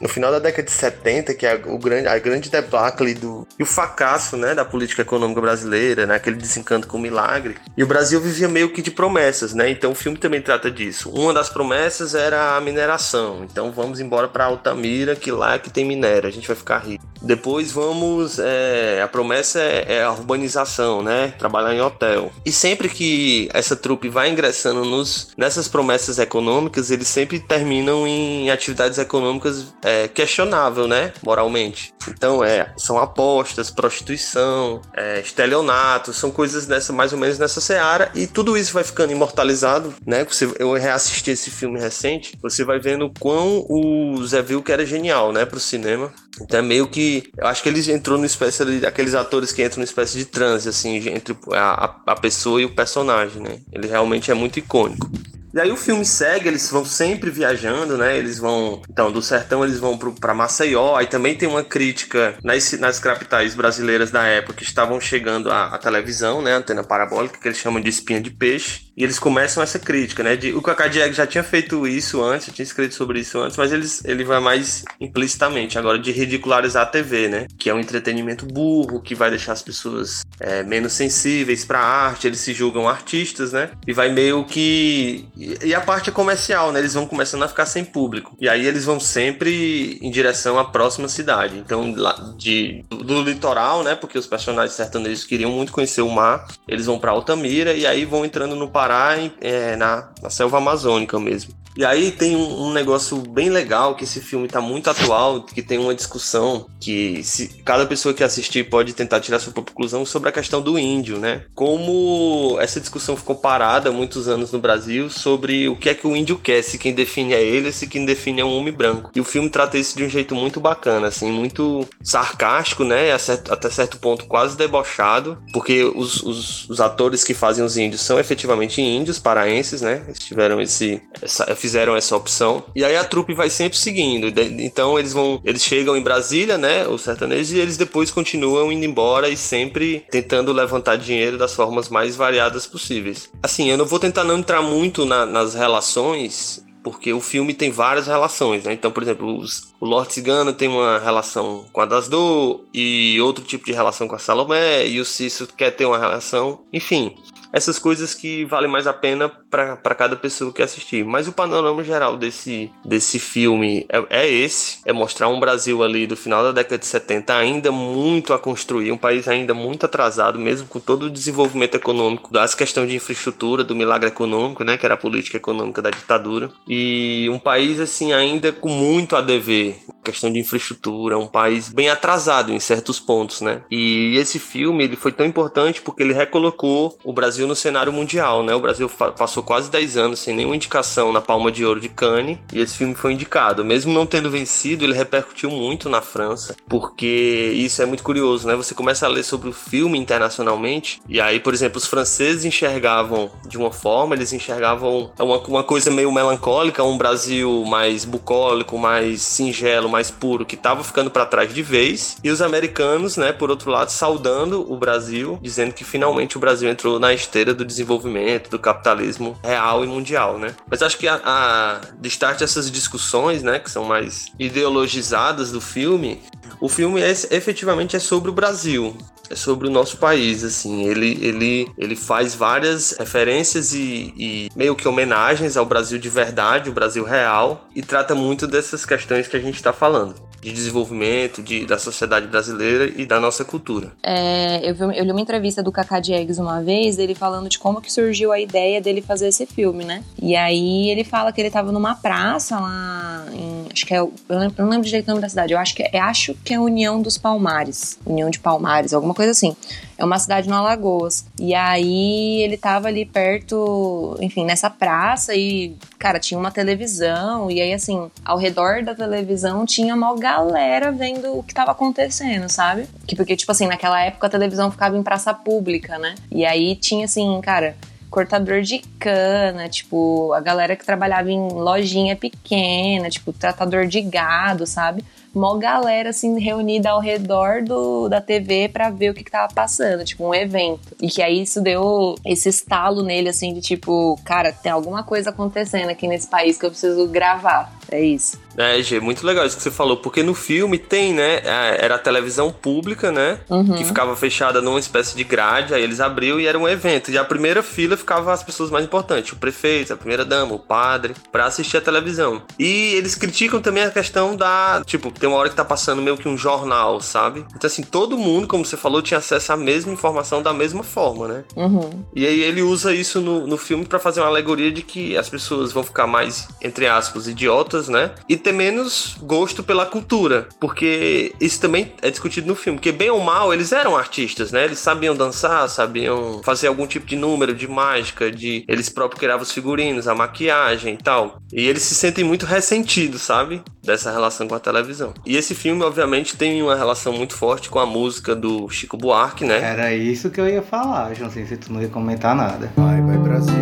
no 0.00 0.08
final 0.08 0.30
da 0.30 0.38
década 0.38 0.62
de 0.62 0.70
70, 0.70 1.34
que 1.34 1.46
é 1.46 1.60
o 1.66 1.78
grande, 1.78 2.06
a 2.06 2.18
grande 2.18 2.50
debacle 2.50 3.14
do 3.14 3.46
e 3.58 3.62
o 3.62 3.66
fracasso, 3.66 4.36
né, 4.36 4.54
da 4.54 4.64
política 4.64 5.02
econômica 5.02 5.40
brasileira, 5.40 6.06
né, 6.06 6.16
aquele 6.16 6.36
desencanto 6.36 6.86
com 6.86 6.98
o 6.98 7.00
milagre. 7.00 7.56
E 7.76 7.82
o 7.82 7.86
Brasil 7.86 8.20
vivia 8.20 8.48
meio 8.48 8.70
que 8.70 8.82
de 8.82 8.90
promessas, 8.90 9.54
né? 9.54 9.70
Então 9.70 9.92
o 9.92 9.94
filme 9.94 10.18
também 10.18 10.34
também 10.34 10.42
trata 10.42 10.70
disso. 10.70 11.10
Uma 11.10 11.32
das 11.32 11.48
promessas 11.48 12.14
era 12.14 12.56
a 12.56 12.60
mineração. 12.60 13.44
Então 13.44 13.70
vamos 13.70 14.00
embora 14.00 14.26
para 14.26 14.46
Altamira, 14.46 15.14
que 15.14 15.30
lá 15.30 15.54
é 15.54 15.58
que 15.58 15.70
tem 15.70 15.84
minério, 15.84 16.28
a 16.28 16.32
gente 16.32 16.46
vai 16.46 16.56
ficar 16.56 16.78
rico. 16.78 17.04
Depois 17.22 17.63
vamos. 17.72 18.38
É, 18.38 19.00
a 19.02 19.08
promessa 19.08 19.60
é, 19.60 19.96
é, 19.96 20.04
a 20.04 20.10
urbanização, 20.10 21.02
né? 21.02 21.34
Trabalhar 21.38 21.74
em 21.74 21.80
hotel. 21.80 22.32
E 22.44 22.52
sempre 22.52 22.88
que 22.88 23.48
essa 23.52 23.76
trupe 23.76 24.08
vai 24.08 24.30
ingressando 24.30 24.84
nos, 24.84 25.32
nessas 25.36 25.68
promessas 25.68 26.18
econômicas, 26.18 26.90
eles 26.90 27.08
sempre 27.08 27.38
terminam 27.38 28.06
em 28.06 28.50
atividades 28.50 28.98
econômicas 28.98 29.74
é, 29.82 30.08
questionável, 30.08 30.86
né? 30.86 31.12
Moralmente. 31.22 31.92
Então, 32.08 32.44
é, 32.44 32.72
são 32.76 32.98
apostas, 32.98 33.70
prostituição, 33.70 34.82
é, 34.94 35.20
estelionato, 35.20 36.12
são 36.12 36.30
coisas 36.30 36.66
dessa, 36.66 36.92
mais 36.92 37.12
ou 37.12 37.18
menos 37.18 37.38
nessa 37.38 37.60
seara. 37.60 38.10
E 38.14 38.26
tudo 38.26 38.56
isso 38.56 38.72
vai 38.72 38.84
ficando 38.84 39.12
imortalizado, 39.12 39.94
né? 40.06 40.24
Você, 40.24 40.52
eu 40.58 40.72
reassisti 40.74 41.30
esse 41.30 41.50
filme 41.50 41.78
recente, 41.80 42.38
você 42.42 42.64
vai 42.64 42.78
vendo 42.78 43.10
quão 43.18 43.64
o 43.68 44.24
Zé 44.26 44.42
Vilk 44.42 44.70
era 44.70 44.84
genial, 44.84 45.32
né? 45.32 45.44
Pro 45.44 45.60
cinema. 45.60 46.12
Então 46.40 46.58
é 46.58 46.62
meio 46.62 46.88
que. 46.88 47.30
Eu 47.36 47.46
acho 47.46 47.62
que 47.62 47.68
ele 47.68 47.92
entrou 47.92 48.16
numa 48.16 48.26
espécie 48.26 48.64
de. 48.64 48.86
Aqueles 48.86 49.14
atores 49.14 49.52
que 49.52 49.62
entram 49.62 49.78
numa 49.78 49.84
espécie 49.84 50.18
de 50.18 50.24
transe, 50.24 50.68
assim, 50.68 50.96
entre 51.08 51.36
a, 51.52 51.96
a 52.06 52.16
pessoa 52.16 52.60
e 52.60 52.64
o 52.64 52.74
personagem, 52.74 53.42
né? 53.42 53.60
Ele 53.72 53.86
realmente 53.86 54.30
é 54.30 54.34
muito 54.34 54.58
icônico. 54.58 55.10
E 55.54 55.60
aí 55.60 55.70
o 55.70 55.76
filme 55.76 56.04
segue, 56.04 56.48
eles 56.48 56.68
vão 56.68 56.84
sempre 56.84 57.30
viajando, 57.30 57.96
né? 57.96 58.18
Eles 58.18 58.40
vão. 58.40 58.82
Então, 58.90 59.12
do 59.12 59.22
sertão 59.22 59.62
eles 59.62 59.78
vão 59.78 59.96
pro, 59.96 60.12
pra 60.12 60.34
Maceió. 60.34 60.96
Aí 60.96 61.06
também 61.06 61.36
tem 61.36 61.48
uma 61.48 61.62
crítica 61.62 62.36
nas, 62.42 62.72
nas 62.72 62.98
capitais 62.98 63.54
brasileiras 63.54 64.10
da 64.10 64.24
época 64.26 64.54
que 64.54 64.64
estavam 64.64 65.00
chegando 65.00 65.52
à, 65.52 65.66
à 65.66 65.78
televisão, 65.78 66.42
né? 66.42 66.54
Antena 66.54 66.82
parabólica, 66.82 67.38
que 67.38 67.46
eles 67.46 67.58
chamam 67.58 67.80
de 67.80 67.88
espinha 67.88 68.20
de 68.20 68.30
peixe. 68.30 68.92
E 68.96 69.02
eles 69.02 69.18
começam 69.18 69.62
essa 69.62 69.78
crítica, 69.78 70.22
né? 70.22 70.36
De, 70.36 70.52
o 70.52 70.62
Kaká 70.62 70.88
já 70.88 71.26
tinha 71.26 71.42
feito 71.42 71.86
isso 71.86 72.22
antes, 72.22 72.52
tinha 72.52 72.64
escrito 72.64 72.94
sobre 72.94 73.20
isso 73.20 73.38
antes, 73.38 73.56
mas 73.56 73.72
eles, 73.72 74.04
ele 74.04 74.22
vai 74.22 74.40
mais 74.40 74.84
implicitamente 75.00 75.78
agora 75.78 75.98
de 75.98 76.12
ridicularizar 76.12 76.84
a 76.84 76.86
TV, 76.86 77.28
né? 77.28 77.46
Que 77.58 77.70
é 77.70 77.74
um 77.74 77.80
entretenimento 77.80 78.46
burro, 78.46 79.00
que 79.00 79.14
vai 79.14 79.30
deixar 79.30 79.52
as 79.52 79.62
pessoas 79.62 80.22
é, 80.38 80.62
menos 80.62 80.92
sensíveis 80.92 81.64
para 81.64 81.80
a 81.80 82.06
arte, 82.06 82.26
eles 82.26 82.40
se 82.40 82.52
julgam 82.52 82.88
artistas, 82.88 83.52
né? 83.52 83.70
E 83.86 83.92
vai 83.92 84.12
meio 84.12 84.44
que. 84.44 85.28
E 85.62 85.74
a 85.74 85.80
parte 85.80 86.10
comercial, 86.10 86.72
né? 86.72 86.78
Eles 86.78 86.94
vão 86.94 87.06
começando 87.06 87.42
a 87.42 87.48
ficar 87.48 87.66
sem 87.66 87.84
público. 87.84 88.36
E 88.40 88.48
aí 88.48 88.66
eles 88.66 88.84
vão 88.84 88.98
sempre 88.98 89.98
em 90.00 90.10
direção 90.10 90.58
à 90.58 90.64
próxima 90.64 91.08
cidade. 91.08 91.58
Então, 91.58 91.94
de, 92.36 92.84
do, 92.88 93.22
litoral, 93.22 93.82
né? 93.82 93.94
Porque 93.94 94.18
os 94.18 94.26
personagens 94.26 94.74
sertanejos 94.74 95.24
queriam 95.24 95.50
muito 95.50 95.72
conhecer 95.72 96.02
o 96.02 96.10
mar, 96.10 96.46
eles 96.66 96.86
vão 96.86 96.98
para 96.98 97.10
Altamira 97.10 97.72
e 97.72 97.86
aí 97.86 98.04
vão 98.04 98.24
entrando 98.24 98.56
no 98.56 98.68
Pará, 98.68 99.16
é, 99.40 99.76
na, 99.76 100.10
na 100.22 100.30
selva 100.30 100.58
amazônica 100.58 101.18
mesmo. 101.18 101.54
E 101.76 101.84
aí 101.84 102.12
tem 102.12 102.36
um, 102.36 102.66
um, 102.66 102.72
negócio 102.72 103.16
bem 103.16 103.50
legal 103.50 103.96
que 103.96 104.04
esse 104.04 104.20
filme 104.20 104.46
tá 104.46 104.60
muito 104.60 104.88
atual, 104.88 105.42
que 105.42 105.60
tem 105.60 105.78
uma 105.78 105.94
discussão 105.94 106.66
que 106.78 107.22
se 107.24 107.48
cada 107.64 107.84
pessoa 107.84 108.14
que 108.14 108.22
assistir 108.22 108.70
pode 108.70 108.92
tentar 108.92 109.20
tirar 109.20 109.40
sua 109.40 109.52
própria 109.52 109.74
conclusão 109.74 110.06
sobre 110.06 110.28
a 110.28 110.32
questão 110.32 110.62
do 110.62 110.78
índio, 110.78 111.18
né? 111.18 111.42
Como 111.52 112.56
essa 112.60 112.80
discussão 112.80 113.16
ficou 113.16 113.34
parada 113.34 113.90
muitos 113.90 114.28
anos 114.28 114.52
no 114.52 114.60
Brasil 114.60 115.10
sobre 115.10 115.33
o 115.34 115.76
que 115.76 115.88
é 115.88 115.94
que 115.94 116.06
o 116.06 116.16
índio 116.16 116.36
quer, 116.38 116.62
se 116.62 116.78
quem 116.78 116.92
define 116.92 117.34
é 117.34 117.42
ele, 117.42 117.72
se 117.72 117.86
quem 117.86 118.04
define 118.04 118.40
é 118.40 118.44
um 118.44 118.56
homem 118.56 118.72
branco. 118.72 119.10
E 119.14 119.20
o 119.20 119.24
filme 119.24 119.48
trata 119.48 119.78
isso 119.78 119.96
de 119.96 120.04
um 120.04 120.08
jeito 120.08 120.34
muito 120.34 120.60
bacana, 120.60 121.08
assim, 121.08 121.30
muito 121.30 121.86
sarcástico, 122.02 122.84
né? 122.84 123.12
Até 123.12 123.70
certo 123.70 123.98
ponto 123.98 124.26
quase 124.26 124.56
debochado, 124.56 125.38
porque 125.52 125.84
os, 125.84 126.22
os, 126.22 126.68
os 126.68 126.80
atores 126.80 127.24
que 127.24 127.34
fazem 127.34 127.64
os 127.64 127.76
índios 127.76 128.00
são 128.02 128.18
efetivamente 128.18 128.80
índios 128.80 129.18
paraenses, 129.18 129.80
né? 129.80 130.02
Eles 130.06 130.18
tiveram 130.18 130.60
esse 130.60 131.00
essa, 131.20 131.54
fizeram 131.56 131.96
essa 131.96 132.16
opção. 132.16 132.64
E 132.74 132.84
aí 132.84 132.96
a 132.96 133.04
trupe 133.04 133.34
vai 133.34 133.50
sempre 133.50 133.78
seguindo. 133.78 134.28
Então 134.60 134.98
eles 134.98 135.12
vão, 135.12 135.40
eles 135.44 135.62
chegam 135.62 135.96
em 135.96 136.02
Brasília, 136.02 136.58
né, 136.58 136.86
os 136.86 137.02
sertanejos, 137.02 137.52
e 137.52 137.58
eles 137.58 137.76
depois 137.76 138.10
continuam 138.10 138.70
indo 138.70 138.84
embora 138.84 139.28
e 139.28 139.36
sempre 139.36 140.04
tentando 140.10 140.52
levantar 140.52 140.96
dinheiro 140.96 141.38
das 141.38 141.54
formas 141.54 141.88
mais 141.88 142.16
variadas 142.16 142.66
possíveis. 142.66 143.30
Assim, 143.42 143.70
eu 143.70 143.78
não 143.78 143.86
vou 143.86 143.98
tentar 143.98 144.24
não 144.24 144.38
entrar 144.38 144.62
muito 144.62 145.04
na, 145.04 145.23
nas 145.26 145.54
relações 145.54 146.64
porque 146.84 147.14
o 147.14 147.20
filme 147.20 147.54
tem 147.54 147.70
várias 147.70 148.06
relações, 148.06 148.64
né? 148.64 148.74
Então, 148.74 148.92
por 148.92 149.02
exemplo, 149.02 149.38
os, 149.38 149.72
o 149.80 149.86
Lord 149.86 150.12
Cigano 150.12 150.52
tem 150.52 150.68
uma 150.68 150.98
relação 150.98 151.64
com 151.72 151.80
a 151.80 151.86
Dasdo 151.86 152.62
e 152.74 153.18
outro 153.22 153.42
tipo 153.42 153.64
de 153.64 153.72
relação 153.72 154.06
com 154.06 154.14
a 154.14 154.18
Salomé, 154.18 154.86
e 154.86 155.00
o 155.00 155.04
Cício 155.04 155.46
quer 155.46 155.70
ter 155.70 155.86
uma 155.86 155.98
relação. 155.98 156.60
Enfim, 156.70 157.16
essas 157.54 157.78
coisas 157.78 158.12
que 158.12 158.44
valem 158.44 158.68
mais 158.68 158.88
a 158.88 158.92
pena 158.92 159.28
para 159.28 159.94
cada 159.94 160.16
pessoa 160.16 160.52
que 160.52 160.60
assistir. 160.60 161.04
Mas 161.04 161.28
o 161.28 161.32
panorama 161.32 161.84
geral 161.84 162.16
desse, 162.16 162.68
desse 162.84 163.20
filme 163.20 163.86
é, 163.88 164.04
é, 164.10 164.28
esse: 164.28 164.78
é 164.84 164.92
mostrar 164.92 165.28
um 165.28 165.38
Brasil 165.38 165.80
ali 165.82 166.04
do 166.04 166.16
final 166.16 166.42
da 166.42 166.50
década 166.50 166.78
de 166.78 166.86
70 166.86 167.32
ainda 167.32 167.70
muito 167.70 168.32
a 168.34 168.38
construir, 168.40 168.90
um 168.90 168.96
país 168.96 169.28
ainda 169.28 169.54
muito 169.54 169.86
atrasado, 169.86 170.36
mesmo 170.36 170.66
com 170.66 170.80
todo 170.80 171.04
o 171.04 171.10
desenvolvimento 171.10 171.76
econômico, 171.76 172.32
das 172.32 172.56
questões 172.56 172.90
de 172.90 172.96
infraestrutura, 172.96 173.62
do 173.62 173.76
milagre 173.76 174.08
econômico, 174.08 174.64
né, 174.64 174.76
que 174.76 174.84
era 174.84 174.94
a 174.94 174.98
política 174.98 175.36
econômica 175.36 175.80
da 175.80 175.90
ditadura, 175.90 176.50
e 176.66 177.28
um 177.30 177.38
país 177.38 177.78
assim 177.78 178.12
ainda 178.12 178.50
com 178.50 178.68
muito 178.68 179.14
a 179.14 179.20
dever, 179.20 179.78
questão 180.04 180.32
de 180.32 180.38
infraestrutura, 180.38 181.18
um 181.18 181.26
país 181.26 181.68
bem 181.68 181.88
atrasado 181.88 182.52
em 182.52 182.60
certos 182.60 183.00
pontos, 183.00 183.40
né? 183.40 183.62
E 183.70 184.16
esse 184.16 184.38
filme 184.38 184.84
ele 184.84 184.96
foi 184.96 185.12
tão 185.12 185.26
importante 185.26 185.82
porque 185.82 186.02
ele 186.02 186.12
recolocou 186.12 186.96
o 187.02 187.12
Brasil 187.12 187.34
Brasil 187.34 187.46
no 187.48 187.56
cenário 187.56 187.92
mundial, 187.92 188.42
né? 188.42 188.54
O 188.54 188.60
Brasil 188.60 188.88
passou 188.88 189.42
quase 189.42 189.70
10 189.70 189.96
anos 189.96 190.18
sem 190.20 190.36
nenhuma 190.36 190.54
indicação 190.54 191.12
na 191.12 191.20
Palma 191.20 191.50
de 191.50 191.64
Ouro 191.64 191.80
de 191.80 191.88
Cannes 191.88 192.38
e 192.52 192.60
esse 192.60 192.76
filme 192.76 192.94
foi 192.94 193.12
indicado. 193.12 193.64
Mesmo 193.64 193.92
não 193.92 194.06
tendo 194.06 194.30
vencido, 194.30 194.84
ele 194.84 194.94
repercutiu 194.94 195.50
muito 195.50 195.88
na 195.88 196.00
França, 196.00 196.54
porque 196.68 197.52
isso 197.54 197.82
é 197.82 197.86
muito 197.86 198.02
curioso, 198.02 198.46
né? 198.46 198.54
Você 198.56 198.74
começa 198.74 199.06
a 199.06 199.08
ler 199.08 199.22
sobre 199.22 199.48
o 199.48 199.52
filme 199.52 199.98
internacionalmente 199.98 201.00
e 201.08 201.20
aí, 201.20 201.40
por 201.40 201.52
exemplo, 201.52 201.78
os 201.78 201.86
franceses 201.86 202.44
enxergavam 202.44 203.30
de 203.48 203.56
uma 203.56 203.72
forma, 203.72 204.14
eles 204.14 204.32
enxergavam 204.32 205.10
uma, 205.18 205.38
uma 205.38 205.64
coisa 205.64 205.90
meio 205.90 206.12
melancólica, 206.12 206.84
um 206.84 206.98
Brasil 206.98 207.64
mais 207.64 208.04
bucólico, 208.04 208.78
mais 208.78 209.22
singelo, 209.22 209.88
mais 209.94 210.10
puro, 210.10 210.44
que 210.44 210.56
estava 210.56 210.82
ficando 210.82 211.08
para 211.08 211.24
trás 211.24 211.54
de 211.54 211.62
vez, 211.62 212.16
e 212.24 212.28
os 212.28 212.42
americanos, 212.42 213.16
né, 213.16 213.32
por 213.32 213.48
outro 213.48 213.70
lado, 213.70 213.90
saudando 213.90 214.70
o 214.70 214.76
Brasil, 214.76 215.38
dizendo 215.40 215.72
que 215.72 215.84
finalmente 215.84 216.36
o 216.36 216.40
Brasil 216.40 216.68
entrou 216.68 216.98
na 216.98 217.14
esteira 217.14 217.54
do 217.54 217.64
desenvolvimento, 217.64 218.50
do 218.50 218.58
capitalismo 218.58 219.38
real 219.44 219.84
e 219.84 219.86
mundial, 219.86 220.36
né? 220.36 220.54
Mas 220.68 220.82
acho 220.82 220.98
que 220.98 221.06
a, 221.06 221.20
a 221.24 221.80
destaque 222.00 222.40
dessas 222.40 222.68
discussões, 222.70 223.44
né, 223.44 223.60
que 223.60 223.70
são 223.70 223.84
mais 223.84 224.26
ideologizadas 224.36 225.52
do 225.52 225.60
filme, 225.60 226.20
o 226.60 226.68
filme 226.68 227.00
é, 227.00 227.10
efetivamente 227.10 227.94
é 227.94 228.00
sobre 228.00 228.30
o 228.30 228.34
Brasil, 228.34 228.96
sobre 229.34 229.68
o 229.68 229.70
nosso 229.70 229.96
país, 229.96 230.44
assim. 230.44 230.84
Ele, 230.84 231.18
ele, 231.20 231.70
ele 231.78 231.96
faz 231.96 232.34
várias 232.34 232.92
referências 232.98 233.72
e, 233.72 234.12
e, 234.16 234.50
meio 234.54 234.76
que 234.76 234.86
homenagens 234.86 235.56
ao 235.56 235.64
Brasil 235.64 235.98
de 235.98 236.08
verdade, 236.08 236.70
o 236.70 236.72
Brasil 236.72 237.04
real, 237.04 237.68
e 237.74 237.82
trata 237.82 238.14
muito 238.14 238.46
dessas 238.46 238.84
questões 238.84 239.26
que 239.28 239.36
a 239.36 239.40
gente 239.40 239.56
está 239.56 239.72
falando 239.72 240.14
de 240.44 240.52
desenvolvimento 240.52 241.42
de, 241.42 241.64
da 241.64 241.78
sociedade 241.78 242.26
brasileira 242.26 242.92
e 242.96 243.06
da 243.06 243.18
nossa 243.18 243.44
cultura. 243.46 243.92
É, 244.02 244.60
eu, 244.68 244.74
vi, 244.74 244.98
eu 244.98 245.04
li 245.04 245.10
uma 245.10 245.20
entrevista 245.20 245.62
do 245.62 245.72
Kaká 245.72 246.00
Diegues 246.00 246.38
uma 246.38 246.62
vez, 246.62 246.96
dele 246.96 247.14
falando 247.14 247.48
de 247.48 247.58
como 247.58 247.80
que 247.80 247.90
surgiu 247.90 248.30
a 248.30 248.38
ideia 248.38 248.78
dele 248.78 249.00
fazer 249.00 249.28
esse 249.28 249.46
filme, 249.46 249.84
né? 249.84 250.04
E 250.20 250.36
aí 250.36 250.90
ele 250.90 251.02
fala 251.02 251.32
que 251.32 251.40
ele 251.40 251.48
estava 251.48 251.72
numa 251.72 251.94
praça 251.94 252.60
lá 252.60 253.26
em, 253.32 253.66
acho 253.72 253.86
que 253.86 253.94
é, 253.94 253.98
eu 253.98 254.12
não, 254.28 254.42
eu 254.44 254.52
não 254.58 254.68
lembro 254.68 254.84
direito 254.84 255.06
o 255.06 255.10
nome 255.12 255.22
da 255.22 255.28
cidade, 255.30 255.54
eu 255.54 255.58
acho 255.58 255.74
que 255.74 255.82
é, 255.82 255.98
acho 255.98 256.34
que 256.44 256.52
é 256.52 256.60
União 256.60 257.00
dos 257.00 257.16
Palmares, 257.16 257.98
União 258.04 258.28
de 258.28 258.38
Palmares, 258.38 258.92
alguma 258.92 259.14
coisa 259.14 259.30
assim. 259.30 259.56
É 259.96 260.04
uma 260.04 260.18
cidade 260.18 260.48
no 260.48 260.54
Alagoas. 260.54 261.26
E 261.38 261.54
aí 261.54 262.42
ele 262.42 262.56
tava 262.56 262.88
ali 262.88 263.04
perto, 263.04 264.16
enfim, 264.20 264.44
nessa 264.44 264.68
praça 264.68 265.34
e, 265.34 265.76
cara, 265.98 266.18
tinha 266.18 266.38
uma 266.38 266.50
televisão. 266.50 267.50
E 267.50 267.60
aí, 267.60 267.72
assim, 267.72 268.10
ao 268.24 268.36
redor 268.36 268.82
da 268.82 268.94
televisão 268.94 269.64
tinha 269.64 269.94
uma 269.94 270.16
galera 270.16 270.90
vendo 270.90 271.38
o 271.38 271.42
que 271.42 271.54
tava 271.54 271.72
acontecendo, 271.72 272.48
sabe? 272.48 272.86
Que 273.06 273.16
porque, 273.16 273.36
tipo 273.36 273.52
assim, 273.52 273.66
naquela 273.66 274.00
época 274.00 274.26
a 274.26 274.30
televisão 274.30 274.70
ficava 274.70 274.96
em 274.96 275.02
praça 275.02 275.32
pública, 275.32 275.98
né? 275.98 276.14
E 276.30 276.44
aí 276.44 276.76
tinha, 276.76 277.04
assim, 277.04 277.40
cara 277.40 277.76
cortador 278.14 278.62
de 278.62 278.78
cana, 279.00 279.68
tipo, 279.68 280.32
a 280.34 280.40
galera 280.40 280.76
que 280.76 280.86
trabalhava 280.86 281.32
em 281.32 281.48
lojinha 281.48 282.14
pequena, 282.14 283.10
tipo, 283.10 283.32
tratador 283.32 283.88
de 283.88 284.00
gado, 284.00 284.68
sabe? 284.68 285.04
Mó 285.34 285.56
galera, 285.56 286.10
assim, 286.10 286.38
reunida 286.38 286.90
ao 286.90 287.00
redor 287.00 287.62
do, 287.62 288.08
da 288.08 288.20
TV 288.20 288.68
para 288.68 288.90
ver 288.90 289.10
o 289.10 289.14
que, 289.14 289.24
que 289.24 289.30
tava 289.30 289.52
passando, 289.52 290.04
tipo, 290.04 290.24
um 290.24 290.34
evento. 290.34 290.94
E 291.00 291.08
que 291.08 291.22
aí 291.22 291.42
isso 291.42 291.60
deu 291.60 292.14
esse 292.24 292.48
estalo 292.48 293.02
nele, 293.02 293.28
assim, 293.28 293.52
de 293.52 293.60
tipo, 293.60 294.18
cara, 294.24 294.52
tem 294.52 294.70
alguma 294.70 295.02
coisa 295.02 295.30
acontecendo 295.30 295.90
aqui 295.90 296.06
nesse 296.06 296.28
país 296.28 296.56
que 296.56 296.64
eu 296.64 296.70
preciso 296.70 297.08
gravar. 297.08 297.72
É 297.90 298.00
isso. 298.00 298.43
É, 298.56 298.80
Gê, 298.82 299.00
muito 299.00 299.26
legal 299.26 299.44
isso 299.46 299.56
que 299.56 299.62
você 299.62 299.70
falou, 299.70 299.96
porque 299.96 300.22
no 300.22 300.34
filme 300.34 300.78
tem, 300.78 301.12
né? 301.12 301.40
é, 301.44 301.84
Era 301.84 301.96
a 301.96 301.98
televisão 301.98 302.50
pública, 302.50 303.10
né? 303.10 303.38
Uhum. 303.48 303.74
Que 303.74 303.84
ficava 303.84 304.14
fechada 304.16 304.60
numa 304.60 304.78
espécie 304.78 305.16
de 305.16 305.24
grade, 305.24 305.74
aí 305.74 305.82
eles 305.82 306.00
abriam 306.00 306.38
e 306.38 306.46
era 306.46 306.58
um 306.58 306.68
evento. 306.68 307.10
E 307.10 307.18
a 307.18 307.24
primeira 307.24 307.62
fila 307.62 307.96
ficava 307.96 308.32
as 308.32 308.42
pessoas 308.42 308.70
mais 308.70 308.84
importantes, 308.84 309.32
o 309.32 309.36
prefeito, 309.36 309.92
a 309.92 309.96
primeira 309.96 310.24
dama, 310.24 310.54
o 310.54 310.58
padre, 310.58 311.14
pra 311.32 311.46
assistir 311.46 311.76
a 311.76 311.80
televisão. 311.80 312.42
E 312.58 312.94
eles 312.94 313.14
criticam 313.14 313.60
também 313.60 313.82
a 313.84 313.90
questão 313.90 314.36
da. 314.36 314.82
Tipo, 314.84 315.10
tem 315.10 315.28
uma 315.28 315.38
hora 315.38 315.48
que 315.48 315.56
tá 315.56 315.64
passando 315.64 316.02
meio 316.02 316.16
que 316.16 316.28
um 316.28 316.36
jornal, 316.36 317.00
sabe? 317.00 317.44
Então, 317.54 317.66
assim, 317.66 317.82
todo 317.82 318.16
mundo, 318.16 318.46
como 318.46 318.64
você 318.64 318.76
falou, 318.76 319.02
tinha 319.02 319.18
acesso 319.18 319.52
à 319.52 319.56
mesma 319.56 319.92
informação 319.92 320.42
da 320.42 320.52
mesma 320.52 320.82
forma, 320.82 321.28
né? 321.28 321.44
Uhum. 321.56 322.04
E 322.14 322.26
aí 322.26 322.40
ele 322.40 322.62
usa 322.62 322.94
isso 322.94 323.20
no, 323.20 323.46
no 323.46 323.56
filme 323.56 323.84
pra 323.84 323.98
fazer 323.98 324.20
uma 324.20 324.28
alegoria 324.28 324.70
de 324.70 324.82
que 324.82 325.16
as 325.16 325.28
pessoas 325.28 325.72
vão 325.72 325.82
ficar 325.82 326.06
mais, 326.06 326.48
entre 326.62 326.86
aspas, 326.86 327.26
idiotas, 327.26 327.88
né? 327.88 328.12
E 328.28 328.36
ter 328.44 328.52
menos 328.52 329.16
gosto 329.20 329.62
pela 329.62 329.86
cultura. 329.86 330.46
Porque 330.60 331.34
isso 331.40 331.60
também 331.60 331.92
é 332.02 332.10
discutido 332.10 332.46
no 332.46 332.54
filme. 332.54 332.78
Porque 332.78 332.92
bem 332.92 333.10
ou 333.10 333.20
mal, 333.20 333.52
eles 333.52 333.72
eram 333.72 333.96
artistas, 333.96 334.52
né? 334.52 334.64
Eles 334.64 334.78
sabiam 334.78 335.16
dançar, 335.16 335.68
sabiam 335.68 336.40
fazer 336.44 336.68
algum 336.68 336.86
tipo 336.86 337.06
de 337.06 337.16
número, 337.16 337.54
de 337.54 337.66
mágica, 337.66 338.30
de. 338.30 338.64
Eles 338.68 338.88
próprios 338.88 339.18
criavam 339.18 339.42
os 339.42 339.50
figurinos, 339.50 340.06
a 340.06 340.14
maquiagem 340.14 340.94
e 340.94 340.98
tal. 340.98 341.38
E 341.52 341.66
eles 341.66 341.82
se 341.82 341.94
sentem 341.94 342.24
muito 342.24 342.46
ressentidos, 342.46 343.22
sabe? 343.22 343.62
Dessa 343.82 344.12
relação 344.12 344.46
com 344.46 344.54
a 344.54 344.60
televisão. 344.60 345.14
E 345.24 345.36
esse 345.36 345.54
filme, 345.54 345.82
obviamente, 345.82 346.36
tem 346.36 346.62
uma 346.62 346.76
relação 346.76 347.12
muito 347.12 347.34
forte 347.34 347.70
com 347.70 347.78
a 347.78 347.86
música 347.86 348.34
do 348.34 348.68
Chico 348.68 348.96
Buarque, 348.96 349.44
né? 349.44 349.62
Era 349.62 349.94
isso 349.94 350.30
que 350.30 350.40
eu 350.40 350.48
ia 350.48 350.62
falar, 350.62 351.14
Joãozinho, 351.14 351.46
se 351.46 351.56
tu 351.56 351.72
não 351.72 351.80
ia 351.80 351.88
comentar 351.88 352.34
nada. 352.34 352.72
Bye 352.76 353.00
bye 353.02 353.18
Brasil, 353.18 353.54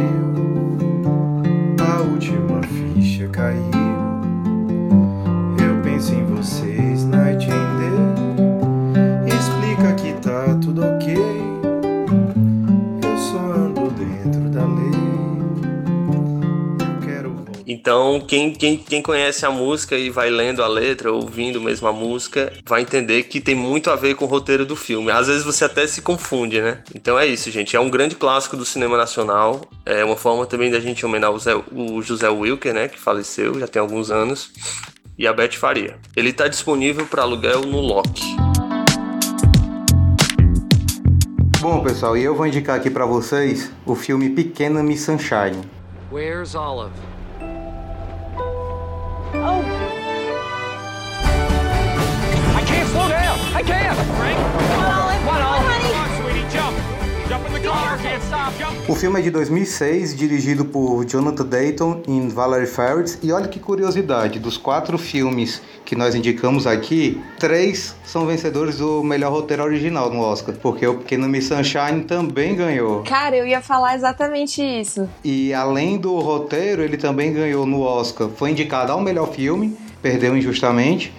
a 1.80 2.00
última 2.02 2.60
ficha 2.62 3.28
caiu. 3.28 3.81
Penso 6.02 6.14
em 6.16 6.24
vocês, 6.24 7.04
Night 7.04 7.48
and 7.48 7.76
Day. 7.78 7.92
Explica 9.38 9.94
que 9.94 10.12
tá 10.14 10.58
tudo 10.60 10.82
ok. 10.82 11.14
Eu 13.04 13.18
só 13.18 13.38
ando 13.38 13.88
dentro 13.90 14.50
da 14.50 14.64
lei. 14.64 14.90
Eu 16.80 17.06
quero. 17.06 17.44
Então, 17.64 18.20
quem, 18.26 18.52
quem, 18.52 18.76
quem 18.78 19.00
conhece 19.00 19.46
a 19.46 19.50
música 19.52 19.96
e 19.96 20.10
vai 20.10 20.28
lendo 20.28 20.60
a 20.64 20.66
letra, 20.66 21.12
ouvindo 21.12 21.60
mesmo 21.60 21.86
a 21.86 21.92
música, 21.92 22.52
vai 22.66 22.82
entender 22.82 23.22
que 23.22 23.40
tem 23.40 23.54
muito 23.54 23.88
a 23.88 23.94
ver 23.94 24.16
com 24.16 24.24
o 24.24 24.28
roteiro 24.28 24.66
do 24.66 24.74
filme. 24.74 25.12
Às 25.12 25.28
vezes 25.28 25.44
você 25.44 25.66
até 25.66 25.86
se 25.86 26.02
confunde, 26.02 26.60
né? 26.60 26.82
Então 26.92 27.16
é 27.16 27.28
isso, 27.28 27.48
gente. 27.48 27.76
É 27.76 27.80
um 27.80 27.88
grande 27.88 28.16
clássico 28.16 28.56
do 28.56 28.64
cinema 28.64 28.96
nacional. 28.96 29.60
É 29.86 30.04
uma 30.04 30.16
forma 30.16 30.46
também 30.46 30.68
da 30.68 30.80
gente 30.80 31.06
homenagear 31.06 31.62
o 31.72 32.02
José 32.02 32.28
Wilker, 32.28 32.74
né? 32.74 32.88
Que 32.88 32.98
faleceu 32.98 33.60
já 33.60 33.68
tem 33.68 33.78
alguns 33.78 34.10
anos. 34.10 34.50
E 35.18 35.26
a 35.26 35.32
Beth 35.32 35.52
Faria. 35.52 35.98
Ele 36.16 36.30
está 36.30 36.48
disponível 36.48 37.06
para 37.06 37.22
aluguel 37.22 37.62
no 37.62 37.80
Loki. 37.80 38.24
Bom, 41.60 41.82
pessoal, 41.82 42.16
e 42.16 42.24
eu 42.24 42.34
vou 42.34 42.46
indicar 42.46 42.76
aqui 42.76 42.90
pra 42.90 43.06
vocês 43.06 43.70
o 43.86 43.94
filme 43.94 44.30
Pequena 44.30 44.82
Miss 44.82 45.02
Sunshine. 45.02 45.62
Where's 46.10 46.54
Olive? 46.54 46.92
I 52.54 52.64
can't 52.64 52.88
slow 52.90 53.08
down. 53.08 53.38
I 53.54 53.62
can't. 53.62 53.96
Frank. 54.16 54.61
O 58.88 58.94
filme 58.94 59.20
é 59.20 59.22
de 59.22 59.30
2006, 59.30 60.16
dirigido 60.16 60.64
por 60.64 61.04
Jonathan 61.04 61.44
Dayton 61.44 62.02
e 62.08 62.20
Valerie 62.28 62.66
Faris. 62.66 63.18
E 63.22 63.30
olha 63.30 63.48
que 63.48 63.60
curiosidade, 63.60 64.38
dos 64.38 64.56
quatro 64.56 64.96
filmes 64.96 65.60
que 65.84 65.94
nós 65.94 66.14
indicamos 66.14 66.66
aqui, 66.66 67.20
três 67.38 67.94
são 68.04 68.26
vencedores 68.26 68.78
do 68.78 69.02
melhor 69.02 69.30
roteiro 69.32 69.62
original 69.62 70.10
no 70.10 70.20
Oscar, 70.20 70.54
porque 70.54 70.86
o 70.86 70.98
Pequeno 70.98 71.28
Miss 71.28 71.46
Sunshine 71.46 72.04
também 72.04 72.54
ganhou. 72.54 73.02
Cara, 73.02 73.36
eu 73.36 73.46
ia 73.46 73.60
falar 73.60 73.94
exatamente 73.94 74.62
isso. 74.62 75.08
E 75.22 75.52
além 75.52 75.98
do 75.98 76.18
roteiro, 76.18 76.82
ele 76.82 76.96
também 76.96 77.32
ganhou 77.32 77.66
no 77.66 77.82
Oscar. 77.82 78.28
Foi 78.28 78.50
indicado 78.50 78.92
ao 78.92 79.00
melhor 79.00 79.32
filme, 79.32 79.76
perdeu 80.00 80.36
injustamente. 80.36 81.12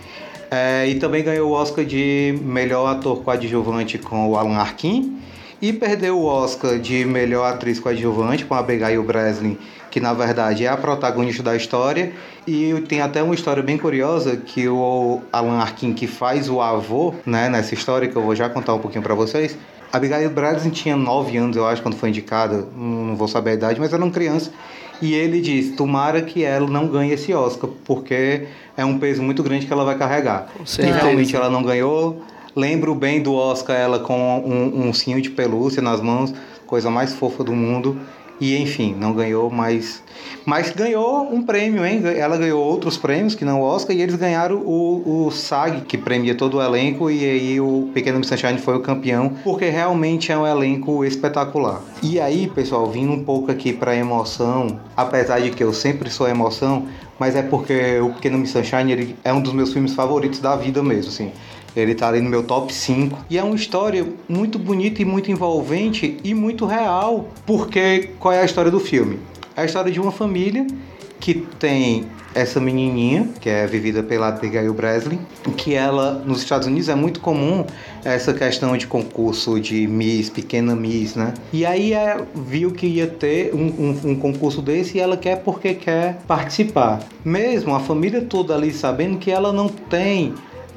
É, 0.49 0.87
e 0.87 0.95
também 0.95 1.23
ganhou 1.23 1.49
o 1.49 1.53
Oscar 1.53 1.83
de 1.83 2.37
melhor 2.43 2.85
ator 2.87 3.23
coadjuvante 3.23 3.97
com 3.97 4.29
o 4.29 4.37
Alan 4.37 4.57
Arkin. 4.57 5.22
E 5.63 5.71
perdeu 5.71 6.19
o 6.19 6.25
Oscar 6.25 6.77
de 6.77 7.05
melhor 7.05 7.45
atriz 7.45 7.79
coadjuvante 7.79 8.43
com 8.43 8.53
a 8.53 8.59
Abigail 8.59 9.01
Breslin, 9.01 9.57
que 9.89 9.97
na 9.97 10.11
verdade 10.13 10.65
é 10.65 10.67
a 10.67 10.75
protagonista 10.75 11.41
da 11.41 11.55
história. 11.55 12.11
E 12.45 12.83
tem 12.89 12.99
até 12.99 13.23
uma 13.23 13.33
história 13.33 13.63
bem 13.63 13.77
curiosa 13.77 14.35
que 14.35 14.67
o 14.67 15.21
Alan 15.31 15.59
Arkin, 15.59 15.93
que 15.93 16.05
faz 16.05 16.49
o 16.49 16.59
avô, 16.59 17.15
né, 17.25 17.47
nessa 17.47 17.73
história 17.73 18.09
que 18.09 18.15
eu 18.17 18.21
vou 18.21 18.35
já 18.35 18.49
contar 18.49 18.73
um 18.73 18.79
pouquinho 18.79 19.01
para 19.01 19.15
vocês. 19.15 19.57
A 19.89 19.95
Abigail 19.95 20.29
Breslin 20.31 20.69
tinha 20.69 20.97
9 20.97 21.37
anos, 21.37 21.55
eu 21.55 21.65
acho, 21.65 21.81
quando 21.81 21.95
foi 21.95 22.09
indicada, 22.09 22.67
não 22.75 23.15
vou 23.15 23.29
saber 23.29 23.51
a 23.51 23.53
idade, 23.53 23.79
mas 23.79 23.93
era 23.93 24.03
uma 24.03 24.11
criança. 24.11 24.51
E 25.01 25.13
ele 25.13 25.39
disse: 25.39 25.77
tomara 25.77 26.21
que 26.21 26.43
ela 26.43 26.67
não 26.67 26.87
ganhe 26.87 27.13
esse 27.13 27.33
Oscar, 27.33 27.69
porque 27.85 28.47
é 28.75 28.83
um 28.83 28.99
peso 28.99 29.23
muito 29.23 29.41
grande 29.41 29.65
que 29.65 29.71
ela 29.71 29.85
vai 29.85 29.97
carregar. 29.97 30.49
E 30.77 30.91
realmente 30.91 31.33
ela 31.33 31.49
não 31.49 31.63
ganhou. 31.63 32.21
Lembro 32.55 32.93
bem 32.93 33.21
do 33.21 33.33
Oscar, 33.33 33.75
ela 33.75 33.99
com 33.99 34.39
um, 34.45 34.89
um 34.89 35.19
de 35.19 35.29
pelúcia 35.29 35.81
nas 35.81 36.01
mãos, 36.01 36.33
coisa 36.67 36.89
mais 36.89 37.13
fofa 37.13 37.43
do 37.43 37.53
mundo. 37.53 37.97
E 38.39 38.57
enfim, 38.57 38.95
não 38.99 39.13
ganhou, 39.13 39.49
mas. 39.49 40.03
Mas 40.45 40.71
ganhou 40.71 41.33
um 41.33 41.43
prêmio, 41.43 41.85
hein? 41.85 42.01
Ela 42.17 42.35
ganhou 42.35 42.61
outros 42.61 42.97
prêmios 42.97 43.35
que 43.35 43.45
não 43.45 43.61
o 43.61 43.63
Oscar, 43.63 43.95
e 43.95 44.01
eles 44.01 44.15
ganharam 44.15 44.57
o, 44.57 45.27
o 45.27 45.31
SAG, 45.31 45.81
que 45.81 45.97
premia 45.97 46.35
todo 46.35 46.57
o 46.57 46.61
elenco, 46.61 47.09
e 47.09 47.23
aí 47.23 47.61
o 47.61 47.89
Pequeno 47.93 48.19
Miss 48.19 48.27
Sunshine 48.27 48.57
foi 48.57 48.75
o 48.75 48.81
campeão, 48.81 49.31
porque 49.43 49.69
realmente 49.69 50.31
é 50.31 50.37
um 50.37 50.45
elenco 50.45 51.05
espetacular. 51.05 51.81
E 52.01 52.19
aí, 52.19 52.47
pessoal, 52.47 52.89
vindo 52.91 53.13
um 53.13 53.23
pouco 53.23 53.49
aqui 53.49 53.71
pra 53.71 53.95
emoção, 53.95 54.79
apesar 54.97 55.39
de 55.39 55.51
que 55.51 55.63
eu 55.63 55.71
sempre 55.71 56.09
sou 56.09 56.27
emoção, 56.27 56.87
mas 57.17 57.35
é 57.35 57.43
porque 57.43 57.99
o 58.01 58.09
Pequeno 58.09 58.37
Miss 58.37 58.51
Sunshine 58.51 58.91
ele 58.91 59.15
é 59.23 59.31
um 59.31 59.41
dos 59.41 59.53
meus 59.53 59.71
filmes 59.71 59.93
favoritos 59.93 60.39
da 60.39 60.55
vida 60.55 60.83
mesmo, 60.83 61.09
assim. 61.11 61.31
Ele 61.75 61.95
tá 61.95 62.07
ali 62.07 62.21
no 62.21 62.29
meu 62.29 62.43
top 62.43 62.73
5. 62.73 63.25
E 63.29 63.37
é 63.37 63.43
uma 63.43 63.55
história 63.55 64.05
muito 64.27 64.59
bonita 64.59 65.01
e 65.01 65.05
muito 65.05 65.31
envolvente 65.31 66.17
e 66.23 66.33
muito 66.33 66.65
real. 66.65 67.29
Porque 67.45 68.11
qual 68.19 68.33
é 68.33 68.41
a 68.41 68.45
história 68.45 68.69
do 68.69 68.79
filme? 68.79 69.19
É 69.55 69.61
a 69.61 69.65
história 69.65 69.91
de 69.91 69.99
uma 69.99 70.11
família 70.11 70.65
que 71.19 71.35
tem 71.57 72.05
essa 72.35 72.59
menininha, 72.59 73.29
que 73.39 73.49
é 73.49 73.65
vivida 73.67 74.01
pela 74.01 74.27
Abigail 74.27 74.73
Breslin, 74.73 75.19
que 75.55 75.73
ela, 75.73 76.21
nos 76.25 76.39
Estados 76.39 76.67
Unidos, 76.67 76.89
é 76.89 76.95
muito 76.95 77.19
comum 77.19 77.65
essa 78.03 78.33
questão 78.33 78.75
de 78.75 78.87
concurso 78.87 79.59
de 79.59 79.87
Miss, 79.87 80.29
pequena 80.29 80.75
Miss, 80.75 81.15
né? 81.15 81.33
E 81.51 81.65
aí 81.65 81.93
é, 81.93 82.17
viu 82.35 82.71
que 82.71 82.87
ia 82.87 83.07
ter 83.07 83.53
um, 83.53 83.67
um, 83.67 84.11
um 84.11 84.15
concurso 84.15 84.61
desse 84.61 84.97
e 84.97 84.99
ela 84.99 85.15
quer 85.15 85.37
porque 85.43 85.75
quer 85.75 86.19
participar. 86.27 86.99
Mesmo 87.23 87.75
a 87.75 87.79
família 87.79 88.21
toda 88.21 88.55
ali 88.55 88.73
sabendo 88.73 89.17
que 89.17 89.31
ela 89.31 89.53
não 89.53 89.69
tem 89.69 90.33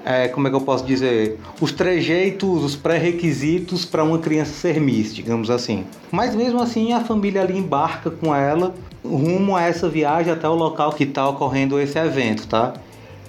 é, 0.07 0.29
como 0.29 0.47
é 0.47 0.51
que 0.51 0.57
eu 0.57 0.61
posso 0.61 0.87
dizer, 0.87 1.37
os 1.61 1.73
trejeitos, 1.73 2.63
os 2.63 2.77
pré-requisitos 2.77 3.85
para 3.85 4.05
uma 4.05 4.19
criança 4.19 4.53
ser 4.53 4.81
Miss, 4.81 5.13
digamos 5.13 5.51
assim. 5.51 5.85
Mas 6.13 6.33
mesmo 6.33 6.63
assim 6.63 6.93
a 6.93 7.01
família 7.01 7.43
ali 7.43 7.59
embarca 7.59 8.09
com 8.09 8.33
ela 8.33 8.73
rumo 9.05 9.57
a 9.57 9.63
essa 9.63 9.89
viagem 9.89 10.33
até 10.33 10.49
o 10.49 10.55
local 10.55 10.93
que 10.93 11.03
está 11.03 11.29
ocorrendo 11.29 11.81
esse 11.81 11.99
evento, 11.99 12.47
tá? 12.47 12.75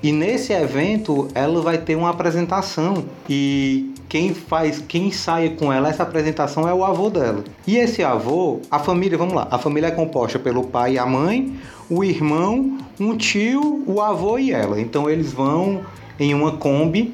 E 0.04 0.12
nesse 0.12 0.54
evento 0.54 1.28
ela 1.34 1.60
vai 1.62 1.80
ter 1.80 1.96
uma 1.96 2.12
apresentação 2.12 3.04
e 3.28 3.92
quem 4.08 4.36
faz, 4.36 4.80
quem 4.88 5.12
sai 5.12 5.50
com 5.50 5.74
ela 5.74 5.90
essa 5.90 6.04
apresentação 6.04 6.70
é 6.70 6.74
o 6.74 6.86
avô 6.86 7.10
dela. 7.10 7.44
E 7.66 7.78
esse 7.78 8.04
avô, 8.04 8.60
a 8.70 8.78
família, 8.78 9.18
vamos 9.18 9.34
lá, 9.34 9.48
a 9.50 9.58
família 9.58 9.88
é 9.88 9.92
composta 9.92 10.38
pelo 10.38 10.64
pai 10.64 10.94
e 10.94 11.00
a 11.00 11.08
mãe, 11.08 11.56
o 11.90 12.04
irmão, 12.04 12.78
um 13.00 13.18
tio, 13.18 13.84
o 13.88 14.00
avô 14.00 14.38
e 14.38 14.52
ela. 14.52 14.80
Então 14.80 15.10
eles 15.10 15.34
vão 15.34 15.82
em 16.20 16.34
uma 16.34 16.54
Kombi, 16.54 17.14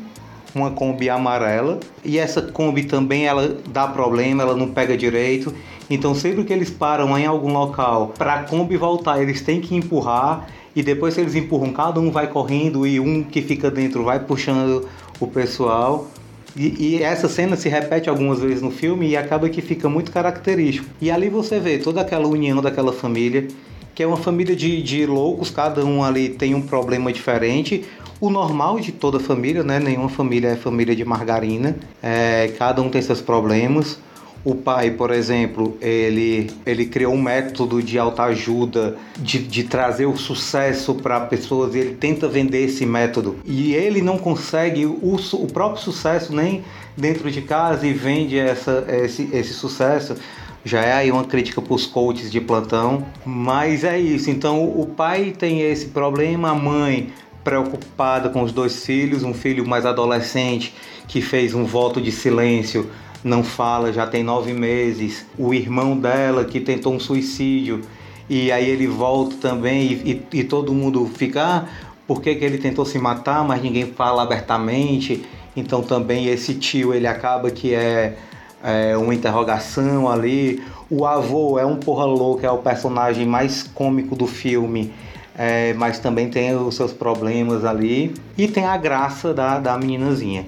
uma 0.53 0.71
Kombi 0.71 1.09
amarela, 1.09 1.79
e 2.03 2.17
essa 2.17 2.41
Kombi 2.41 2.83
também 2.83 3.25
ela 3.25 3.57
dá 3.69 3.87
problema, 3.87 4.43
ela 4.43 4.55
não 4.55 4.69
pega 4.69 4.95
direito. 4.95 5.53
Então 5.89 6.15
sempre 6.15 6.43
que 6.43 6.53
eles 6.53 6.69
param 6.69 7.17
em 7.17 7.25
algum 7.25 7.51
local 7.51 8.13
para 8.17 8.35
a 8.35 8.43
Kombi 8.43 8.77
voltar, 8.77 9.21
eles 9.21 9.41
têm 9.41 9.59
que 9.59 9.75
empurrar 9.75 10.47
e 10.75 10.81
depois 10.81 11.13
que 11.13 11.21
eles 11.21 11.35
empurram, 11.35 11.71
cada 11.71 11.99
um 11.99 12.09
vai 12.09 12.27
correndo 12.27 12.85
e 12.87 12.99
um 12.99 13.23
que 13.23 13.41
fica 13.41 13.69
dentro 13.69 14.03
vai 14.03 14.19
puxando 14.19 14.87
o 15.19 15.27
pessoal. 15.27 16.07
E, 16.55 16.97
e, 16.97 17.03
essa 17.03 17.27
cena 17.27 17.55
se 17.55 17.67
repete 17.67 18.09
algumas 18.09 18.39
vezes 18.39 18.61
no 18.61 18.69
filme 18.69 19.09
e 19.09 19.17
acaba 19.17 19.49
que 19.49 19.61
fica 19.61 19.89
muito 19.89 20.11
característico. 20.11 20.87
E 21.01 21.09
ali 21.09 21.29
você 21.29 21.59
vê 21.59 21.79
toda 21.79 22.01
aquela 22.01 22.27
união 22.27 22.61
daquela 22.61 22.93
família, 22.93 23.47
que 23.95 24.03
é 24.03 24.07
uma 24.07 24.17
família 24.17 24.55
de, 24.55 24.81
de 24.81 25.05
loucos, 25.05 25.49
cada 25.49 25.83
um 25.83 26.03
ali 26.03 26.29
tem 26.29 26.53
um 26.53 26.61
problema 26.61 27.11
diferente, 27.11 27.85
o 28.23 28.29
normal 28.29 28.79
de 28.79 28.93
toda 28.93 29.19
família, 29.19 29.63
né? 29.63 29.81
Nenhuma 29.81 30.07
família 30.07 30.47
é 30.47 30.55
família 30.55 30.95
de 30.95 31.03
margarina. 31.03 31.75
É, 32.01 32.53
cada 32.57 32.81
um 32.81 32.89
tem 32.89 33.01
seus 33.01 33.21
problemas. 33.21 33.99
o 34.45 34.55
pai, 34.55 34.91
por 34.91 35.11
exemplo, 35.11 35.77
ele, 35.81 36.49
ele 36.65 36.85
criou 36.85 37.13
um 37.13 37.21
método 37.21 37.83
de 37.83 37.99
autoajuda, 37.99 38.95
de, 39.17 39.39
de 39.39 39.63
trazer 39.65 40.05
o 40.05 40.15
sucesso 40.15 40.95
para 40.95 41.19
pessoas, 41.19 41.75
e 41.75 41.79
ele 41.79 41.95
tenta 41.95 42.29
vender 42.29 42.63
esse 42.63 42.85
método. 42.85 43.35
E 43.43 43.73
ele 43.73 44.01
não 44.01 44.17
consegue 44.17 44.85
o, 44.85 45.17
o 45.33 45.47
próprio 45.47 45.83
sucesso 45.83 46.33
nem 46.33 46.63
dentro 46.95 47.29
de 47.29 47.41
casa 47.41 47.85
e 47.85 47.91
vende 47.91 48.39
essa, 48.39 48.85
esse, 48.87 49.29
esse 49.33 49.53
sucesso. 49.53 50.15
Já 50.63 50.81
é 50.81 50.93
aí 50.93 51.11
uma 51.11 51.25
crítica 51.25 51.61
para 51.61 51.73
os 51.73 51.85
coaches 51.85 52.31
de 52.31 52.39
plantão. 52.39 53.05
Mas 53.25 53.83
é 53.83 53.99
isso. 53.99 54.29
Então 54.29 54.63
o 54.63 54.85
pai 54.85 55.33
tem 55.37 55.61
esse 55.61 55.87
problema, 55.87 56.51
a 56.51 56.55
mãe 56.55 57.11
preocupada 57.43 58.29
com 58.29 58.41
os 58.41 58.51
dois 58.51 58.85
filhos, 58.85 59.23
um 59.23 59.33
filho 59.33 59.67
mais 59.67 59.85
adolescente 59.85 60.73
que 61.07 61.21
fez 61.21 61.53
um 61.53 61.65
voto 61.65 62.01
de 62.01 62.11
silêncio 62.11 62.89
não 63.23 63.43
fala, 63.43 63.93
já 63.93 64.05
tem 64.05 64.21
nove 64.21 64.53
meses. 64.53 65.25
O 65.37 65.53
irmão 65.53 65.97
dela 65.97 66.43
que 66.43 66.59
tentou 66.59 66.93
um 66.93 66.99
suicídio 66.99 67.81
e 68.29 68.51
aí 68.51 68.69
ele 68.69 68.87
volta 68.87 69.35
também 69.37 69.83
e, 69.83 70.23
e, 70.33 70.39
e 70.39 70.43
todo 70.43 70.73
mundo 70.73 71.09
fica, 71.15 71.43
ah, 71.43 71.65
por 72.05 72.21
que, 72.21 72.35
que 72.35 72.43
ele 72.43 72.57
tentou 72.57 72.85
se 72.85 72.99
matar, 72.99 73.43
mas 73.43 73.61
ninguém 73.61 73.85
fala 73.87 74.23
abertamente. 74.23 75.25
Então 75.55 75.81
também 75.81 76.27
esse 76.27 76.55
tio 76.55 76.93
ele 76.93 77.07
acaba 77.07 77.49
que 77.49 77.73
é, 77.73 78.17
é 78.61 78.97
uma 78.97 79.15
interrogação 79.15 80.09
ali. 80.09 80.61
O 80.89 81.05
avô 81.05 81.57
é 81.57 81.65
um 81.65 81.77
porra 81.77 82.05
louca, 82.05 82.45
é 82.45 82.51
o 82.51 82.57
personagem 82.57 83.25
mais 83.25 83.63
cômico 83.63 84.15
do 84.15 84.27
filme. 84.27 84.93
É, 85.35 85.73
mas 85.73 85.97
também 85.97 86.29
tem 86.29 86.55
os 86.55 86.75
seus 86.75 86.93
problemas 86.93 87.65
ali 87.65 88.13
e 88.37 88.47
tem 88.47 88.65
a 88.65 88.77
graça 88.77 89.33
da, 89.33 89.59
da 89.59 89.77
meninazinha. 89.77 90.45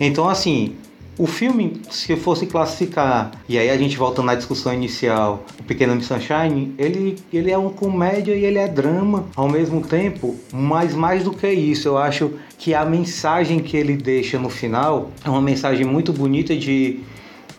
Então, 0.00 0.28
assim, 0.28 0.74
o 1.16 1.26
filme, 1.28 1.80
se 1.90 2.16
fosse 2.16 2.46
classificar, 2.46 3.30
e 3.48 3.56
aí 3.56 3.70
a 3.70 3.76
gente 3.76 3.96
volta 3.96 4.20
na 4.20 4.34
discussão 4.34 4.74
inicial, 4.74 5.44
o 5.60 5.62
Pequeno 5.62 5.94
Miss 5.94 6.06
Sunshine, 6.06 6.74
ele, 6.76 7.16
ele 7.32 7.52
é 7.52 7.56
uma 7.56 7.70
comédia 7.70 8.34
e 8.34 8.44
ele 8.44 8.58
é 8.58 8.66
drama 8.66 9.24
ao 9.36 9.48
mesmo 9.48 9.80
tempo, 9.80 10.34
mas 10.52 10.92
mais 10.92 11.22
do 11.22 11.32
que 11.32 11.48
isso, 11.48 11.86
eu 11.86 11.98
acho 11.98 12.32
que 12.58 12.74
a 12.74 12.84
mensagem 12.84 13.60
que 13.60 13.76
ele 13.76 13.96
deixa 13.96 14.38
no 14.40 14.50
final 14.50 15.12
é 15.24 15.30
uma 15.30 15.40
mensagem 15.40 15.86
muito 15.86 16.12
bonita 16.12 16.56
de, 16.56 16.98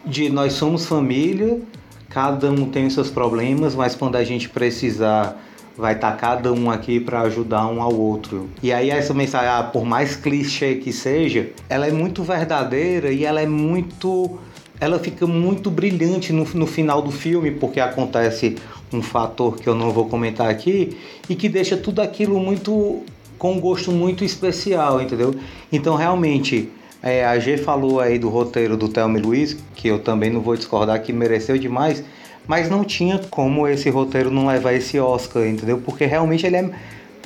de 0.06 0.30
nós 0.30 0.54
somos 0.54 0.86
família, 0.86 1.62
cada 2.10 2.52
um 2.52 2.70
tem 2.70 2.86
os 2.86 2.94
seus 2.94 3.10
problemas, 3.10 3.74
mas 3.74 3.96
quando 3.96 4.18
a 4.18 4.24
gente 4.26 4.50
precisar 4.50 5.42
vai 5.78 5.94
estar 5.94 6.12
tá 6.12 6.18
cada 6.18 6.54
um 6.54 6.70
aqui 6.70 7.00
para 7.00 7.22
ajudar 7.22 7.68
um 7.68 7.82
ao 7.82 7.94
outro. 7.94 8.50
E 8.64 8.72
aí 8.72 8.90
essa 8.90 9.14
mensagem, 9.14 9.50
ah, 9.50 9.64
por 9.64 9.86
mais 9.86 10.16
clichê 10.16 10.76
que 10.76 10.94
seja, 10.94 11.50
ela 11.70 11.88
é 11.88 11.92
muito 11.92 12.24
verdadeira 12.24 13.12
e 13.12 13.26
ela 13.26 13.42
é 13.42 13.46
muito 13.46 14.40
ela 14.80 15.00
fica 15.00 15.26
muito 15.26 15.72
brilhante 15.72 16.34
no, 16.34 16.44
no 16.54 16.68
final 16.68 17.02
do 17.02 17.12
filme, 17.12 17.50
porque 17.52 17.80
acontece 17.80 18.58
um 18.92 19.02
fator 19.02 19.58
que 19.58 19.68
eu 19.68 19.76
não 19.76 19.92
vou 19.92 20.08
comentar 20.08 20.50
aqui 20.50 20.98
e 21.30 21.36
que 21.36 21.48
deixa 21.48 21.78
tudo 21.78 22.02
aquilo 22.02 22.40
muito 22.40 23.04
com 23.38 23.54
um 23.54 23.60
gosto 23.60 23.92
muito 23.92 24.24
especial, 24.24 25.02
entendeu? 25.02 25.34
Então 25.72 25.96
realmente 25.96 26.70
é, 27.02 27.26
a 27.26 27.38
G 27.40 27.58
falou 27.58 28.00
aí 28.00 28.18
do 28.18 28.30
roteiro 28.30 28.76
do 28.76 28.90
Thelma 28.90 29.20
Luiz, 29.20 29.58
que 29.76 29.88
eu 29.88 30.00
também 30.00 30.30
não 30.30 30.42
vou 30.42 30.56
discordar 30.56 31.02
que 31.02 31.14
mereceu 31.14 31.58
demais, 31.58 32.04
mas 32.48 32.70
não 32.70 32.84
tinha 32.84 33.20
como 33.30 33.68
esse 33.68 33.90
roteiro 33.90 34.32
não 34.32 34.48
levar 34.48 34.74
esse 34.74 35.00
Oscar, 35.00 35.46
entendeu? 35.46 35.82
Porque 35.84 36.06
realmente 36.06 36.46
ele 36.46 36.58
é 36.58 36.70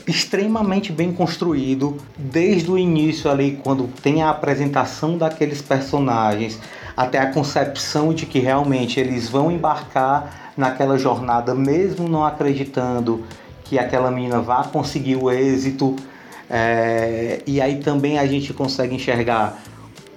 extremamente 0.07 0.91
bem 0.91 1.11
construído 1.11 1.97
desde 2.17 2.72
o 2.72 2.78
início 2.78 3.30
ali, 3.30 3.59
quando 3.63 3.88
tem 4.01 4.24
a 4.24 4.30
apresentação 4.30 5.17
daqueles 5.17 5.61
personagens, 5.61 6.59
até 6.97 7.20
a 7.20 7.32
concepção 7.32 8.13
de 8.13 8.26
que 8.26 8.39
realmente 8.39 8.99
eles 8.99 9.30
vão 9.30 9.51
embarcar 9.51 10.51
naquela 10.57 10.97
jornada, 10.97 11.53
mesmo 11.53 12.09
não 12.09 12.26
acreditando 12.26 13.24
que 13.63 13.78
aquela 13.78 14.09
menina 14.09 14.41
vá 14.41 14.63
conseguir 14.63 15.15
o 15.15 15.30
êxito. 15.30 15.95
É... 16.49 17.43
e 17.45 17.61
aí 17.61 17.78
também 17.78 18.17
a 18.17 18.26
gente 18.26 18.51
consegue 18.53 18.95
enxergar 18.95 19.61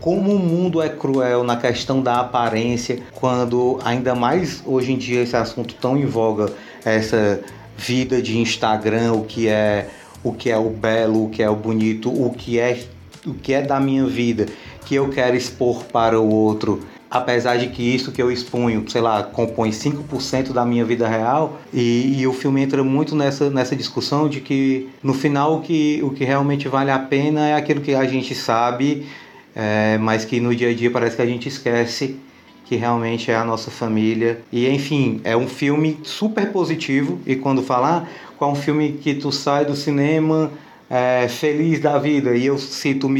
como 0.02 0.34
o 0.34 0.38
mundo 0.38 0.82
é 0.82 0.88
cruel 0.88 1.44
na 1.44 1.56
questão 1.56 2.02
da 2.02 2.18
aparência, 2.18 2.98
quando 3.14 3.78
ainda 3.84 4.16
mais 4.16 4.60
hoje 4.66 4.92
em 4.92 4.98
dia 4.98 5.22
esse 5.22 5.36
assunto 5.36 5.76
tão 5.76 5.96
em 5.96 6.04
voga, 6.04 6.52
essa 6.84 7.40
vida 7.78 8.20
de 8.20 8.36
Instagram, 8.36 9.12
o 9.12 9.24
que 9.24 9.46
é 9.46 9.88
o 10.24 10.32
que 10.32 10.50
é 10.50 10.58
o 10.58 10.70
belo, 10.70 11.26
o 11.26 11.30
que 11.30 11.40
é 11.40 11.48
o 11.48 11.54
bonito, 11.54 12.10
o 12.10 12.30
que 12.30 12.58
é 12.58 12.82
o 13.24 13.34
que 13.34 13.52
é 13.52 13.62
da 13.62 13.78
minha 13.78 14.04
vida, 14.04 14.46
que 14.84 14.96
eu 14.96 15.08
quero 15.08 15.36
expor 15.36 15.84
para 15.84 16.20
o 16.20 16.28
outro, 16.28 16.82
apesar 17.08 17.56
de 17.56 17.68
que 17.68 17.82
isso 17.82 18.10
que 18.10 18.20
eu 18.20 18.32
exponho, 18.32 18.84
sei 18.90 19.00
lá, 19.00 19.22
compõe 19.22 19.70
5% 19.70 20.52
da 20.52 20.64
minha 20.64 20.84
vida 20.84 21.06
real, 21.06 21.60
e, 21.72 22.20
e, 22.20 22.26
o 22.26 22.32
filme 22.32 22.60
entra 22.60 22.82
muito 22.82 23.14
nessa, 23.14 23.48
nessa 23.50 23.76
discussão 23.76 24.28
de 24.28 24.40
que 24.40 24.88
no 25.00 25.14
final 25.14 25.58
o 25.58 25.60
que, 25.60 26.00
o 26.02 26.10
que 26.10 26.24
realmente 26.24 26.66
vale 26.66 26.90
a 26.90 26.98
pena 26.98 27.46
é 27.46 27.54
aquilo 27.54 27.80
que 27.80 27.94
a 27.94 28.04
gente 28.04 28.34
sabe 28.34 29.06
é, 29.54 29.98
mas 29.98 30.24
que 30.24 30.40
no 30.40 30.54
dia 30.54 30.70
a 30.70 30.74
dia 30.74 30.90
parece 30.90 31.16
que 31.16 31.22
a 31.22 31.26
gente 31.26 31.48
esquece 31.48 32.16
que 32.64 32.76
realmente 32.76 33.30
é 33.30 33.34
a 33.34 33.44
nossa 33.44 33.70
família. 33.70 34.40
E 34.50 34.68
enfim, 34.68 35.20
é 35.24 35.36
um 35.36 35.46
filme 35.46 35.98
super 36.04 36.50
positivo. 36.50 37.20
E 37.26 37.36
quando 37.36 37.62
falar 37.62 38.06
ah, 38.06 38.32
qual 38.38 38.50
é 38.50 38.52
um 38.54 38.56
filme 38.56 38.92
que 38.92 39.14
tu 39.14 39.30
sai 39.30 39.64
do 39.64 39.76
cinema 39.76 40.50
é, 40.88 41.28
feliz 41.28 41.80
da 41.80 41.98
vida, 41.98 42.34
e 42.34 42.46
eu 42.46 42.56
cito 42.56 43.10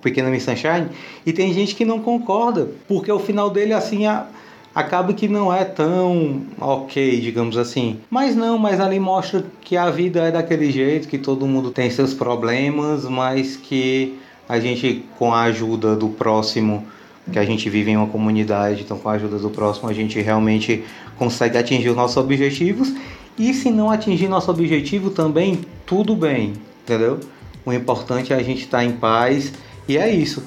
Pequena 0.00 0.30
Miss 0.30 0.44
Sunshine, 0.44 0.88
e 1.26 1.32
tem 1.32 1.52
gente 1.52 1.74
que 1.74 1.84
não 1.84 2.00
concorda, 2.00 2.70
porque 2.88 3.10
o 3.12 3.18
final 3.18 3.50
dele 3.50 3.72
assim. 3.72 4.06
A, 4.06 4.26
acaba 4.74 5.12
que 5.12 5.28
não 5.28 5.52
é 5.52 5.64
tão 5.64 6.42
ok, 6.58 7.20
digamos 7.20 7.58
assim. 7.58 8.00
Mas 8.08 8.34
não, 8.34 8.56
mas 8.56 8.80
ali 8.80 8.98
mostra 8.98 9.44
que 9.60 9.76
a 9.76 9.90
vida 9.90 10.20
é 10.20 10.30
daquele 10.30 10.72
jeito, 10.72 11.08
que 11.08 11.18
todo 11.18 11.46
mundo 11.46 11.70
tem 11.70 11.90
seus 11.90 12.14
problemas, 12.14 13.04
mas 13.04 13.56
que 13.56 14.18
a 14.48 14.58
gente, 14.60 15.04
com 15.18 15.32
a 15.32 15.42
ajuda 15.42 15.96
do 15.96 16.08
próximo, 16.08 16.86
que 17.30 17.38
a 17.38 17.44
gente 17.44 17.68
vive 17.70 17.90
em 17.90 17.96
uma 17.96 18.06
comunidade, 18.06 18.82
então 18.82 18.98
com 18.98 19.08
a 19.08 19.12
ajuda 19.12 19.38
do 19.38 19.50
próximo 19.50 19.88
a 19.88 19.92
gente 19.92 20.20
realmente 20.20 20.84
consegue 21.16 21.56
atingir 21.56 21.90
os 21.90 21.96
nossos 21.96 22.16
objetivos. 22.16 22.92
E 23.38 23.54
se 23.54 23.70
não 23.70 23.90
atingir 23.90 24.28
nosso 24.28 24.50
objetivo 24.50 25.10
também, 25.10 25.60
tudo 25.86 26.14
bem, 26.14 26.54
entendeu? 26.82 27.20
O 27.64 27.72
importante 27.72 28.32
é 28.32 28.36
a 28.36 28.42
gente 28.42 28.64
estar 28.64 28.78
tá 28.78 28.84
em 28.84 28.92
paz 28.92 29.52
e 29.88 29.96
é 29.96 30.10
isso. 30.10 30.42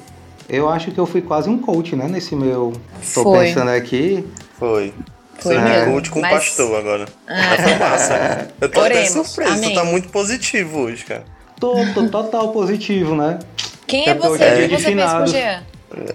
Eu 0.48 0.70
acho 0.70 0.92
que 0.92 1.00
eu 1.00 1.06
fui 1.06 1.22
quase 1.22 1.50
um 1.50 1.58
coach, 1.58 1.96
né? 1.96 2.08
Nesse 2.08 2.36
meu. 2.36 2.74
Tô 3.14 3.24
Foi. 3.24 3.48
pensando 3.48 3.70
aqui. 3.70 4.24
Foi. 4.60 4.94
Foi 5.40 5.56
é. 5.56 5.86
coach 5.86 6.12
com 6.12 6.22
mas... 6.22 6.32
pastor 6.32 6.80
agora. 6.80 7.06
Ah. 7.28 7.56
Foi 7.62 7.76
massa. 7.76 8.48
Eu 8.62 8.70
tô 8.70 8.82
Oremos. 8.82 9.12
até 9.12 9.24
surpreso. 9.24 9.54
Amém. 9.54 9.70
Tu 9.70 9.76
tá 9.76 9.84
muito 9.84 10.10
positivo 10.10 10.82
hoje, 10.82 11.04
cara. 11.06 11.26
Tô, 11.60 11.74
tô 11.94 12.08
total 12.08 12.50
positivo, 12.50 13.16
né? 13.16 13.40
Quem 13.88 14.08
é, 14.08 14.10
é 14.10 14.14
você? 14.16 14.66
O 14.66 14.70
que 14.70 14.76
você 14.76 14.96
fez 14.96 15.12
com 15.12 15.24
o 15.24 15.28
Jean? 15.28 15.64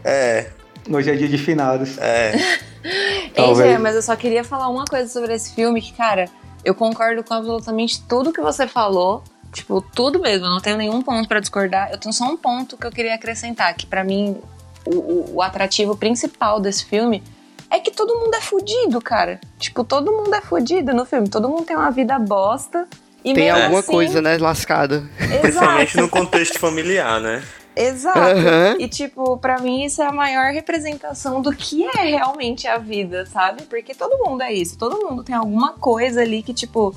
É. 0.05 0.51
Hoje 0.91 1.11
é 1.11 1.15
dia 1.15 1.29
de 1.29 1.39
finados. 1.39 1.99
É. 1.99 2.33
Ei, 3.37 3.55
Jean, 3.55 3.79
mas 3.79 3.95
eu 3.95 4.03
só 4.03 4.17
queria 4.17 4.43
falar 4.43 4.69
uma 4.69 4.85
coisa 4.85 5.09
sobre 5.09 5.35
esse 5.35 5.55
filme 5.55 5.81
que, 5.81 5.93
cara, 5.93 6.29
eu 6.65 6.75
concordo 6.75 7.23
com 7.23 7.35
absolutamente 7.35 8.03
tudo 8.03 8.33
que 8.33 8.41
você 8.41 8.67
falou. 8.67 9.23
Tipo, 9.53 9.81
tudo 9.81 10.21
mesmo, 10.21 10.47
eu 10.47 10.51
não 10.51 10.61
tenho 10.61 10.77
nenhum 10.77 11.03
ponto 11.03 11.29
para 11.29 11.41
discordar. 11.41 11.91
Eu 11.91 11.99
tenho 11.99 12.13
só 12.13 12.25
um 12.25 12.37
ponto 12.37 12.77
que 12.77 12.87
eu 12.87 12.91
queria 12.91 13.15
acrescentar, 13.15 13.75
que 13.75 13.85
para 13.85 14.05
mim 14.05 14.41
o, 14.85 14.95
o, 14.95 15.35
o, 15.37 15.43
atrativo 15.43 15.97
principal 15.97 16.61
desse 16.61 16.85
filme 16.85 17.23
é 17.69 17.81
que 17.81 17.91
todo 17.91 18.15
mundo 18.15 18.35
é 18.35 18.41
fudido, 18.41 19.01
cara. 19.01 19.41
Tipo, 19.59 19.85
todo 19.85 20.13
mundo 20.13 20.33
é 20.35 20.41
fudido 20.41 20.95
no 20.95 21.05
filme. 21.05 21.29
Todo 21.29 21.49
mundo 21.49 21.65
tem 21.65 21.77
uma 21.77 21.91
vida 21.91 22.19
bosta. 22.19 22.87
E 23.25 23.35
tem 23.35 23.51
alguma 23.51 23.81
assim, 23.81 23.93
coisa, 23.93 24.23
né, 24.23 24.39
lascada. 24.39 25.05
Principalmente 25.41 25.97
no 25.97 26.09
contexto 26.09 26.59
familiar, 26.59 27.21
né? 27.21 27.43
Exato. 27.75 28.19
Uhum. 28.19 28.81
E, 28.81 28.89
tipo, 28.89 29.37
para 29.39 29.61
mim 29.61 29.85
isso 29.85 30.03
é 30.03 30.07
a 30.07 30.13
maior 30.13 30.53
representação 30.53 31.41
do 31.41 31.53
que 31.53 31.85
é 31.85 32.03
realmente 32.05 32.67
a 32.67 32.79
vida, 32.79 33.27
sabe? 33.27 33.63
Porque 33.63 33.95
todo 33.95 34.19
mundo 34.25 34.43
é 34.43 34.53
isso. 34.53 34.77
Todo 34.77 35.07
mundo 35.07 35.23
tem 35.23 35.35
alguma 35.35 35.73
coisa 35.75 36.21
ali 36.21 36.43
que, 36.43 36.53
tipo, 36.53 36.95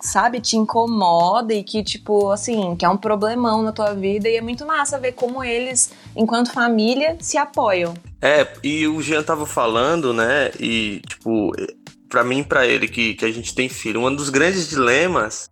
sabe, 0.00 0.40
te 0.40 0.56
incomoda 0.56 1.52
e 1.52 1.62
que, 1.62 1.82
tipo, 1.82 2.30
assim, 2.30 2.76
que 2.76 2.84
é 2.84 2.88
um 2.88 2.96
problemão 2.96 3.62
na 3.62 3.72
tua 3.72 3.94
vida. 3.94 4.28
E 4.28 4.36
é 4.36 4.40
muito 4.40 4.64
massa 4.64 4.98
ver 4.98 5.12
como 5.12 5.42
eles, 5.42 5.92
enquanto 6.16 6.52
família, 6.52 7.16
se 7.20 7.36
apoiam. 7.36 7.94
É, 8.22 8.46
e 8.62 8.86
o 8.86 9.00
Jean 9.02 9.22
tava 9.22 9.46
falando, 9.46 10.12
né? 10.12 10.50
E, 10.58 11.00
tipo, 11.06 11.52
para 12.08 12.24
mim 12.24 12.40
e 12.40 12.44
pra 12.44 12.66
ele, 12.66 12.88
que, 12.88 13.14
que 13.14 13.24
a 13.24 13.30
gente 13.30 13.54
tem 13.54 13.68
filho, 13.68 14.04
um 14.04 14.14
dos 14.14 14.30
grandes 14.30 14.68
dilemas 14.68 15.50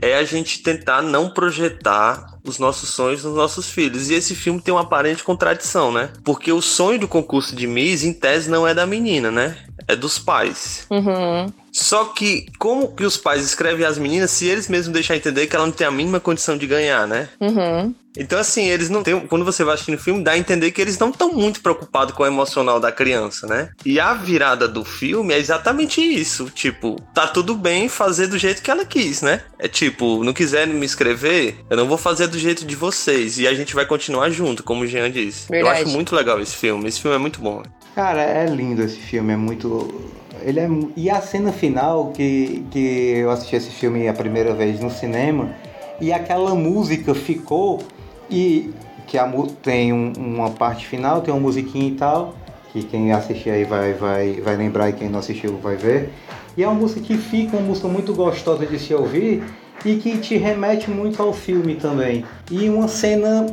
é 0.00 0.16
a 0.16 0.24
gente 0.24 0.62
tentar 0.62 1.00
não 1.00 1.30
projetar 1.30 2.31
os 2.44 2.58
nossos 2.58 2.90
sonhos 2.90 3.24
nos 3.24 3.34
nossos 3.34 3.70
filhos. 3.70 4.10
E 4.10 4.14
esse 4.14 4.34
filme 4.34 4.60
tem 4.60 4.74
uma 4.74 4.82
aparente 4.82 5.22
contradição, 5.22 5.92
né? 5.92 6.10
Porque 6.24 6.52
o 6.52 6.60
sonho 6.60 6.98
do 6.98 7.08
concurso 7.08 7.54
de 7.54 7.66
Miss, 7.66 8.02
em 8.02 8.12
tese, 8.12 8.50
não 8.50 8.66
é 8.66 8.74
da 8.74 8.86
menina, 8.86 9.30
né? 9.30 9.56
É 9.86 9.94
dos 9.94 10.18
pais. 10.18 10.86
Uhum. 10.90 11.52
Só 11.72 12.04
que, 12.04 12.46
como 12.58 12.94
que 12.94 13.04
os 13.04 13.16
pais 13.16 13.42
escrevem 13.44 13.86
as 13.86 13.96
meninas 13.96 14.30
se 14.30 14.46
eles 14.46 14.68
mesmos 14.68 14.92
deixam 14.92 15.16
entender 15.16 15.46
que 15.46 15.56
ela 15.56 15.64
não 15.64 15.72
tem 15.72 15.86
a 15.86 15.90
mínima 15.90 16.20
condição 16.20 16.56
de 16.56 16.66
ganhar, 16.66 17.08
né? 17.08 17.28
Uhum. 17.40 17.94
Então, 18.16 18.38
assim, 18.38 18.68
eles 18.68 18.90
não 18.90 19.02
têm. 19.02 19.18
Quando 19.26 19.44
você 19.44 19.64
vai 19.64 19.72
assistindo 19.72 19.94
o 19.94 20.02
filme, 20.02 20.22
dá 20.22 20.32
a 20.32 20.38
entender 20.38 20.70
que 20.70 20.82
eles 20.82 20.98
não 20.98 21.08
estão 21.08 21.32
muito 21.32 21.62
preocupados 21.62 22.14
com 22.14 22.22
o 22.22 22.26
emocional 22.26 22.78
da 22.78 22.92
criança, 22.92 23.46
né? 23.46 23.70
E 23.86 23.98
a 23.98 24.12
virada 24.12 24.68
do 24.68 24.84
filme 24.84 25.32
é 25.32 25.38
exatamente 25.38 26.00
isso. 26.02 26.50
Tipo, 26.50 27.00
tá 27.14 27.26
tudo 27.26 27.54
bem 27.54 27.88
fazer 27.88 28.26
do 28.26 28.36
jeito 28.36 28.62
que 28.62 28.70
ela 28.70 28.84
quis, 28.84 29.22
né? 29.22 29.40
É 29.58 29.66
tipo, 29.66 30.22
não 30.22 30.34
quiserem 30.34 30.74
me 30.74 30.84
escrever, 30.84 31.56
eu 31.70 31.76
não 31.76 31.88
vou 31.88 31.96
fazer 31.96 32.26
do 32.26 32.38
jeito 32.38 32.66
de 32.66 32.76
vocês. 32.76 33.38
E 33.38 33.46
a 33.46 33.54
gente 33.54 33.74
vai 33.74 33.86
continuar 33.86 34.28
junto, 34.28 34.62
como 34.62 34.82
o 34.82 34.86
Jean 34.86 35.10
disse. 35.10 35.48
Verdade. 35.48 35.80
Eu 35.80 35.86
acho 35.86 35.94
muito 35.94 36.14
legal 36.14 36.38
esse 36.38 36.54
filme. 36.54 36.88
Esse 36.88 37.00
filme 37.00 37.16
é 37.16 37.20
muito 37.20 37.40
bom. 37.40 37.62
Cara, 37.94 38.22
é 38.22 38.46
lindo 38.46 38.82
esse 38.82 38.96
filme, 38.96 39.32
é 39.32 39.36
muito. 39.36 40.21
Ele 40.40 40.60
é... 40.60 40.68
E 40.96 41.10
a 41.10 41.20
cena 41.20 41.52
final 41.52 42.12
que, 42.12 42.64
que 42.70 43.14
eu 43.16 43.30
assisti 43.30 43.56
esse 43.56 43.70
filme 43.70 44.08
a 44.08 44.14
primeira 44.14 44.54
vez 44.54 44.80
no 44.80 44.90
cinema, 44.90 45.50
e 46.00 46.12
aquela 46.12 46.54
música 46.54 47.14
ficou, 47.14 47.80
e 48.30 48.70
que 49.06 49.18
a, 49.18 49.30
tem 49.62 49.92
um- 49.92 50.12
uma 50.16 50.50
parte 50.50 50.86
final, 50.86 51.20
tem 51.20 51.32
uma 51.32 51.40
musiquinha 51.40 51.88
e 51.88 51.94
tal, 51.94 52.34
que 52.72 52.82
quem 52.82 53.12
assistir 53.12 53.50
aí 53.50 53.64
vai, 53.64 53.92
vai, 53.92 54.40
vai 54.40 54.56
lembrar 54.56 54.88
e 54.88 54.94
quem 54.94 55.08
não 55.08 55.18
assistiu 55.18 55.58
vai 55.58 55.76
ver. 55.76 56.10
E 56.56 56.62
é 56.62 56.68
uma 56.68 56.80
música 56.80 57.00
que 57.00 57.16
fica, 57.16 57.56
uma 57.56 57.66
música 57.66 57.88
muito 57.88 58.14
gostosa 58.14 58.64
de 58.64 58.78
se 58.78 58.94
ouvir 58.94 59.42
e 59.84 59.96
que 59.96 60.16
te 60.18 60.36
remete 60.36 60.90
muito 60.90 61.22
ao 61.22 61.32
filme 61.32 61.74
também. 61.74 62.24
E 62.50 62.68
uma 62.68 62.88
cena 62.88 63.46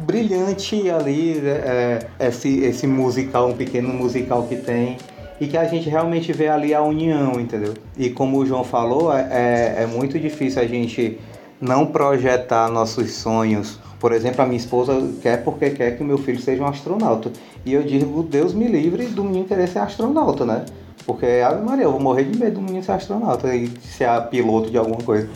brilhante 0.00 0.90
ali, 0.90 1.40
é, 1.44 2.06
é, 2.18 2.26
esse, 2.26 2.60
esse 2.60 2.86
musical, 2.86 3.48
um 3.50 3.56
pequeno 3.56 3.92
musical 3.92 4.44
que 4.44 4.56
tem. 4.56 4.96
E 5.40 5.46
que 5.46 5.56
a 5.56 5.64
gente 5.66 5.88
realmente 5.88 6.32
vê 6.32 6.48
ali 6.48 6.74
a 6.74 6.82
união, 6.82 7.40
entendeu? 7.40 7.74
E 7.96 8.10
como 8.10 8.38
o 8.38 8.46
João 8.46 8.64
falou, 8.64 9.12
é, 9.12 9.82
é 9.82 9.86
muito 9.86 10.18
difícil 10.18 10.60
a 10.60 10.66
gente 10.66 11.18
não 11.60 11.86
projetar 11.86 12.68
nossos 12.68 13.12
sonhos. 13.12 13.78
Por 14.00 14.12
exemplo, 14.12 14.42
a 14.42 14.46
minha 14.46 14.56
esposa 14.58 15.12
quer 15.22 15.42
porque 15.42 15.70
quer 15.70 15.96
que 15.96 16.02
o 16.02 16.06
meu 16.06 16.18
filho 16.18 16.40
seja 16.40 16.62
um 16.62 16.66
astronauta. 16.66 17.32
E 17.64 17.72
eu 17.72 17.82
digo, 17.82 18.22
Deus 18.22 18.54
me 18.54 18.66
livre 18.68 19.06
do 19.06 19.24
menino 19.24 19.44
querer 19.44 19.68
ser 19.68 19.80
astronauta, 19.80 20.44
né? 20.44 20.64
Porque, 21.06 21.26
Ave 21.44 21.64
Maria, 21.64 21.84
eu 21.84 21.92
vou 21.92 22.00
morrer 22.00 22.24
de 22.24 22.38
medo 22.38 22.56
do 22.56 22.60
menino 22.62 22.82
ser 22.84 22.92
astronauta 22.92 23.54
e 23.54 23.68
ser 23.80 24.08
piloto 24.30 24.70
de 24.70 24.76
alguma 24.78 24.98
coisa. 25.02 25.28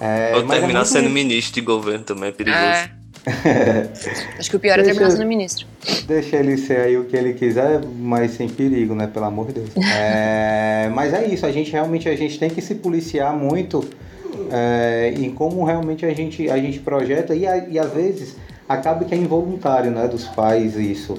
É, 0.00 0.32
Ou 0.34 0.40
é 0.42 0.46
terminar 0.46 0.80
muito- 0.80 0.86
sendo 0.86 1.08
ministro 1.10 1.54
de 1.54 1.60
governo 1.60 2.04
também 2.04 2.28
é 2.28 2.32
perigoso. 2.32 2.62
É. 2.62 2.90
Acho 4.38 4.50
que 4.50 4.56
o 4.56 4.60
pior 4.60 4.74
é 4.78 4.82
Deixa 4.82 4.90
terminar 4.90 5.06
eu- 5.12 5.16
sendo 5.16 5.28
ministro. 5.28 5.66
Deixa 6.06 6.36
ele 6.36 6.56
ser 6.56 6.80
aí 6.80 6.96
o 6.96 7.04
que 7.04 7.16
ele 7.16 7.32
quiser, 7.34 7.80
mas 7.98 8.32
sem 8.32 8.48
perigo, 8.48 8.94
né? 8.94 9.06
Pelo 9.06 9.24
amor 9.26 9.46
de 9.46 9.54
Deus. 9.54 9.70
É, 9.96 10.90
mas 10.94 11.14
é 11.14 11.26
isso, 11.26 11.46
a 11.46 11.52
gente 11.52 11.70
realmente 11.72 12.08
a 12.08 12.14
gente 12.16 12.38
tem 12.38 12.50
que 12.50 12.60
se 12.60 12.74
policiar 12.74 13.32
muito 13.34 13.82
é, 14.52 15.14
em 15.16 15.30
como 15.30 15.64
realmente 15.64 16.04
a 16.04 16.12
gente, 16.12 16.50
a 16.50 16.58
gente 16.58 16.78
projeta 16.80 17.34
e, 17.34 17.46
a- 17.46 17.66
e 17.68 17.78
às 17.78 17.90
vezes 17.92 18.36
acaba 18.68 19.04
que 19.04 19.14
é 19.14 19.16
involuntário, 19.18 19.90
né? 19.90 20.06
Dos 20.08 20.24
pais 20.24 20.76
isso. 20.76 21.16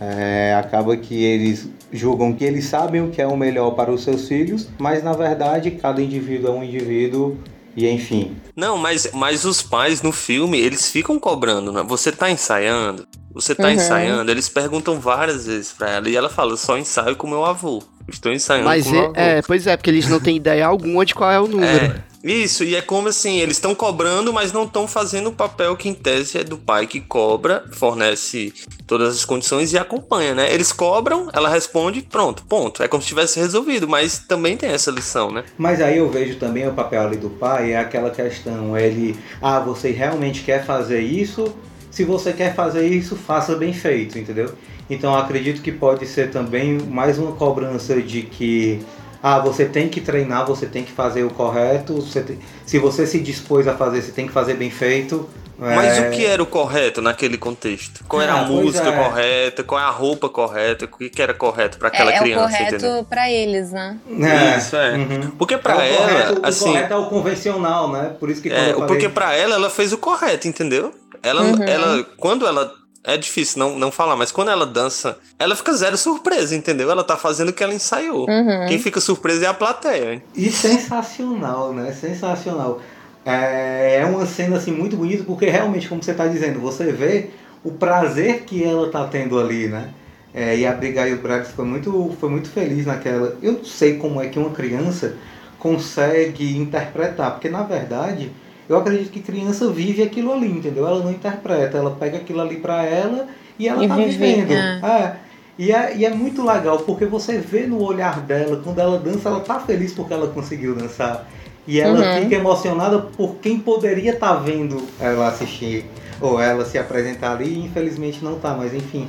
É, 0.00 0.54
acaba 0.58 0.96
que 0.96 1.22
eles 1.22 1.68
julgam 1.92 2.32
que 2.32 2.44
eles 2.44 2.64
sabem 2.64 3.00
o 3.02 3.10
que 3.10 3.22
é 3.22 3.26
o 3.26 3.36
melhor 3.36 3.70
para 3.76 3.92
os 3.92 4.02
seus 4.02 4.26
filhos, 4.26 4.68
mas 4.78 5.04
na 5.04 5.12
verdade 5.12 5.70
cada 5.70 6.02
indivíduo 6.02 6.48
é 6.48 6.52
um 6.52 6.64
indivíduo 6.64 7.36
e 7.76 7.88
enfim. 7.88 8.36
Não, 8.56 8.76
mas, 8.76 9.10
mas 9.12 9.44
os 9.44 9.60
pais 9.62 10.02
no 10.02 10.12
filme, 10.12 10.58
eles 10.58 10.90
ficam 10.90 11.18
cobrando, 11.18 11.72
né? 11.72 11.82
Você 11.86 12.10
tá 12.12 12.30
ensaiando? 12.30 13.06
Você 13.32 13.54
tá 13.54 13.64
Uhum. 13.68 13.72
ensaiando? 13.74 14.30
Eles 14.30 14.48
perguntam 14.48 15.00
várias 15.00 15.46
vezes 15.46 15.72
pra 15.72 15.90
ela. 15.90 16.08
E 16.08 16.14
ela 16.16 16.28
fala, 16.30 16.52
eu 16.52 16.56
só 16.56 16.78
ensaio 16.78 17.16
com 17.16 17.26
meu 17.26 17.44
avô. 17.44 17.82
Estou 18.08 18.32
ensaiando 18.32 18.66
Mas 18.66 18.84
com 18.84 18.90
meu 18.92 19.00
é, 19.02 19.04
avô. 19.06 19.12
é, 19.16 19.42
pois 19.42 19.66
é, 19.66 19.76
porque 19.76 19.90
eles 19.90 20.08
não 20.08 20.20
têm 20.20 20.36
ideia 20.36 20.66
alguma 20.66 21.04
de 21.04 21.14
qual 21.14 21.30
é 21.30 21.40
o 21.40 21.48
número. 21.48 21.86
É, 21.86 21.96
isso, 22.24 22.64
e 22.64 22.74
é 22.74 22.80
como 22.80 23.08
assim, 23.08 23.38
eles 23.38 23.56
estão 23.56 23.74
cobrando, 23.74 24.32
mas 24.32 24.50
não 24.50 24.64
estão 24.64 24.88
fazendo 24.88 25.28
o 25.28 25.32
papel 25.32 25.76
que 25.76 25.88
em 25.88 25.94
tese 25.94 26.38
é 26.38 26.44
do 26.44 26.56
pai 26.56 26.86
que 26.86 27.00
cobra, 27.00 27.64
fornece 27.72 28.52
todas 28.86 29.14
as 29.14 29.24
condições 29.24 29.72
e 29.74 29.78
acompanha, 29.78 30.34
né? 30.34 30.52
Eles 30.52 30.72
cobram, 30.72 31.28
ela 31.34 31.50
responde, 31.50 32.00
pronto, 32.00 32.44
ponto. 32.46 32.82
É 32.82 32.88
como 32.88 33.02
se 33.02 33.08
tivesse 33.08 33.38
resolvido, 33.38 33.86
mas 33.86 34.18
também 34.18 34.56
tem 34.56 34.70
essa 34.70 34.90
lição, 34.90 35.30
né? 35.30 35.44
Mas 35.58 35.82
aí 35.82 35.98
eu 35.98 36.08
vejo 36.08 36.36
também 36.36 36.66
o 36.66 36.72
papel 36.72 37.02
ali 37.02 37.16
do 37.18 37.28
pai, 37.28 37.72
é 37.72 37.78
aquela 37.78 38.10
questão, 38.10 38.76
ele, 38.76 39.16
ah, 39.42 39.60
você 39.60 39.90
realmente 39.90 40.42
quer 40.42 40.64
fazer 40.64 41.00
isso? 41.00 41.54
Se 41.90 42.04
você 42.04 42.32
quer 42.32 42.54
fazer 42.54 42.88
isso, 42.88 43.14
faça 43.16 43.54
bem 43.54 43.72
feito, 43.72 44.18
entendeu? 44.18 44.52
Então 44.88 45.14
acredito 45.14 45.62
que 45.62 45.72
pode 45.72 46.06
ser 46.06 46.30
também 46.30 46.78
mais 46.78 47.18
uma 47.18 47.32
cobrança 47.32 48.00
de 48.02 48.22
que, 48.22 48.80
ah, 49.26 49.38
você 49.38 49.64
tem 49.64 49.88
que 49.88 50.02
treinar, 50.02 50.44
você 50.46 50.66
tem 50.66 50.84
que 50.84 50.92
fazer 50.92 51.22
o 51.24 51.30
correto, 51.30 51.94
você 51.94 52.20
tem- 52.20 52.38
se 52.66 52.78
você 52.78 53.06
se 53.06 53.18
dispôs 53.20 53.66
a 53.66 53.74
fazer, 53.74 54.02
você 54.02 54.12
tem 54.12 54.26
que 54.26 54.32
fazer 54.34 54.52
bem 54.54 54.70
feito. 54.70 55.26
Mas 55.56 55.96
É, 55.98 56.08
o 56.08 56.10
que 56.10 56.26
era 56.26 56.42
o 56.42 56.46
correto 56.46 57.00
naquele 57.00 57.38
contexto? 57.38 58.04
Qual 58.08 58.20
era 58.20 58.34
Ah, 58.34 58.40
a 58.42 58.44
pois 58.44 58.64
música 58.64 58.88
é. 58.88 58.92
correta? 59.04 59.62
Qual 59.62 59.80
é 59.80 59.84
a 59.84 59.88
roupa 59.90 60.28
correta? 60.28 60.84
O 60.84 60.88
que 60.88 61.22
era 61.22 61.32
correto 61.32 61.78
pra 61.78 61.88
aquela 61.88 62.10
é, 62.10 62.16
é 62.16 62.18
criança, 62.18 62.44
o 62.44 62.50
correto 62.50 63.06
pra 63.08 63.30
eles, 63.30 63.70
né? 63.72 63.96
É, 64.20 64.58
Isso, 64.58 64.76
é. 64.76 64.96
uhum. 64.96 65.30
Porque 65.38 65.56
pra 65.56 65.74
É 65.74 65.76
o 65.76 65.80
ela, 65.80 65.96
correto, 66.08 66.40
o 66.42 66.46
assim... 66.46 66.64
correto 66.66 66.92
é 66.92 66.96
o 66.96 67.06
convencional, 67.06 67.90
né? 67.92 68.14
Por 68.20 68.28
isso 68.30 68.42
que 68.42 68.48
É, 68.50 68.72
falei... 68.72 68.86
porque 68.88 69.08
pra 69.08 69.32
ela, 69.34 69.54
ela 69.54 69.70
fez 69.70 69.92
o 69.92 69.96
correto, 69.98 70.48
entendeu? 70.48 70.92
Ela, 71.22 71.42
Uhum. 71.42 71.62
ela, 71.62 72.04
quando 72.18 72.46
ela. 72.46 72.70
É 73.06 73.18
difícil 73.18 73.58
não, 73.58 73.78
não 73.78 73.92
falar, 73.92 74.16
mas 74.16 74.32
quando 74.32 74.50
ela 74.50 74.64
dança, 74.64 75.18
ela 75.38 75.54
fica 75.54 75.74
zero 75.74 75.96
surpresa, 75.98 76.56
entendeu? 76.56 76.90
Ela 76.90 77.04
tá 77.04 77.18
fazendo 77.18 77.50
o 77.50 77.52
que 77.52 77.62
ela 77.62 77.74
ensaiou. 77.74 78.26
Uhum. 78.28 78.66
Quem 78.66 78.78
fica 78.78 78.98
surpresa 78.98 79.44
é 79.44 79.48
a 79.48 79.52
plateia. 79.52 80.14
hein? 80.14 80.22
E 80.34 80.50
sensacional, 80.50 81.74
né? 81.74 81.92
Sensacional. 81.92 82.80
É, 83.26 83.98
é 84.00 84.06
uma 84.06 84.24
cena 84.24 84.56
assim 84.56 84.72
muito 84.72 84.96
bonita 84.96 85.22
porque 85.24 85.46
realmente, 85.46 85.86
como 85.86 86.02
você 86.02 86.12
está 86.12 86.26
dizendo, 86.26 86.60
você 86.60 86.92
vê 86.92 87.28
o 87.62 87.72
prazer 87.72 88.42
que 88.44 88.64
ela 88.64 88.90
tá 88.90 89.04
tendo 89.04 89.38
ali, 89.38 89.68
né? 89.68 89.90
É, 90.32 90.56
e 90.56 90.66
a 90.66 90.70
Abigail 90.72 91.18
Braga 91.18 91.44
foi 91.44 91.64
muito, 91.64 92.16
foi 92.18 92.28
muito 92.28 92.48
feliz 92.48 92.86
naquela. 92.86 93.36
Eu 93.42 93.52
não 93.52 93.64
sei 93.64 93.98
como 93.98 94.20
é 94.20 94.28
que 94.28 94.38
uma 94.38 94.50
criança 94.50 95.14
consegue 95.58 96.56
interpretar, 96.56 97.32
porque 97.32 97.48
na 97.48 97.62
verdade 97.62 98.30
eu 98.68 98.76
acredito 98.76 99.10
que 99.10 99.20
criança 99.20 99.68
vive 99.70 100.02
aquilo 100.02 100.32
ali, 100.32 100.48
entendeu? 100.48 100.86
Ela 100.86 101.02
não 101.02 101.10
interpreta, 101.10 101.76
ela 101.78 101.90
pega 101.92 102.18
aquilo 102.18 102.40
ali 102.40 102.56
pra 102.56 102.84
ela 102.84 103.26
e 103.58 103.68
ela 103.68 103.84
E 103.84 103.88
tá 103.88 103.96
vive, 103.96 104.10
vivendo. 104.10 104.52
é. 104.52 104.80
É. 104.82 105.16
E 105.56 105.70
é, 105.70 105.96
e 105.96 106.04
é 106.04 106.10
muito 106.10 106.44
legal, 106.44 106.78
porque 106.78 107.06
você 107.06 107.38
vê 107.38 107.60
no 107.66 107.80
olhar 107.80 108.20
dela, 108.20 108.60
quando 108.64 108.78
ela 108.80 108.98
dança, 108.98 109.28
ela 109.28 109.38
tá 109.40 109.60
feliz 109.60 109.92
porque 109.92 110.12
ela 110.12 110.26
conseguiu 110.28 110.74
dançar. 110.74 111.28
E 111.66 111.80
ela 111.80 111.98
Uhum. 112.16 112.22
fica 112.22 112.34
emocionada 112.34 112.98
por 112.98 113.36
quem 113.36 113.58
poderia 113.58 114.12
estar 114.12 114.34
vendo 114.34 114.82
ela 115.00 115.28
assistir, 115.28 115.86
ou 116.20 116.40
ela 116.40 116.64
se 116.64 116.76
apresentar 116.76 117.32
ali, 117.32 117.46
e 117.54 117.64
infelizmente 117.66 118.22
não 118.24 118.34
tá, 118.38 118.54
mas 118.54 118.74
enfim. 118.74 119.08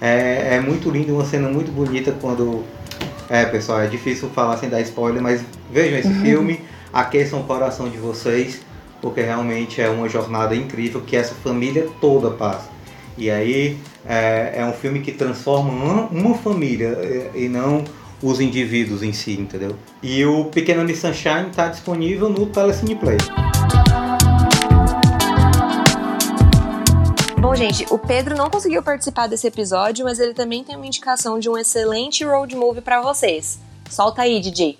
É, 0.00 0.56
é 0.56 0.60
muito 0.60 0.90
lindo, 0.90 1.14
uma 1.14 1.24
cena 1.24 1.48
muito 1.48 1.70
bonita 1.70 2.12
quando. 2.20 2.64
É, 3.30 3.44
pessoal, 3.46 3.80
é 3.80 3.86
difícil 3.86 4.28
falar 4.30 4.56
sem 4.58 4.68
dar 4.68 4.80
spoiler, 4.82 5.22
mas 5.22 5.42
vejam 5.72 5.98
esse 5.98 6.12
filme, 6.20 6.60
aqueçam 6.92 7.40
o 7.40 7.44
coração 7.44 7.88
de 7.88 7.96
vocês, 7.96 8.60
porque 9.04 9.20
realmente 9.20 9.82
é 9.82 9.90
uma 9.90 10.08
jornada 10.08 10.56
incrível 10.56 11.02
que 11.02 11.14
essa 11.14 11.34
família 11.34 11.86
toda 12.00 12.30
passa. 12.30 12.70
E 13.18 13.30
aí 13.30 13.76
é, 14.08 14.54
é 14.56 14.64
um 14.64 14.72
filme 14.72 15.02
que 15.02 15.12
transforma 15.12 15.70
uma, 15.70 16.02
uma 16.06 16.34
família 16.38 16.88
é, 16.98 17.30
e 17.34 17.46
não 17.46 17.84
os 18.22 18.40
indivíduos 18.40 19.02
em 19.02 19.12
si, 19.12 19.32
entendeu? 19.38 19.76
E 20.02 20.24
o 20.24 20.46
Pequena 20.46 20.82
Miss 20.82 21.00
Sunshine 21.00 21.50
está 21.50 21.68
disponível 21.68 22.30
no 22.30 22.46
Telecine 22.46 22.94
Play. 22.94 23.18
Bom, 27.38 27.54
gente, 27.54 27.84
o 27.90 27.98
Pedro 27.98 28.34
não 28.34 28.48
conseguiu 28.48 28.82
participar 28.82 29.26
desse 29.26 29.46
episódio, 29.46 30.06
mas 30.06 30.18
ele 30.18 30.32
também 30.32 30.64
tem 30.64 30.76
uma 30.76 30.86
indicação 30.86 31.38
de 31.38 31.50
um 31.50 31.58
excelente 31.58 32.24
road 32.24 32.56
movie 32.56 32.80
pra 32.80 33.02
vocês. 33.02 33.60
Solta 33.90 34.22
aí, 34.22 34.40
DJ. 34.40 34.78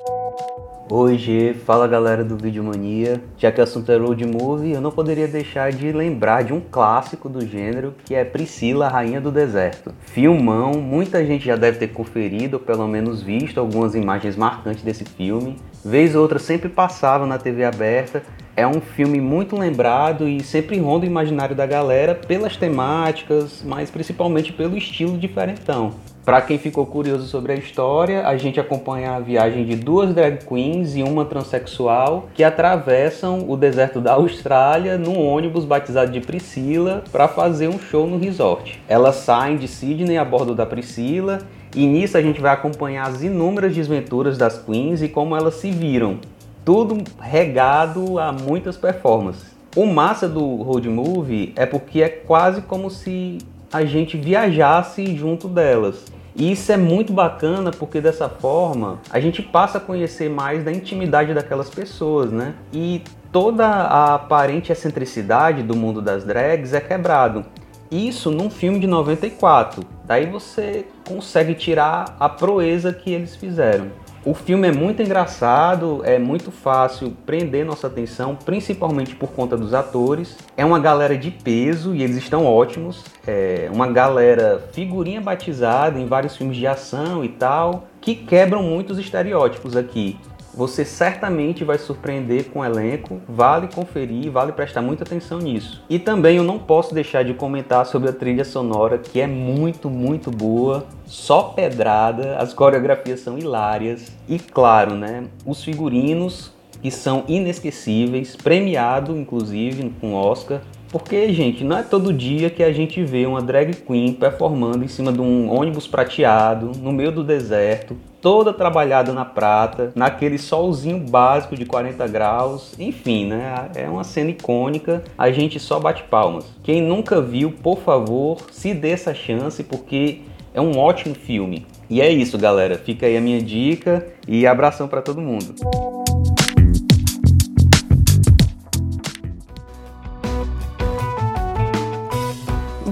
Hoje, 0.91 1.55
fala 1.64 1.89
galera 1.89 2.22
do 2.22 2.37
Videomania. 2.37 3.18
Já 3.39 3.51
que 3.51 3.59
o 3.59 3.64
assunto 3.64 3.91
é 3.91 3.97
road 3.97 4.22
movie, 4.26 4.72
eu 4.72 4.82
não 4.82 4.91
poderia 4.91 5.26
deixar 5.26 5.72
de 5.72 5.91
lembrar 5.91 6.45
de 6.45 6.53
um 6.53 6.61
clássico 6.61 7.26
do 7.26 7.41
gênero 7.41 7.95
que 8.05 8.14
é 8.14 8.22
Priscila, 8.22 8.87
Rainha 8.87 9.18
do 9.18 9.32
Deserto. 9.32 9.95
Filmão, 10.01 10.74
muita 10.74 11.24
gente 11.24 11.47
já 11.47 11.57
deve 11.57 11.78
ter 11.78 11.89
conferido 11.89 12.59
ou 12.59 12.61
pelo 12.61 12.87
menos 12.87 13.22
visto 13.22 13.59
algumas 13.59 13.95
imagens 13.95 14.37
marcantes 14.37 14.85
desse 14.85 15.07
filme. 15.07 15.57
Vez 15.82 16.14
ou 16.14 16.20
outra 16.20 16.39
sempre 16.39 16.68
passava 16.68 17.24
na 17.24 17.39
TV 17.39 17.64
aberta. 17.64 18.22
É 18.55 18.66
um 18.66 18.80
filme 18.80 19.22
muito 19.22 19.59
lembrado 19.59 20.28
e 20.28 20.43
sempre 20.43 20.78
ronda 20.78 21.07
o 21.07 21.09
imaginário 21.09 21.57
da 21.57 21.64
galera 21.64 22.14
pelas 22.14 22.59
temáticas, 22.59 23.62
mas 23.64 23.91
principalmente 23.91 24.53
pelo 24.53 24.76
estilo 24.76 25.16
diferentão. 25.16 25.95
Para 26.25 26.41
quem 26.41 26.57
ficou 26.57 26.87
curioso 26.87 27.27
sobre 27.27 27.53
a 27.53 27.55
história, 27.55 28.27
a 28.27 28.35
gente 28.39 28.59
acompanha 28.59 29.12
a 29.12 29.20
viagem 29.20 29.62
de 29.66 29.77
duas 29.77 30.14
drag 30.14 30.39
queens 30.47 30.97
e 30.97 31.03
uma 31.03 31.27
transexual 31.27 32.31
que 32.33 32.43
atravessam 32.43 33.45
o 33.47 33.59
deserto 33.59 34.01
da 34.01 34.14
Austrália 34.14 34.97
num 34.97 35.20
ônibus 35.20 35.66
batizado 35.66 36.11
de 36.11 36.22
Priscila 36.22 37.05
para 37.12 37.29
fazer 37.29 37.68
um 37.68 37.79
show 37.79 38.07
no 38.07 38.16
resort. 38.16 38.83
Elas 38.89 39.16
saem 39.16 39.59
de 39.59 39.68
Sydney 39.68 40.16
a 40.16 40.25
bordo 40.25 40.55
da 40.55 40.64
Priscila 40.64 41.41
E 41.77 41.87
nisso 41.87 42.16
a 42.16 42.22
gente 42.22 42.41
vai 42.41 42.55
acompanhar 42.55 43.07
as 43.07 43.22
inúmeras 43.22 43.75
desventuras 43.75 44.39
das 44.39 44.57
queens 44.57 45.03
e 45.03 45.09
como 45.11 45.37
elas 45.37 45.57
se 45.57 45.70
viram. 45.70 46.20
Tudo 46.64 47.05
regado 47.20 48.18
a 48.18 48.33
muitas 48.33 48.79
performances. 48.79 49.55
O 49.77 49.85
massa 49.85 50.27
do 50.27 50.62
road 50.62 50.89
movie 50.89 51.53
é 51.55 51.66
porque 51.66 52.01
é 52.01 52.09
quase 52.09 52.62
como 52.62 52.89
se 52.89 53.39
a 53.75 53.85
gente 53.85 54.16
viajasse 54.16 55.16
junto 55.16 55.49
delas. 55.49 56.05
E 56.37 56.53
isso 56.53 56.70
é 56.70 56.77
muito 56.77 57.12
bacana 57.12 57.72
porque 57.72 58.01
dessa 58.01 58.29
forma 58.29 59.01
a 59.11 59.18
gente 59.18 59.43
passa 59.43 59.79
a 59.79 59.81
conhecer 59.81 60.31
mais 60.31 60.62
da 60.62 60.70
intimidade 60.70 61.35
daquelas 61.35 61.68
pessoas, 61.68 62.31
né? 62.31 62.55
E 62.72 63.03
toda 63.33 63.66
a 63.66 64.14
aparente 64.14 64.70
excentricidade 64.70 65.64
do 65.64 65.75
mundo 65.75 66.01
das 66.01 66.22
drags 66.22 66.72
é 66.72 66.81
quebrado. 66.81 67.45
Isso 67.91 68.31
num 68.31 68.49
filme 68.49 68.79
de 68.79 68.87
94. 68.87 69.85
Daí 70.05 70.27
você 70.27 70.87
consegue 71.07 71.55
tirar 71.55 72.16
a 72.20 72.29
proeza 72.29 72.93
que 72.93 73.11
eles 73.11 73.35
fizeram. 73.35 73.87
O 74.27 74.33
filme 74.33 74.66
é 74.66 74.72
muito 74.72 75.03
engraçado, 75.03 76.01
é 76.03 76.18
muito 76.18 76.51
fácil 76.51 77.14
prender 77.27 77.62
nossa 77.62 77.89
atenção, 77.89 78.35
principalmente 78.35 79.14
por 79.14 79.33
conta 79.33 79.55
dos 79.55 79.75
atores. 79.75 80.39
É 80.57 80.64
uma 80.64 80.81
galera 80.81 81.14
de 81.14 81.31
peso 81.31 81.95
e 81.95 82.03
eles 82.03 82.16
estão 82.16 82.47
ótimos. 82.47 83.05
É 83.27 83.68
uma 83.70 83.87
galera 83.87 84.64
figurinha 84.72 85.20
batizada 85.20 85.99
em 85.99 86.07
vários 86.07 86.35
filmes 86.39 86.57
de 86.57 86.66
ação 86.66 87.22
e 87.22 87.29
tal, 87.29 87.85
que 88.01 88.14
quebram 88.14 88.62
muitos 88.62 88.99
estereótipos 88.99 89.77
aqui. 89.77 90.16
Você 90.57 90.85
certamente 90.85 91.65
vai 91.65 91.79
surpreender 91.79 92.45
com 92.51 92.61
o 92.61 92.65
elenco, 92.65 93.21
vale 93.29 93.69
conferir, 93.69 94.31
vale 94.31 94.53
prestar 94.53 94.83
muita 94.83 95.03
atenção 95.03 95.39
nisso. 95.39 95.83
E 95.91 95.99
também 95.99 96.37
eu 96.37 96.45
não 96.45 96.59
posso 96.59 96.95
deixar 96.95 97.25
de 97.25 97.35
comentar 97.35 97.85
sobre 97.87 98.09
a 98.09 98.13
trilha 98.13 98.45
sonora, 98.45 98.99
que 98.99 99.21
é 99.21 99.27
muito, 99.27 99.91
muito 99.91 100.31
boa, 100.31 100.87
só 101.07 101.43
pedrada, 101.43 102.37
as 102.37 102.55
coreografias 102.55 103.21
são 103.21 103.37
hilárias 103.37 104.13
e 104.29 104.39
claro, 104.39 104.95
né, 104.95 105.25
os 105.45 105.65
figurinos 105.65 106.53
que 106.81 106.91
são 106.91 107.25
inesquecíveis, 107.27 108.37
premiado 108.37 109.17
inclusive 109.17 109.91
com 110.01 110.15
Oscar. 110.15 110.61
Porque, 110.95 111.32
gente, 111.32 111.64
não 111.64 111.76
é 111.76 111.82
todo 111.82 112.12
dia 112.12 112.49
que 112.49 112.62
a 112.62 112.72
gente 112.72 113.03
vê 113.03 113.26
uma 113.26 113.42
drag 113.42 113.74
queen 113.84 114.12
performando 114.12 114.84
em 114.84 114.86
cima 114.86 115.12
de 115.12 115.20
um 115.20 115.53
ônibus 115.53 115.88
prateado, 115.88 116.70
no 116.80 116.92
meio 116.92 117.11
do 117.11 117.24
deserto, 117.24 117.97
toda 118.20 118.53
trabalhada 118.53 119.12
na 119.12 119.24
prata, 119.24 119.90
naquele 119.97 120.38
solzinho 120.38 121.01
básico 121.01 121.57
de 121.57 121.66
40 121.66 122.07
graus, 122.07 122.78
enfim, 122.78 123.26
né? 123.26 123.70
É 123.74 123.88
uma 123.88 124.05
cena 124.05 124.30
icônica, 124.30 125.03
a 125.18 125.32
gente 125.32 125.59
só 125.59 125.80
bate 125.80 126.05
palmas. 126.05 126.47
Quem 126.62 126.80
nunca 126.80 127.20
viu, 127.20 127.51
por 127.51 127.80
favor, 127.80 128.36
se 128.53 128.72
dê 128.72 128.90
essa 128.90 129.12
chance, 129.12 129.64
porque 129.64 130.20
é 130.55 130.61
um 130.61 130.78
ótimo 130.78 131.16
filme. 131.16 131.66
E 131.90 132.01
é 132.01 132.09
isso, 132.09 132.38
galera. 132.38 132.78
Fica 132.78 133.07
aí 133.07 133.16
a 133.16 133.20
minha 133.20 133.42
dica 133.42 134.07
e 134.28 134.47
abração 134.47 134.86
para 134.86 135.03
todo 135.03 135.20
mundo. 135.20 135.57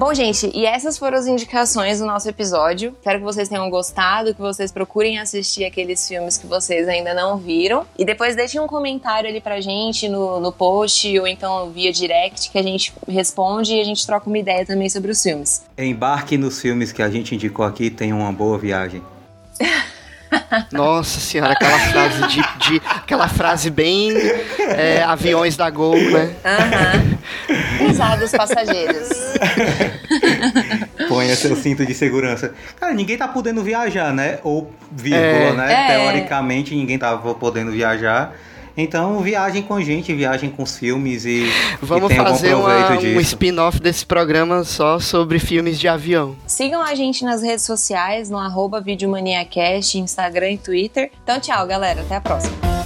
Bom, 0.03 0.13
gente, 0.13 0.51
e 0.53 0.67
essas 0.67 0.99
foram 0.99 1.17
as 1.17 1.29
indicações 1.29 2.01
do 2.01 2.05
nosso 2.05 2.29
episódio. 2.29 2.93
Espero 2.99 3.21
que 3.21 3.25
vocês 3.25 3.49
tenham 3.49 3.71
gostado, 3.71 4.35
que 4.35 4.41
vocês 4.41 4.73
procurem 4.73 5.21
assistir 5.21 5.65
aqueles 5.65 6.09
filmes 6.09 6.37
que 6.37 6.45
vocês 6.45 6.89
ainda 6.89 7.15
não 7.15 7.37
viram. 7.37 7.87
E 7.97 8.05
depois 8.05 8.35
deixem 8.35 8.61
um 8.61 8.67
comentário 8.67 9.31
ali 9.31 9.41
pra 9.41 9.61
gente 9.61 10.09
no, 10.09 10.41
no 10.41 10.51
post 10.51 11.17
ou 11.21 11.25
então 11.25 11.71
via 11.71 11.93
direct 11.93 12.51
que 12.51 12.59
a 12.59 12.63
gente 12.65 12.93
responde 13.07 13.77
e 13.77 13.81
a 13.81 13.85
gente 13.85 14.05
troca 14.05 14.29
uma 14.29 14.39
ideia 14.39 14.67
também 14.67 14.91
sobre 14.91 15.13
os 15.13 15.23
filmes. 15.23 15.63
Embarque 15.79 16.37
nos 16.37 16.61
filmes 16.61 16.91
que 16.91 17.01
a 17.01 17.09
gente 17.09 17.37
indicou 17.37 17.65
aqui, 17.65 17.89
tenha 17.89 18.17
uma 18.17 18.33
boa 18.33 18.59
viagem. 18.59 19.01
Nossa 20.73 21.21
senhora, 21.21 21.53
aquela 21.53 21.79
frase 21.79 22.27
de, 22.29 22.43
de 22.59 22.83
aquela 22.85 23.29
frase 23.29 23.71
bem 23.71 24.11
é, 24.59 25.03
aviões 25.03 25.57
da 25.57 25.69
Gol, 25.71 25.97
né? 25.97 26.35
Aham. 26.45 27.19
Pesados 27.79 28.31
passageiros. 28.33 29.09
Ponha 31.09 31.35
seu 31.37 31.55
cinto 31.57 31.85
de 31.85 31.95
segurança. 31.95 32.55
Cara, 32.81 32.95
ninguém 32.95 33.17
tá 33.17 33.29
podendo 33.29 33.63
viajar, 33.63 34.13
né? 34.13 34.39
Ou 34.43 34.73
vírgula, 34.91 35.21
É. 35.25 35.53
né? 35.53 35.73
É. 35.73 35.87
Teoricamente, 35.99 36.75
ninguém 36.75 36.99
tava 36.99 37.35
podendo 37.35 37.71
viajar. 37.71 38.33
Então, 38.77 39.21
viagem 39.21 39.63
com 39.63 39.81
gente, 39.81 40.15
viagem 40.15 40.51
com 40.51 40.63
os 40.63 40.77
filmes 40.79 41.25
e, 41.25 41.47
Vamos 41.81 42.11
e 42.11 42.15
fazer 42.17 42.55
uma- 42.55 42.91
um 42.99 43.21
spin-off 43.21 43.79
desse 43.81 44.05
programa 44.07 44.65
só 44.65 44.99
sobre 44.99 45.39
filmes 45.39 45.79
de 45.79 45.89
avião. 45.89 46.35
Sigam 46.47 46.81
a 46.81 46.95
gente 46.95 47.25
nas 47.25 47.43
redes 47.43 47.65
sociais, 47.65 48.31
no 48.31 48.39
arroba 48.39 48.81
Videomaniacast, 48.81 49.99
Instagram 49.99 50.53
e 50.53 50.59
Twitter. 50.59 51.11
Então, 51.23 51.39
tchau, 51.39 51.67
galera. 51.67 52.01
Até 52.03 52.17
a 52.17 52.21
próxima. 52.21 52.82